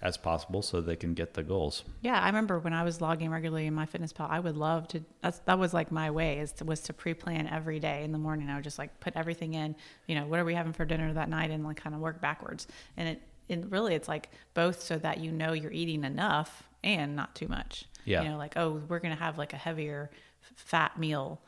as 0.00 0.16
possible 0.16 0.62
so 0.62 0.80
they 0.80 0.94
can 0.94 1.12
get 1.12 1.34
the 1.34 1.42
goals. 1.42 1.82
Yeah, 2.02 2.20
I 2.20 2.26
remember 2.26 2.58
when 2.58 2.72
I 2.72 2.84
was 2.84 3.00
logging 3.00 3.30
regularly 3.30 3.66
in 3.66 3.74
MyFitnessPal, 3.74 4.30
I 4.30 4.38
would 4.38 4.56
love 4.56 4.86
to. 4.88 5.02
That's, 5.22 5.40
that 5.40 5.58
was 5.58 5.74
like 5.74 5.90
my 5.90 6.10
way 6.10 6.38
is 6.38 6.52
to, 6.52 6.64
was 6.64 6.80
to 6.82 6.92
pre-plan 6.92 7.48
every 7.48 7.80
day 7.80 8.04
in 8.04 8.12
the 8.12 8.18
morning. 8.18 8.48
I 8.48 8.54
would 8.54 8.64
just 8.64 8.78
like 8.78 9.00
put 9.00 9.16
everything 9.16 9.54
in. 9.54 9.74
You 10.06 10.14
know, 10.14 10.26
what 10.26 10.38
are 10.38 10.44
we 10.44 10.54
having 10.54 10.72
for 10.72 10.84
dinner 10.84 11.12
that 11.12 11.28
night, 11.28 11.50
and 11.50 11.64
like 11.64 11.78
kind 11.78 11.94
of 11.94 12.00
work 12.00 12.20
backwards. 12.20 12.68
And 12.96 13.08
it, 13.08 13.22
it 13.48 13.64
really, 13.70 13.94
it's 13.94 14.08
like 14.08 14.30
both 14.54 14.80
so 14.82 14.98
that 14.98 15.18
you 15.18 15.32
know 15.32 15.52
you're 15.52 15.72
eating 15.72 16.04
enough 16.04 16.62
and 16.84 17.16
not 17.16 17.34
too 17.34 17.48
much. 17.48 17.86
Yeah. 18.04 18.22
You 18.22 18.28
know, 18.30 18.38
like 18.38 18.56
oh, 18.56 18.80
we're 18.88 19.00
gonna 19.00 19.16
have 19.16 19.36
like 19.36 19.52
a 19.52 19.56
heavier 19.56 20.10
f- 20.44 20.52
fat 20.56 20.98
meal 20.98 21.40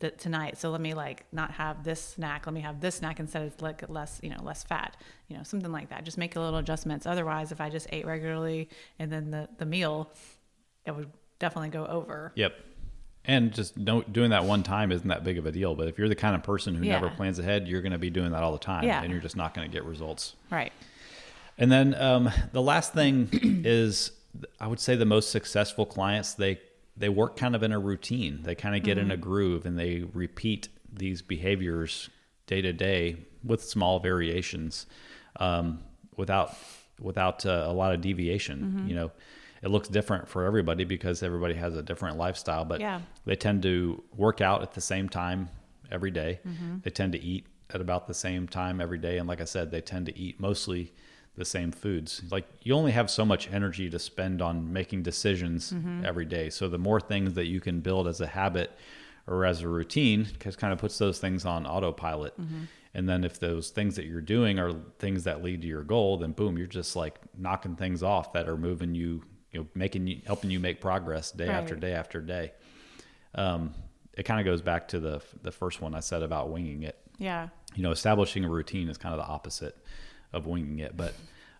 that 0.00 0.18
tonight. 0.18 0.58
So 0.58 0.70
let 0.70 0.80
me 0.80 0.94
like 0.94 1.24
not 1.32 1.50
have 1.52 1.84
this 1.84 2.00
snack. 2.00 2.46
Let 2.46 2.54
me 2.54 2.60
have 2.60 2.80
this 2.80 2.96
snack 2.96 3.20
instead 3.20 3.46
of 3.46 3.60
like 3.62 3.88
less, 3.88 4.20
you 4.22 4.30
know, 4.30 4.42
less 4.42 4.62
fat. 4.64 4.96
You 5.28 5.36
know, 5.36 5.42
something 5.42 5.72
like 5.72 5.90
that. 5.90 6.04
Just 6.04 6.18
make 6.18 6.36
a 6.36 6.40
little 6.40 6.58
adjustments. 6.58 7.06
Otherwise, 7.06 7.52
if 7.52 7.60
I 7.60 7.70
just 7.70 7.86
ate 7.92 8.06
regularly 8.06 8.68
and 8.98 9.12
then 9.12 9.30
the 9.30 9.48
the 9.58 9.66
meal, 9.66 10.10
it 10.84 10.94
would 10.94 11.10
definitely 11.38 11.70
go 11.70 11.86
over. 11.86 12.32
Yep. 12.34 12.54
And 13.28 13.52
just 13.52 13.74
doing 13.84 14.30
that 14.30 14.44
one 14.44 14.62
time 14.62 14.92
isn't 14.92 15.08
that 15.08 15.24
big 15.24 15.36
of 15.36 15.46
a 15.46 15.52
deal. 15.52 15.74
But 15.74 15.88
if 15.88 15.98
you're 15.98 16.08
the 16.08 16.14
kind 16.14 16.36
of 16.36 16.44
person 16.44 16.76
who 16.76 16.84
never 16.84 17.10
plans 17.10 17.40
ahead, 17.40 17.66
you're 17.66 17.82
going 17.82 17.90
to 17.92 17.98
be 17.98 18.08
doing 18.08 18.30
that 18.30 18.44
all 18.44 18.52
the 18.52 18.58
time, 18.58 18.84
Yeah. 18.84 19.02
and 19.02 19.10
you're 19.10 19.20
just 19.20 19.36
not 19.36 19.52
going 19.52 19.68
to 19.68 19.72
get 19.72 19.84
results. 19.84 20.36
Right. 20.48 20.72
And 21.58 21.72
then 21.72 21.94
um, 21.96 22.30
the 22.52 22.62
last 22.62 22.94
thing 22.94 23.28
is, 23.64 24.12
I 24.60 24.68
would 24.68 24.78
say 24.78 24.94
the 24.94 25.04
most 25.06 25.30
successful 25.30 25.84
clients 25.86 26.34
they 26.34 26.60
they 26.96 27.08
work 27.08 27.36
kind 27.36 27.54
of 27.54 27.62
in 27.62 27.72
a 27.72 27.78
routine. 27.78 28.40
They 28.42 28.54
kind 28.54 28.74
of 28.76 28.82
get 28.82 28.96
in 28.98 29.10
a 29.10 29.16
groove 29.16 29.66
and 29.66 29.78
they 29.78 30.04
repeat 30.14 30.68
these 30.92 31.20
behaviors 31.22 32.08
day 32.46 32.62
to 32.62 32.72
day 32.72 33.16
with 33.44 33.62
small 33.62 33.98
variations, 34.00 34.86
um, 35.40 35.80
without 36.16 36.54
without 37.00 37.44
uh, 37.44 37.64
a 37.66 37.72
lot 37.72 37.94
of 37.94 38.00
deviation. 38.00 38.84
You 38.88 38.94
know, 38.94 39.12
it 39.62 39.68
looks 39.68 39.88
different 39.88 40.28
for 40.28 40.44
everybody 40.44 40.84
because 40.84 41.22
everybody 41.22 41.54
has 41.54 41.76
a 41.76 41.82
different 41.82 42.16
lifestyle, 42.16 42.64
but 42.64 42.80
Yeah. 42.80 43.02
they 43.26 43.36
tend 43.36 43.62
to 43.64 44.02
work 44.16 44.40
out 44.40 44.62
at 44.62 44.72
the 44.72 44.80
same 44.80 45.08
time 45.10 45.50
every 45.90 46.10
day. 46.10 46.40
They 46.82 46.90
tend 46.90 47.12
to 47.12 47.20
eat 47.22 47.46
at 47.74 47.80
about 47.82 48.06
the 48.06 48.14
same 48.14 48.48
time 48.48 48.80
every 48.80 48.96
day. 48.98 49.18
And 49.18 49.28
like 49.28 49.40
I 49.42 49.44
said, 49.44 49.70
they 49.70 49.80
tend 49.82 50.06
to 50.06 50.18
eat 50.18 50.40
mostly 50.40 50.94
the 51.36 51.44
same 51.44 51.70
foods. 51.70 52.22
Like 52.30 52.46
you 52.62 52.74
only 52.74 52.92
have 52.92 53.10
so 53.10 53.24
much 53.24 53.50
energy 53.52 53.90
to 53.90 53.98
spend 53.98 54.40
on 54.40 54.72
making 54.72 55.02
decisions 55.02 55.74
every 56.04 56.24
day. 56.24 56.50
So 56.50 56.68
the 56.68 56.78
more 56.78 57.00
things 57.00 57.34
that 57.34 57.46
you 57.46 57.60
can 57.60 57.80
build 57.80 58.08
as 58.08 58.20
a 58.20 58.26
habit 58.26 58.70
or 59.26 59.44
as 59.44 59.62
a 59.62 59.68
routine, 59.68 60.26
because 60.32 60.56
kind 60.56 60.72
of 60.72 60.78
puts 60.78 60.98
those 60.98 61.18
things 61.18 61.44
on 61.44 61.66
autopilot. 61.66 62.34
And 62.94 63.06
then 63.06 63.24
if 63.24 63.38
those 63.38 63.68
things 63.68 63.96
that 63.96 64.06
you're 64.06 64.22
doing 64.22 64.58
are 64.58 64.72
things 64.98 65.24
that 65.24 65.42
lead 65.42 65.60
to 65.60 65.68
your 65.68 65.82
goal, 65.82 66.16
then 66.16 66.32
boom, 66.32 66.56
you're 66.56 66.66
just 66.66 66.96
like 66.96 67.18
knocking 67.36 67.76
things 67.76 68.02
off 68.02 68.32
that 68.32 68.48
are 68.48 68.56
moving 68.56 68.94
you, 68.94 69.22
you 69.52 69.60
know, 69.60 69.66
making 69.74 70.06
you, 70.06 70.22
helping 70.26 70.50
you 70.50 70.58
make 70.58 70.80
progress 70.80 71.30
day 71.30 71.48
after 71.48 71.76
day 71.76 71.92
after 71.92 72.22
day. 72.22 72.52
Um, 73.34 73.74
it 74.14 74.22
kind 74.22 74.40
of 74.40 74.46
goes 74.46 74.62
back 74.62 74.88
to 74.88 75.00
the 75.00 75.20
the 75.42 75.52
first 75.52 75.82
one 75.82 75.94
I 75.94 76.00
said 76.00 76.22
about 76.22 76.48
winging 76.48 76.84
it. 76.84 76.96
Yeah. 77.18 77.48
You 77.74 77.82
know, 77.82 77.90
establishing 77.90 78.46
a 78.46 78.48
routine 78.48 78.88
is 78.88 78.96
kind 78.96 79.14
of 79.14 79.20
the 79.20 79.30
opposite 79.30 79.76
of 80.32 80.46
winging 80.46 80.78
it. 80.80 80.96
But 80.96 81.14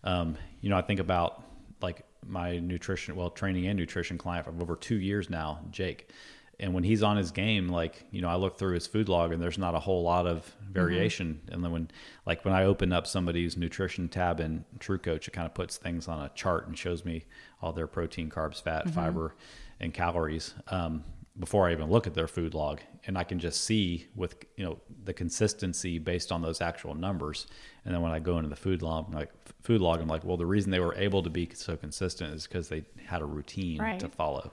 um, 0.05 0.37
you 0.61 0.71
know, 0.71 0.77
I 0.77 0.83
think 0.83 1.01
about 1.01 1.43
like 1.81 2.05
my 2.27 2.59
nutrition, 2.59 3.17
well, 3.17 3.31
training 3.31 3.67
and 3.67 3.79
nutrition 3.79 4.19
client 4.19 4.47
for 4.47 4.63
over 4.63 4.77
two 4.77 4.97
years 4.97 5.31
now, 5.31 5.61
Jake. 5.71 6.11
And 6.59 6.73
when 6.73 6.85
he's 6.85 7.03
on 7.03 7.19
his 7.19 7.33
game, 7.33 7.69
like 7.69 8.05
you 8.11 8.23
know, 8.23 8.29
I 8.29 8.37
look 8.37 8.59
through 8.59 8.75
his 8.75 8.87
food 8.87 9.09
log, 9.11 9.33
and 9.33 9.43
there's 9.43 9.59
not 9.59 9.75
a 9.75 9.79
whole 9.79 10.03
lot 10.03 10.27
of 10.27 10.51
variation. 10.71 11.41
And 11.49 11.63
then 11.63 11.71
when, 11.71 11.91
like, 12.25 12.47
when 12.47 12.55
I 12.55 12.65
open 12.65 12.93
up 12.95 13.07
somebody's 13.07 13.59
nutrition 13.59 14.09
tab 14.09 14.41
in 14.41 14.65
TrueCoach, 14.79 15.29
it 15.29 15.33
kind 15.33 15.45
of 15.45 15.53
puts 15.53 15.77
things 15.77 16.09
on 16.09 16.23
a 16.23 16.31
chart 16.31 16.67
and 16.67 16.79
shows 16.79 17.05
me 17.05 17.25
all 17.61 17.73
their 17.73 17.87
protein, 17.87 18.31
carbs, 18.31 18.63
fat, 18.63 18.89
fiber, 18.91 19.35
and 19.81 19.93
calories. 19.93 20.55
Um, 20.69 21.05
before 21.39 21.69
I 21.69 21.73
even 21.73 21.91
look 21.91 22.07
at 22.07 22.15
their 22.15 22.29
food 22.29 22.55
log, 22.55 22.81
and 23.07 23.19
I 23.19 23.25
can 23.25 23.39
just 23.39 23.65
see 23.65 24.07
with 24.15 24.37
you 24.57 24.65
know 24.65 24.79
the 25.05 25.13
consistency 25.13 25.99
based 25.99 26.33
on 26.33 26.43
those 26.43 26.61
actual 26.61 26.95
numbers. 26.95 27.47
And 27.85 27.95
then 27.95 28.03
when 28.03 28.13
I 28.13 28.19
go 28.19 28.37
into 28.39 28.49
the 28.49 28.57
food 28.57 28.83
log, 28.83 29.07
I'm 29.09 29.15
like 29.15 29.31
food 29.63 29.81
log, 29.81 30.01
I'm 30.01 30.09
like, 30.09 30.25
well, 30.25 30.37
the 30.37 30.47
reason 30.47 30.71
they 30.71 30.81
were 30.81 30.95
able 30.95 31.23
to 31.23 31.31
be 31.31 31.49
so 31.55 31.77
consistent 31.77 32.35
is 32.35 32.47
because 32.47 32.69
they 32.69 32.85
had 33.05 33.23
a 33.23 33.27
routine 33.27 33.81
Right. 33.81 34.01
to 34.01 34.09
follow. 34.09 34.53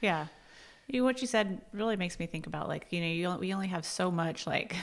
Yeah. 0.00 0.26
You, 0.88 1.02
what 1.04 1.20
you 1.20 1.26
said 1.26 1.62
really 1.72 1.96
makes 1.96 2.18
me 2.18 2.26
think 2.26 2.46
about 2.46 2.68
like, 2.68 2.86
you 2.90 3.00
know, 3.00 3.06
you, 3.06 3.38
we 3.40 3.52
only 3.54 3.68
have 3.68 3.84
so 3.84 4.10
much 4.10 4.46
like 4.46 4.76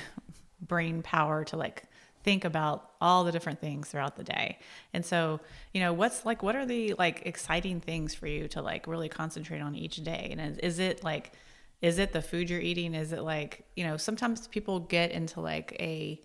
brain 0.61 1.01
power 1.01 1.45
to 1.45 1.57
like 1.57 1.84
think 2.24 2.45
about 2.45 2.91
all 3.01 3.24
the 3.24 3.32
different 3.32 3.59
things 3.59 3.89
throughout 3.89 4.15
the 4.15 4.24
day. 4.24 4.57
And 4.93 5.05
so, 5.05 5.39
you 5.74 5.82
know, 5.82 5.93
what's 5.93 6.26
like, 6.26 6.41
what 6.41 6.55
are 6.55 6.65
the 6.65 6.93
like 6.97 7.24
exciting 7.26 7.82
things 7.82 8.15
for 8.15 8.28
you 8.28 8.47
to 8.49 8.61
like 8.61 8.88
really 8.88 9.09
concentrate 9.09 9.59
on 9.59 9.76
each 9.76 9.97
day? 9.97 10.30
And 10.32 10.39
is, 10.39 10.57
is 10.59 10.80
it 10.80 11.03
like, 11.03 11.34
is 11.82 11.99
it 11.99 12.13
the 12.13 12.21
food 12.21 12.49
you're 12.49 12.61
eating? 12.61 12.95
Is 12.95 13.11
it 13.11 13.21
like, 13.21 13.65
you 13.76 13.84
know, 13.84 13.97
sometimes 13.97 14.47
people 14.47 14.80
get 14.80 15.11
into 15.11 15.41
like 15.41 15.76
a, 15.80 16.21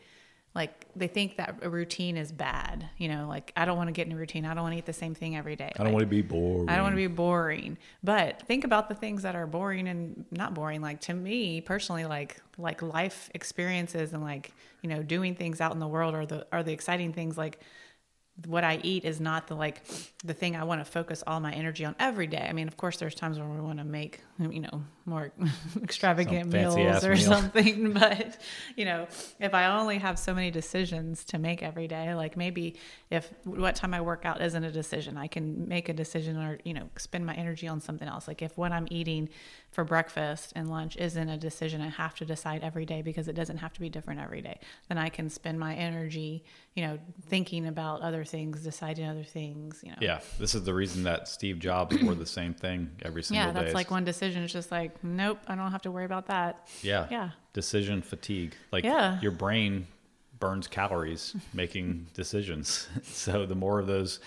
like 0.59 0.87
they 0.97 1.07
think 1.07 1.37
that 1.37 1.61
a 1.63 1.71
routine 1.71 2.17
is 2.17 2.33
bad. 2.33 2.89
You 2.99 3.07
know, 3.07 3.29
like 3.29 3.53
I 3.57 3.65
don't 3.65 3.77
want 3.77 3.87
to 3.87 3.93
get 3.93 4.09
in 4.09 4.13
a 4.13 4.17
routine. 4.17 4.45
I 4.45 4.55
don't 4.55 4.65
want 4.65 4.73
to 4.73 4.79
eat 4.79 4.87
the 4.87 4.93
same 4.93 5.15
thing 5.15 5.37
every 5.37 5.55
day. 5.55 5.71
I 5.79 5.85
don't 5.85 5.93
want 5.93 6.03
to 6.03 6.07
be 6.07 6.21
bored. 6.21 6.69
I 6.69 6.75
don't 6.75 6.83
want 6.83 6.95
to 6.95 6.97
be 6.97 7.07
boring. 7.07 7.79
But 8.03 8.43
think 8.43 8.65
about 8.65 8.89
the 8.89 8.97
things 8.97 9.23
that 9.23 9.37
are 9.37 9.47
boring 9.47 9.87
and 9.87 10.25
not 10.33 10.55
boring. 10.55 10.83
Like 10.83 11.01
to 11.03 11.15
me 11.15 11.61
personally, 11.61 12.07
like 12.07 12.43
like 12.59 12.83
life 12.83 13.31
experiences 13.35 14.13
and 14.13 14.21
like 14.21 14.53
you 14.83 14.91
know 14.91 15.01
doing 15.01 15.37
things 15.37 15.61
out 15.61 15.73
in 15.73 15.79
the 15.79 15.87
world 15.87 16.17
are 16.17 16.27
the 16.27 16.45
are 16.51 16.65
the 16.65 16.73
exciting 16.73 17.13
things. 17.13 17.39
Like 17.39 17.61
what 18.47 18.63
I 18.63 18.79
eat 18.83 19.05
is 19.05 19.21
not 19.21 19.49
the 19.49 19.55
like 19.55 19.83
the 20.25 20.35
thing 20.35 20.55
I 20.55 20.65
want 20.65 20.81
to 20.81 20.85
focus 20.85 21.25
all 21.27 21.41
my 21.41 21.53
energy 21.53 21.85
on 21.85 21.97
every 21.99 22.27
day. 22.27 22.47
I 22.49 22.53
mean, 22.53 22.69
of 22.69 22.77
course, 22.77 22.97
there's 22.97 23.15
times 23.15 23.39
when 23.39 23.53
we 23.55 23.61
want 23.61 23.79
to 23.79 23.85
make 23.85 24.21
you 24.39 24.61
know 24.61 24.85
more 25.05 25.33
extravagant 25.83 26.53
meals 26.53 27.05
or 27.05 27.15
meal. 27.15 27.19
something, 27.19 27.93
but 27.95 28.39
you 28.77 28.85
know, 28.85 29.09
if 29.41 29.55
I 29.55 29.67
only 29.79 29.99
have 29.99 30.19
so 30.19 30.35
many 30.35 30.51
decisions 30.51 31.25
to 31.27 31.39
make 31.39 31.63
every 31.63 31.89
day, 31.89 32.15
like 32.15 32.37
maybe 32.37 32.77
if 33.11 33.33
what 33.45 33.75
time 33.75 33.93
I 33.93 34.01
work 34.01 34.25
out 34.25 34.41
isn't 34.41 34.63
a 34.63 34.71
decision, 34.71 35.17
I 35.17 35.27
can 35.27 35.67
make 35.67 35.89
a 35.89 35.93
decision 35.95 36.37
or 36.37 36.59
you 36.65 36.75
know 36.75 36.89
spend 36.97 37.27
my 37.27 37.35
energy 37.35 37.67
on 37.67 37.81
something 37.81 38.07
else. 38.07 38.29
Like 38.29 38.43
if 38.43 38.57
what 38.57 38.71
I'm 38.71 38.87
eating 38.91 39.29
for 39.73 39.85
breakfast 39.85 40.53
and 40.55 40.71
lunch 40.71 40.97
isn't 40.97 41.29
a 41.29 41.37
decision 41.37 41.81
I 41.81 41.89
have 41.89 42.15
to 42.17 42.25
decide 42.25 42.63
every 42.63 42.87
day 42.87 43.03
because 43.03 43.29
it 43.29 43.35
doesn't 43.35 43.59
have 43.59 43.73
to 43.75 43.81
be 43.81 43.89
different 43.89 44.21
every 44.21 44.43
day, 44.43 44.61
then 44.89 44.99
I 44.99 45.09
can 45.09 45.29
spend 45.29 45.59
my 45.59 45.75
energy, 45.75 46.45
you 46.79 46.87
know, 46.87 46.97
thinking 47.27 47.67
about 47.67 48.03
other 48.03 48.25
things, 48.25 48.63
deciding 48.63 49.05
other 49.05 49.25
things, 49.25 49.81
you 49.83 49.91
know. 49.91 49.97
Yeah, 50.01 50.21
this 50.39 50.55
is 50.55 50.63
the 50.63 50.73
reason 50.73 51.03
that 51.03 51.27
Steve 51.27 51.59
Jobs 51.59 52.01
wore 52.01 52.15
the 52.15 52.25
same 52.25 52.55
thing 52.55 52.89
every 53.03 53.25
single 53.25 53.49
Yeah, 53.49 53.53
day. 53.53 53.63
that's 53.63 53.75
like 53.75 53.91
one 53.91 54.05
decision. 54.05 54.45
It's 54.45 54.53
just 54.53 54.71
like, 54.71 55.03
nope, 55.03 55.41
I 55.49 55.57
don't 55.57 55.73
have 55.73 55.83
to 55.83 55.91
worry 55.91 56.05
about 56.05 56.27
that. 56.29 56.69
Yeah. 56.83 57.09
Yeah. 57.11 57.31
Decision 57.53 58.01
fatigue. 58.01 58.55
Like 58.71 58.85
Yeah. 58.85 59.21
your 59.21 59.33
brain 59.33 59.89
burns 60.39 60.69
calories 60.69 61.35
making 61.53 62.07
decisions. 62.15 62.87
So 63.03 63.45
the 63.45 63.57
more 63.57 63.81
of 63.81 63.89
those 63.89 64.21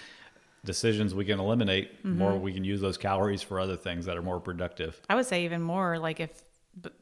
decisions 0.65 1.15
we 1.15 1.23
can 1.23 1.39
eliminate, 1.39 2.03
the 2.03 2.09
Mm-hmm. 2.09 2.19
more 2.19 2.37
we 2.37 2.51
can 2.51 2.65
use 2.65 2.81
those 2.81 2.97
calories 2.97 3.41
for 3.41 3.61
other 3.61 3.77
things 3.77 4.05
that 4.07 4.17
are 4.17 4.21
more 4.21 4.41
productive. 4.41 4.99
I 5.09 5.15
would 5.15 5.25
say 5.25 5.45
even 5.45 5.61
more 5.61 5.97
like 5.99 6.19
if 6.19 6.43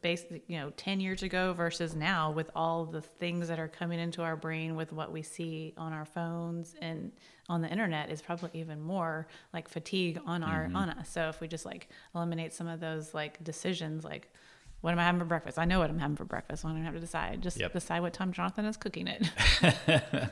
basically, 0.02 0.42
you 0.48 0.58
know, 0.58 0.72
10 0.78 1.00
years 1.00 1.22
ago 1.24 1.54
versus 1.54 1.96
now 1.96 2.32
with 2.32 2.50
all 2.56 2.86
the 2.86 3.02
things 3.02 3.48
that 3.50 3.60
are 3.60 3.68
coming 3.68 4.00
into 4.00 4.22
our 4.24 4.36
brain 4.36 4.76
with 4.76 4.92
what 4.92 5.12
we 5.12 5.22
see 5.22 5.74
on 5.78 5.94
our 5.94 6.06
phones 6.06 6.76
and 6.82 7.12
on 7.50 7.62
the 7.62 7.68
internet 7.70 8.10
is 8.10 8.22
probably 8.22 8.50
even 8.54 8.82
more 8.82 9.28
like 9.54 9.68
fatigue 9.70 10.20
on 10.26 10.44
our 10.44 10.66
Mm-hmm. 10.66 10.76
on 10.76 10.90
us. 10.90 11.10
So 11.10 11.30
if 11.30 11.40
we 11.40 11.48
just 11.48 11.66
like 11.66 11.88
eliminate 12.16 12.54
some 12.54 12.68
of 12.68 12.80
those 12.80 13.14
like 13.14 13.44
decisions 13.44 14.04
like 14.04 14.34
what 14.82 14.92
am 14.94 15.00
I 15.00 15.04
having 15.04 15.20
for 15.20 15.26
breakfast? 15.26 15.60
I 15.60 15.66
know 15.66 15.80
what 15.80 15.90
I'm 15.90 16.00
having 16.00 16.16
for 16.16 16.24
breakfast. 16.24 16.62
So 16.62 16.70
I 16.70 16.72
don't 16.72 16.86
have 16.86 16.94
to 16.94 17.02
decide. 17.02 17.42
Just 17.42 17.60
Yep. 17.60 17.74
decide 17.74 18.00
what 18.00 18.14
time 18.14 18.32
Jonathan 18.32 18.64
is 18.66 18.78
cooking 18.78 19.08
it. 19.08 19.28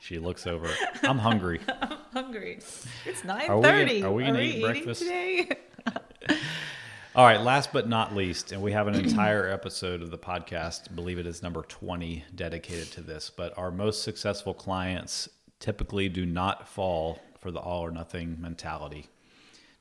She 0.00 0.18
looks 0.18 0.46
over. 0.48 0.68
I'm 1.04 1.18
hungry. 1.18 1.60
I'm 1.68 1.96
hungry. 2.12 2.58
It's 3.06 3.22
9:30. 3.22 3.48
Are 3.48 3.56
we 3.56 3.62
gonna- 3.62 4.06
are 4.08 4.12
we 4.12 4.24
gonna 4.24 4.38
eat 4.40 4.48
eating 4.56 4.60
breakfast? 4.62 5.02
today? 5.02 5.48
All 7.14 7.26
right, 7.26 7.42
last 7.42 7.74
but 7.74 7.86
not 7.86 8.14
least, 8.14 8.52
and 8.52 8.62
we 8.62 8.72
have 8.72 8.86
an 8.86 8.94
entire 8.94 9.46
episode 9.46 10.00
of 10.00 10.10
the 10.10 10.16
podcast, 10.16 10.94
believe 10.94 11.18
it 11.18 11.26
is 11.26 11.42
number 11.42 11.60
20, 11.60 12.24
dedicated 12.34 12.90
to 12.92 13.02
this. 13.02 13.28
But 13.28 13.56
our 13.58 13.70
most 13.70 14.02
successful 14.02 14.54
clients 14.54 15.28
typically 15.60 16.08
do 16.08 16.24
not 16.24 16.66
fall 16.66 17.18
for 17.38 17.50
the 17.50 17.58
all 17.58 17.82
or 17.82 17.90
nothing 17.90 18.40
mentality. 18.40 19.10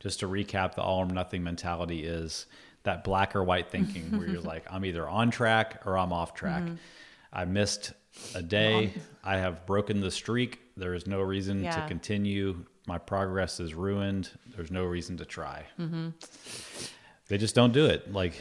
Just 0.01 0.19
to 0.19 0.27
recap, 0.27 0.75
the 0.75 0.81
all 0.81 0.99
or 0.99 1.05
nothing 1.05 1.41
mentality 1.41 2.03
is 2.03 2.47
that 2.83 3.05
black 3.05 3.33
or 3.33 3.45
white 3.45 3.71
thinking 3.71 4.17
where 4.17 4.27
you're 4.27 4.41
like, 4.41 4.65
I'm 4.69 4.83
either 4.83 5.07
on 5.07 5.31
track 5.31 5.83
or 5.85 5.97
I'm 5.97 6.11
off 6.11 6.33
track. 6.33 6.63
Mm-hmm. 6.63 6.75
I 7.31 7.45
missed 7.45 7.93
a 8.35 8.41
day. 8.41 8.91
I 9.23 9.37
have 9.37 9.65
broken 9.65 10.01
the 10.01 10.11
streak. 10.11 10.59
There 10.75 10.93
is 10.93 11.07
no 11.07 11.21
reason 11.21 11.63
to 11.63 11.85
continue. 11.87 12.65
My 12.87 12.97
progress 12.97 13.61
is 13.61 13.73
ruined. 13.73 14.31
There's 14.53 14.71
no 14.71 14.83
reason 14.83 15.15
to 15.15 15.23
try. 15.23 15.63
Mm-hmm. 15.79 16.09
They 17.31 17.37
just 17.37 17.55
don't 17.55 17.71
do 17.71 17.85
it. 17.85 18.11
Like, 18.11 18.33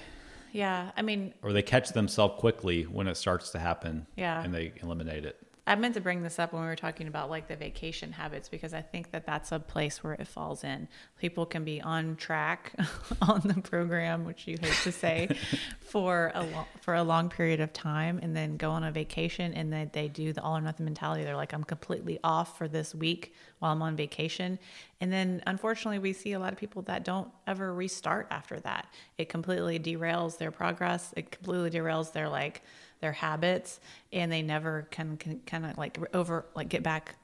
yeah, 0.50 0.90
I 0.96 1.02
mean, 1.02 1.32
or 1.42 1.52
they 1.52 1.62
catch 1.62 1.90
themselves 1.90 2.40
quickly 2.40 2.82
when 2.82 3.06
it 3.06 3.16
starts 3.16 3.50
to 3.50 3.60
happen. 3.60 4.08
Yeah. 4.16 4.42
And 4.42 4.52
they 4.52 4.72
eliminate 4.82 5.24
it. 5.24 5.36
I 5.66 5.74
meant 5.74 5.94
to 5.94 6.00
bring 6.00 6.22
this 6.22 6.38
up 6.38 6.52
when 6.52 6.62
we 6.62 6.68
were 6.68 6.76
talking 6.76 7.06
about 7.06 7.30
like 7.30 7.46
the 7.46 7.56
vacation 7.56 8.12
habits 8.12 8.48
because 8.48 8.74
I 8.74 8.80
think 8.80 9.10
that 9.12 9.26
that's 9.26 9.52
a 9.52 9.58
place 9.58 10.02
where 10.02 10.14
it 10.14 10.26
falls 10.26 10.64
in. 10.64 10.88
People 11.18 11.46
can 11.46 11.64
be 11.64 11.80
on 11.80 12.16
track 12.16 12.72
on 13.22 13.40
the 13.44 13.60
program, 13.60 14.24
which 14.24 14.46
you 14.46 14.56
hate 14.60 14.74
to 14.82 14.92
say, 14.92 15.28
for 15.80 16.32
a 16.34 16.42
lo- 16.42 16.66
for 16.80 16.94
a 16.94 17.02
long 17.02 17.28
period 17.28 17.60
of 17.60 17.72
time, 17.72 18.18
and 18.22 18.34
then 18.36 18.56
go 18.56 18.70
on 18.70 18.84
a 18.84 18.90
vacation, 18.90 19.52
and 19.54 19.72
then 19.72 19.90
they 19.92 20.08
do 20.08 20.32
the 20.32 20.42
all 20.42 20.56
or 20.56 20.60
nothing 20.60 20.84
mentality. 20.84 21.24
They're 21.24 21.36
like, 21.36 21.52
I'm 21.52 21.64
completely 21.64 22.18
off 22.24 22.56
for 22.56 22.66
this 22.66 22.94
week 22.94 23.34
while 23.58 23.72
I'm 23.72 23.82
on 23.82 23.96
vacation, 23.96 24.58
and 25.00 25.12
then 25.12 25.42
unfortunately, 25.46 25.98
we 25.98 26.12
see 26.12 26.32
a 26.32 26.38
lot 26.38 26.52
of 26.52 26.58
people 26.58 26.82
that 26.82 27.04
don't 27.04 27.28
ever 27.46 27.74
restart 27.74 28.26
after 28.30 28.58
that. 28.60 28.86
It 29.18 29.28
completely 29.28 29.78
derails 29.78 30.38
their 30.38 30.50
progress. 30.50 31.12
It 31.16 31.30
completely 31.30 31.70
derails 31.70 32.12
their 32.12 32.28
like 32.28 32.62
their 33.00 33.12
habits 33.12 33.80
and 34.12 34.30
they 34.30 34.42
never 34.42 34.86
can, 34.90 35.16
can 35.16 35.40
kind 35.46 35.64
of 35.66 35.76
like 35.78 35.98
over 36.14 36.46
like 36.54 36.68
get 36.68 36.82
back 36.82 37.14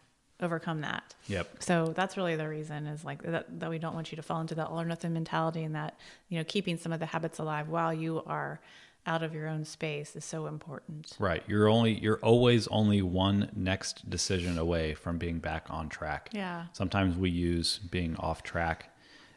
overcome 0.40 0.82
that 0.82 1.14
Yep. 1.28 1.62
so 1.62 1.92
that's 1.96 2.16
really 2.18 2.36
the 2.36 2.46
reason 2.48 2.86
is 2.86 3.04
like 3.04 3.22
that, 3.22 3.58
that 3.60 3.70
we 3.70 3.78
don't 3.78 3.94
want 3.94 4.12
you 4.12 4.16
to 4.16 4.22
fall 4.22 4.40
into 4.42 4.54
that 4.56 4.66
all 4.68 4.80
or 4.80 4.84
nothing 4.84 5.12
mentality 5.14 5.62
and 5.64 5.74
that 5.74 5.98
you 6.28 6.38
know 6.38 6.44
keeping 6.44 6.76
some 6.76 6.92
of 6.92 7.00
the 7.00 7.06
habits 7.06 7.38
alive 7.38 7.68
while 7.68 7.92
you 7.94 8.22
are 8.26 8.60
out 9.06 9.22
of 9.22 9.32
your 9.32 9.48
own 9.48 9.64
space 9.64 10.14
is 10.16 10.24
so 10.24 10.46
important 10.46 11.12
Right. 11.18 11.42
You're 11.46 11.68
only 11.68 11.92
you're 11.98 12.18
always 12.18 12.66
only 12.68 13.00
one 13.02 13.50
next 13.54 14.10
decision 14.10 14.58
away 14.58 14.94
from 14.94 15.16
being 15.16 15.38
back 15.38 15.66
on 15.70 15.88
track. 15.88 16.28
Yeah. 16.32 16.66
Sometimes 16.72 17.16
we 17.16 17.30
use 17.30 17.78
being 17.78 18.16
off 18.16 18.42
track 18.42 18.90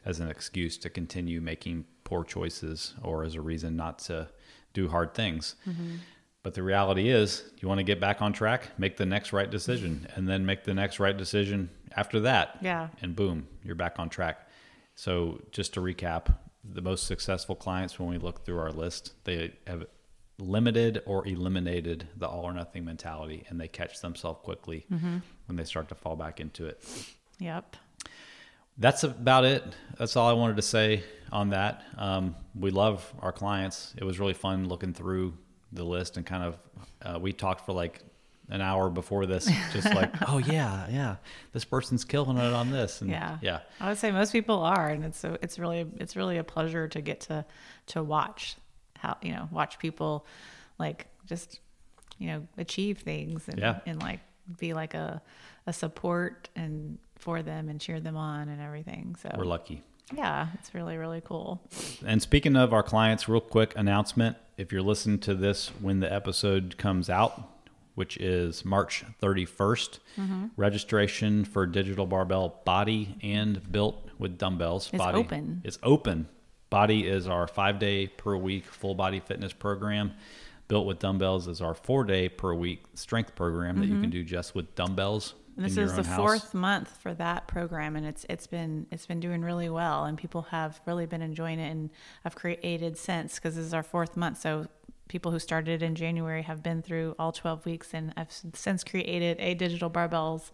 as 0.05 0.19
an 0.19 0.27
excuse 0.27 0.75
to 0.79 0.89
continue 0.89 1.39
making 1.39 1.85
poor 2.03 2.23
choices 2.23 2.95
or 3.03 3.23
as 3.23 3.35
a 3.35 3.41
reason 3.41 3.75
not 3.75 3.99
to 3.99 4.27
do 4.73 4.87
hard 4.89 5.13
things. 5.13 5.55
Mm-hmm. 5.67 5.95
But 6.41 6.53
the 6.53 6.63
reality 6.63 7.09
is, 7.09 7.43
you 7.59 7.67
want 7.67 7.79
to 7.79 7.83
get 7.83 7.99
back 7.99 8.21
on 8.21 8.31
track, 8.31 8.69
make 8.77 8.95
the 8.95 9.05
next 9.05 9.33
right 9.33 9.49
decision, 9.49 10.07
and 10.15 10.27
then 10.27 10.45
make 10.45 10.63
the 10.63 10.73
next 10.73 10.99
right 10.99 11.15
decision 11.15 11.69
after 11.95 12.21
that. 12.21 12.57
Yeah. 12.61 12.87
And 13.01 13.15
boom, 13.15 13.47
you're 13.63 13.75
back 13.75 13.99
on 13.99 14.09
track. 14.09 14.47
So, 14.95 15.41
just 15.51 15.73
to 15.73 15.81
recap, 15.81 16.33
the 16.63 16.81
most 16.81 17.07
successful 17.07 17.55
clients, 17.55 17.99
when 17.99 18.09
we 18.09 18.17
look 18.17 18.45
through 18.45 18.59
our 18.59 18.71
list, 18.71 19.13
they 19.25 19.53
have 19.67 19.85
limited 20.37 21.01
or 21.05 21.27
eliminated 21.27 22.07
the 22.15 22.27
all 22.27 22.43
or 22.43 22.53
nothing 22.53 22.85
mentality 22.85 23.43
and 23.49 23.59
they 23.59 23.67
catch 23.67 23.99
themselves 23.99 24.39
quickly 24.41 24.85
when 24.89 25.57
they 25.57 25.65
start 25.65 25.89
to 25.89 25.95
fall 25.95 26.15
back 26.15 26.39
into 26.39 26.65
it. 26.65 26.81
yep 27.39 27.75
That's 28.77 29.03
about 29.03 29.43
it. 29.43 29.63
That's 29.97 30.15
all 30.15 30.29
I 30.29 30.33
wanted 30.33 30.55
to 30.55 30.61
say 30.61 31.03
on 31.31 31.49
that. 31.49 31.83
Um, 31.97 32.35
we 32.55 32.71
love 32.71 33.13
our 33.19 33.33
clients. 33.33 33.93
It 33.97 34.05
was 34.05 34.17
really 34.17 34.33
fun 34.33 34.69
looking 34.69 34.93
through 34.93 35.37
the 35.71 35.83
list 35.83 36.17
and 36.17 36.25
kind 36.25 36.43
of, 36.43 36.57
uh, 37.01 37.19
we 37.19 37.33
talked 37.33 37.65
for 37.65 37.73
like 37.73 38.01
an 38.49 38.61
hour 38.61 38.89
before 38.89 39.25
this, 39.27 39.47
just 39.71 39.93
like, 39.93 40.11
oh 40.27 40.39
yeah, 40.39 40.87
yeah, 40.89 41.15
this 41.53 41.65
person's 41.65 42.03
killing 42.03 42.37
it 42.37 42.53
on 42.53 42.71
this. 42.71 43.01
And 43.01 43.09
yeah 43.11 43.37
yeah. 43.41 43.59
i 43.79 43.89
would 43.89 43.97
say 43.99 44.11
most 44.11 44.31
people 44.31 44.59
are 44.63 44.89
and 44.89 45.05
it's 45.05 45.19
so 45.19 45.37
it's 45.41 45.59
really 45.59 45.85
it's 45.97 46.15
really 46.15 46.37
a 46.37 46.43
pleasure 46.43 46.87
to 46.87 47.01
get 47.01 47.19
to 47.21 47.45
to 47.87 48.01
watch 48.03 48.55
how 48.97 49.17
you 49.21 49.31
know 49.31 49.47
watch 49.51 49.77
people 49.79 50.25
like 50.79 51.05
just 51.27 51.59
you 52.17 52.27
know 52.27 52.47
achieve 52.57 52.97
things 52.99 53.47
and, 53.47 53.59
Yeah. 53.59 53.79
and 53.85 54.01
like 54.01 54.19
be 54.59 54.73
like 54.73 54.95
a 54.95 55.21
a 55.67 55.73
support 55.73 56.49
and 56.55 56.97
for 57.17 57.43
them 57.43 57.69
and 57.69 57.79
cheer 57.79 57.99
them 57.99 58.17
on 58.17 58.49
and 58.49 58.59
everything 58.61 59.15
so 59.21 59.29
We're 59.37 59.45
lucky. 59.45 59.83
Yeah 60.13 60.47
it's 60.55 60.73
really 60.73 60.97
really 60.97 61.21
cool 61.23 61.61
And 62.05 62.21
speaking 62.21 62.55
of 62.55 62.73
our 62.73 62.83
clients, 62.83 63.27
real 63.29 63.41
quick 63.41 63.73
announcement. 63.75 64.37
If 64.57 64.71
you're 64.71 64.81
listening 64.81 65.19
to 65.19 65.35
this 65.35 65.69
when 65.79 65.99
the 66.01 66.11
episode 66.11 66.75
comes 66.77 67.09
out, 67.09 67.41
which 67.95 68.17
is 68.17 68.65
March 68.65 69.03
31st, 69.21 69.99
Mm-hmm. 70.17 70.45
registration 70.57 71.45
for 71.45 71.65
Digital 71.65 72.05
Barbell 72.05 72.61
Body 72.65 73.15
and 73.23 73.71
Built 73.71 74.09
with 74.17 74.37
Dumbbells. 74.37 74.89
It's 74.91 74.97
Body. 74.97 75.17
open. 75.19 75.61
It's 75.63 75.79
open. 75.83 76.27
Body 76.69 77.07
is 77.07 77.27
our 77.27 77.47
five 77.47 77.79
day 77.79 78.07
per 78.07 78.35
week 78.35 78.65
full 78.65 78.95
body 78.95 79.19
fitness 79.21 79.53
program. 79.53 80.11
Built 80.67 80.85
with 80.85 80.99
Dumbbells 80.99 81.47
is 81.47 81.61
our 81.61 81.73
four 81.73 82.03
day 82.03 82.27
per 82.29 82.53
week 82.53 82.83
strength 82.95 83.33
program 83.35 83.79
that 83.79 83.87
you 83.87 83.99
can 84.01 84.09
do 84.09 84.23
just 84.23 84.53
with 84.55 84.75
dumbbells. 84.75 85.33
And 85.59 85.69
this 85.69 85.77
is 85.77 85.95
the 85.95 86.03
house. 86.03 86.17
fourth 86.17 86.53
month 86.53 86.97
for 87.01 87.13
that 87.15 87.47
program, 87.47 87.95
and 87.95 88.05
it's 88.05 88.25
it's 88.29 88.47
been 88.47 88.87
it's 88.91 89.05
been 89.05 89.19
doing 89.19 89.41
really 89.41 89.69
well, 89.69 90.05
and 90.05 90.17
people 90.17 90.43
have 90.43 90.79
really 90.85 91.05
been 91.05 91.21
enjoying 91.21 91.59
it, 91.59 91.69
and 91.69 91.89
I've 92.23 92.35
created 92.35 92.97
since 92.97 93.35
because 93.35 93.55
this 93.55 93.65
is 93.65 93.73
our 93.73 93.83
fourth 93.83 94.15
month. 94.15 94.39
So 94.39 94.67
people 95.09 95.31
who 95.31 95.39
started 95.39 95.83
in 95.83 95.95
January 95.95 96.43
have 96.43 96.63
been 96.63 96.81
through 96.81 97.15
all 97.19 97.33
12 97.33 97.65
weeks 97.65 97.93
and 97.93 98.13
I've 98.15 98.31
since 98.53 98.83
created 98.85 99.37
a 99.39 99.55
digital 99.55 99.89
barbells 99.89 100.51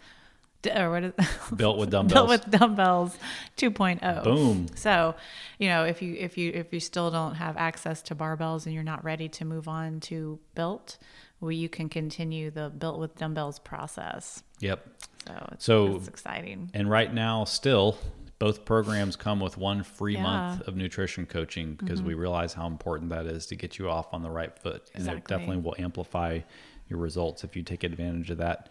or 0.75 0.89
what 0.89 1.03
is 1.03 1.13
built 1.55 1.77
with 1.77 1.89
dumbbells 1.91 2.13
built 2.13 2.29
with 2.29 2.49
dumbbells 2.49 3.17
2.0 3.57 4.23
boom 4.23 4.65
so 4.73 5.13
you 5.59 5.67
know 5.67 5.83
if 5.83 6.01
you 6.01 6.15
if 6.15 6.39
you 6.39 6.51
if 6.55 6.73
you 6.73 6.79
still 6.79 7.11
don't 7.11 7.35
have 7.35 7.55
access 7.57 8.01
to 8.01 8.15
barbells 8.15 8.65
and 8.65 8.73
you're 8.73 8.83
not 8.83 9.03
ready 9.03 9.29
to 9.29 9.45
move 9.45 9.67
on 9.67 9.99
to 9.99 10.39
built 10.55 10.97
well 11.45 11.51
you 11.51 11.69
can 11.69 11.87
continue 11.87 12.49
the 12.49 12.69
built 12.69 12.99
with 12.99 13.15
dumbbells 13.15 13.59
process 13.59 14.43
yep 14.59 14.85
so 15.27 15.49
it's, 15.51 15.65
so 15.65 15.95
it's 15.95 16.07
exciting 16.07 16.69
and 16.73 16.89
right 16.89 17.13
now 17.13 17.45
still 17.45 17.97
both 18.39 18.65
programs 18.65 19.15
come 19.15 19.39
with 19.39 19.57
one 19.57 19.83
free 19.83 20.15
Yeah. 20.15 20.23
month 20.23 20.67
of 20.67 20.75
nutrition 20.75 21.25
coaching 21.25 21.75
because 21.75 22.01
we 22.01 22.11
mm-hmm. 22.11 22.21
realize 22.21 22.53
how 22.53 22.67
important 22.67 23.09
that 23.11 23.25
is 23.25 23.45
to 23.47 23.55
get 23.55 23.79
you 23.79 23.89
off 23.89 24.13
on 24.13 24.23
the 24.23 24.29
right 24.29 24.57
foot. 24.59 24.91
And 24.93 25.07
it 25.07 25.25
definitely 25.25 25.57
will 25.57 25.75
amplify 25.77 26.41
your 26.89 26.99
results 26.99 27.43
if 27.43 27.55
you 27.55 27.63
take 27.63 27.83
advantage 27.83 28.29
of 28.31 28.37
that. 28.39 28.69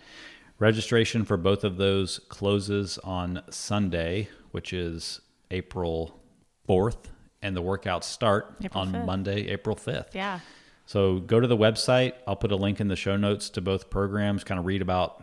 Registration 0.58 1.24
for 1.24 1.36
both 1.36 1.64
of 1.64 1.78
those 1.78 2.18
closes 2.28 2.98
on 2.98 3.42
Sunday, 3.50 4.28
which 4.50 4.72
is 4.72 5.20
April 5.50 6.20
4th, 6.68 7.06
and 7.42 7.56
the 7.56 7.62
workouts 7.62 8.04
start 8.04 8.56
April 8.62 8.82
on 8.82 8.92
5th. 8.92 9.06
Monday, 9.06 9.48
April 9.48 9.76
5th. 9.76 10.14
yeah 10.14 10.40
So 10.86 11.18
go 11.20 11.40
to 11.40 11.46
the 11.46 11.56
website. 11.56 12.12
I'll 12.26 12.36
put 12.36 12.52
a 12.52 12.56
link 12.56 12.80
in 12.80 12.88
the 12.88 12.96
show 12.96 13.16
notes 13.16 13.48
to 13.50 13.60
both 13.60 13.88
programs. 13.90 14.44
Kind 14.44 14.58
of 14.58 14.66
read 14.66 14.82
about 14.82 15.22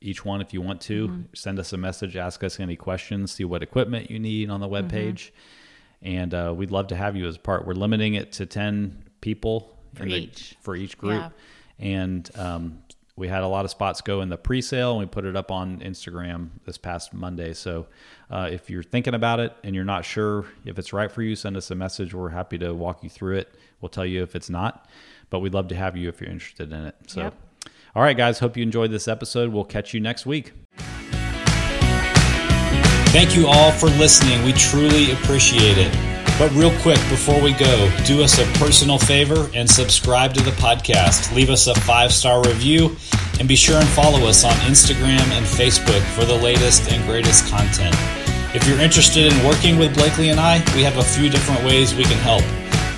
each 0.00 0.24
one 0.24 0.40
if 0.40 0.52
you 0.54 0.60
want 0.62 0.80
to. 0.82 1.08
Mm-hmm. 1.08 1.22
Send 1.34 1.58
us 1.58 1.72
a 1.72 1.76
message, 1.76 2.16
ask 2.16 2.42
us 2.42 2.58
any 2.58 2.76
questions, 2.76 3.30
see 3.32 3.44
what 3.44 3.62
equipment 3.62 4.10
you 4.10 4.18
need 4.18 4.50
on 4.50 4.60
the 4.60 4.68
Mm-hmm. 4.68 4.88
webpage. 4.96 5.30
And 6.00 6.34
uh, 6.34 6.52
we'd 6.56 6.70
love 6.72 6.88
to 6.88 6.96
have 6.96 7.14
you 7.16 7.28
as 7.28 7.38
part. 7.38 7.66
We're 7.66 7.74
limiting 7.74 8.14
it 8.14 8.32
to 8.32 8.46
10 8.46 9.04
people 9.20 9.78
For 9.94 10.04
the- 10.04 10.14
each. 10.16 10.56
for 10.60 10.74
each 10.74 10.98
group. 10.98 11.20
Yeah. 11.20 11.30
And 11.78 12.30
um, 12.36 12.82
we 13.16 13.28
had 13.28 13.42
a 13.42 13.46
lot 13.48 13.64
of 13.64 13.70
spots 13.70 14.00
go 14.00 14.22
in 14.22 14.30
the 14.30 14.38
pre-sale 14.38 14.92
and 14.92 15.00
we 15.00 15.06
put 15.06 15.24
it 15.26 15.36
up 15.36 15.50
on 15.50 15.80
Instagram 15.80 16.48
this 16.64 16.78
past 16.78 17.12
Monday. 17.12 17.52
So 17.52 17.86
uh, 18.30 18.48
if 18.50 18.70
you're 18.70 18.82
thinking 18.82 19.12
about 19.14 19.38
it 19.38 19.54
and 19.62 19.74
you're 19.74 19.84
not 19.84 20.04
sure 20.04 20.46
if 20.64 20.78
it's 20.78 20.92
right 20.94 21.10
for 21.12 21.22
you, 21.22 21.36
send 21.36 21.56
us 21.56 21.70
a 21.70 21.74
message. 21.74 22.14
We're 22.14 22.30
happy 22.30 22.56
to 22.58 22.72
walk 22.72 23.02
you 23.04 23.10
through 23.10 23.36
it. 23.36 23.54
We'll 23.80 23.90
tell 23.90 24.06
you 24.06 24.22
if 24.22 24.34
it's 24.34 24.48
not, 24.48 24.88
but 25.28 25.40
we'd 25.40 25.52
love 25.54 25.68
to 25.68 25.76
have 25.76 25.96
you 25.96 26.08
if 26.08 26.20
you're 26.20 26.30
interested 26.30 26.72
in 26.72 26.84
it. 26.86 26.94
So, 27.08 27.20
Yep. 27.22 27.34
all 27.94 28.02
right, 28.02 28.16
guys, 28.16 28.38
hope 28.38 28.56
you 28.56 28.62
enjoyed 28.62 28.90
this 28.90 29.06
episode. 29.08 29.52
We'll 29.52 29.64
catch 29.64 29.92
you 29.92 30.00
next 30.00 30.24
week. 30.24 30.52
Thank 33.12 33.36
you 33.36 33.46
all 33.46 33.72
for 33.72 33.88
listening. 33.90 34.42
We 34.42 34.54
truly 34.54 35.12
appreciate 35.12 35.76
it. 35.76 36.11
But 36.42 36.50
real 36.54 36.76
quick 36.80 36.98
before 37.08 37.40
we 37.40 37.52
go, 37.52 37.88
do 38.04 38.20
us 38.24 38.40
a 38.40 38.58
personal 38.58 38.98
favor 38.98 39.48
and 39.54 39.70
subscribe 39.70 40.34
to 40.34 40.42
the 40.42 40.50
podcast. 40.50 41.32
Leave 41.36 41.50
us 41.50 41.68
a 41.68 41.74
five 41.82 42.12
star 42.12 42.42
review 42.42 42.96
and 43.38 43.46
be 43.46 43.54
sure 43.54 43.76
and 43.76 43.88
follow 43.90 44.26
us 44.26 44.42
on 44.42 44.50
Instagram 44.66 45.20
and 45.20 45.46
Facebook 45.46 46.02
for 46.16 46.24
the 46.24 46.34
latest 46.34 46.90
and 46.90 47.00
greatest 47.04 47.46
content. 47.46 47.94
If 48.56 48.66
you're 48.66 48.80
interested 48.80 49.32
in 49.32 49.46
working 49.46 49.78
with 49.78 49.94
Blakely 49.94 50.30
and 50.30 50.40
I, 50.40 50.58
we 50.74 50.82
have 50.82 50.96
a 50.96 51.04
few 51.04 51.30
different 51.30 51.62
ways 51.62 51.94
we 51.94 52.02
can 52.02 52.18
help. 52.18 52.42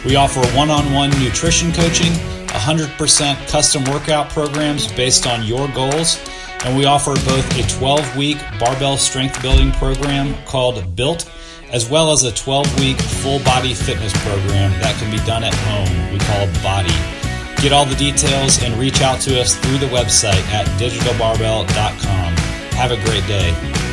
We 0.06 0.16
offer 0.16 0.40
one 0.56 0.70
on 0.70 0.90
one 0.94 1.10
nutrition 1.22 1.70
coaching, 1.70 2.12
100% 2.46 3.48
custom 3.48 3.84
workout 3.92 4.30
programs 4.30 4.90
based 4.90 5.26
on 5.26 5.44
your 5.44 5.68
goals, 5.68 6.18
and 6.64 6.74
we 6.74 6.86
offer 6.86 7.12
both 7.26 7.58
a 7.58 7.78
12 7.78 8.16
week 8.16 8.38
barbell 8.58 8.96
strength 8.96 9.42
building 9.42 9.70
program 9.72 10.34
called 10.46 10.96
Built, 10.96 11.30
as 11.74 11.90
well 11.90 12.12
as 12.12 12.22
a 12.22 12.32
12 12.32 12.78
week 12.78 12.98
full 13.00 13.40
body 13.40 13.74
fitness 13.74 14.12
program 14.22 14.70
that 14.80 14.96
can 15.00 15.10
be 15.10 15.18
done 15.26 15.42
at 15.42 15.52
home. 15.52 16.12
We 16.12 16.18
call 16.20 16.46
Body. 16.62 16.94
Get 17.60 17.72
all 17.72 17.84
the 17.84 17.96
details 17.96 18.62
and 18.62 18.74
reach 18.78 19.02
out 19.02 19.20
to 19.22 19.40
us 19.40 19.56
through 19.56 19.78
the 19.78 19.86
website 19.86 20.40
at 20.52 20.66
digitalbarbell.com. 20.78 22.36
Have 22.78 22.92
a 22.92 23.04
great 23.04 23.26
day. 23.26 23.83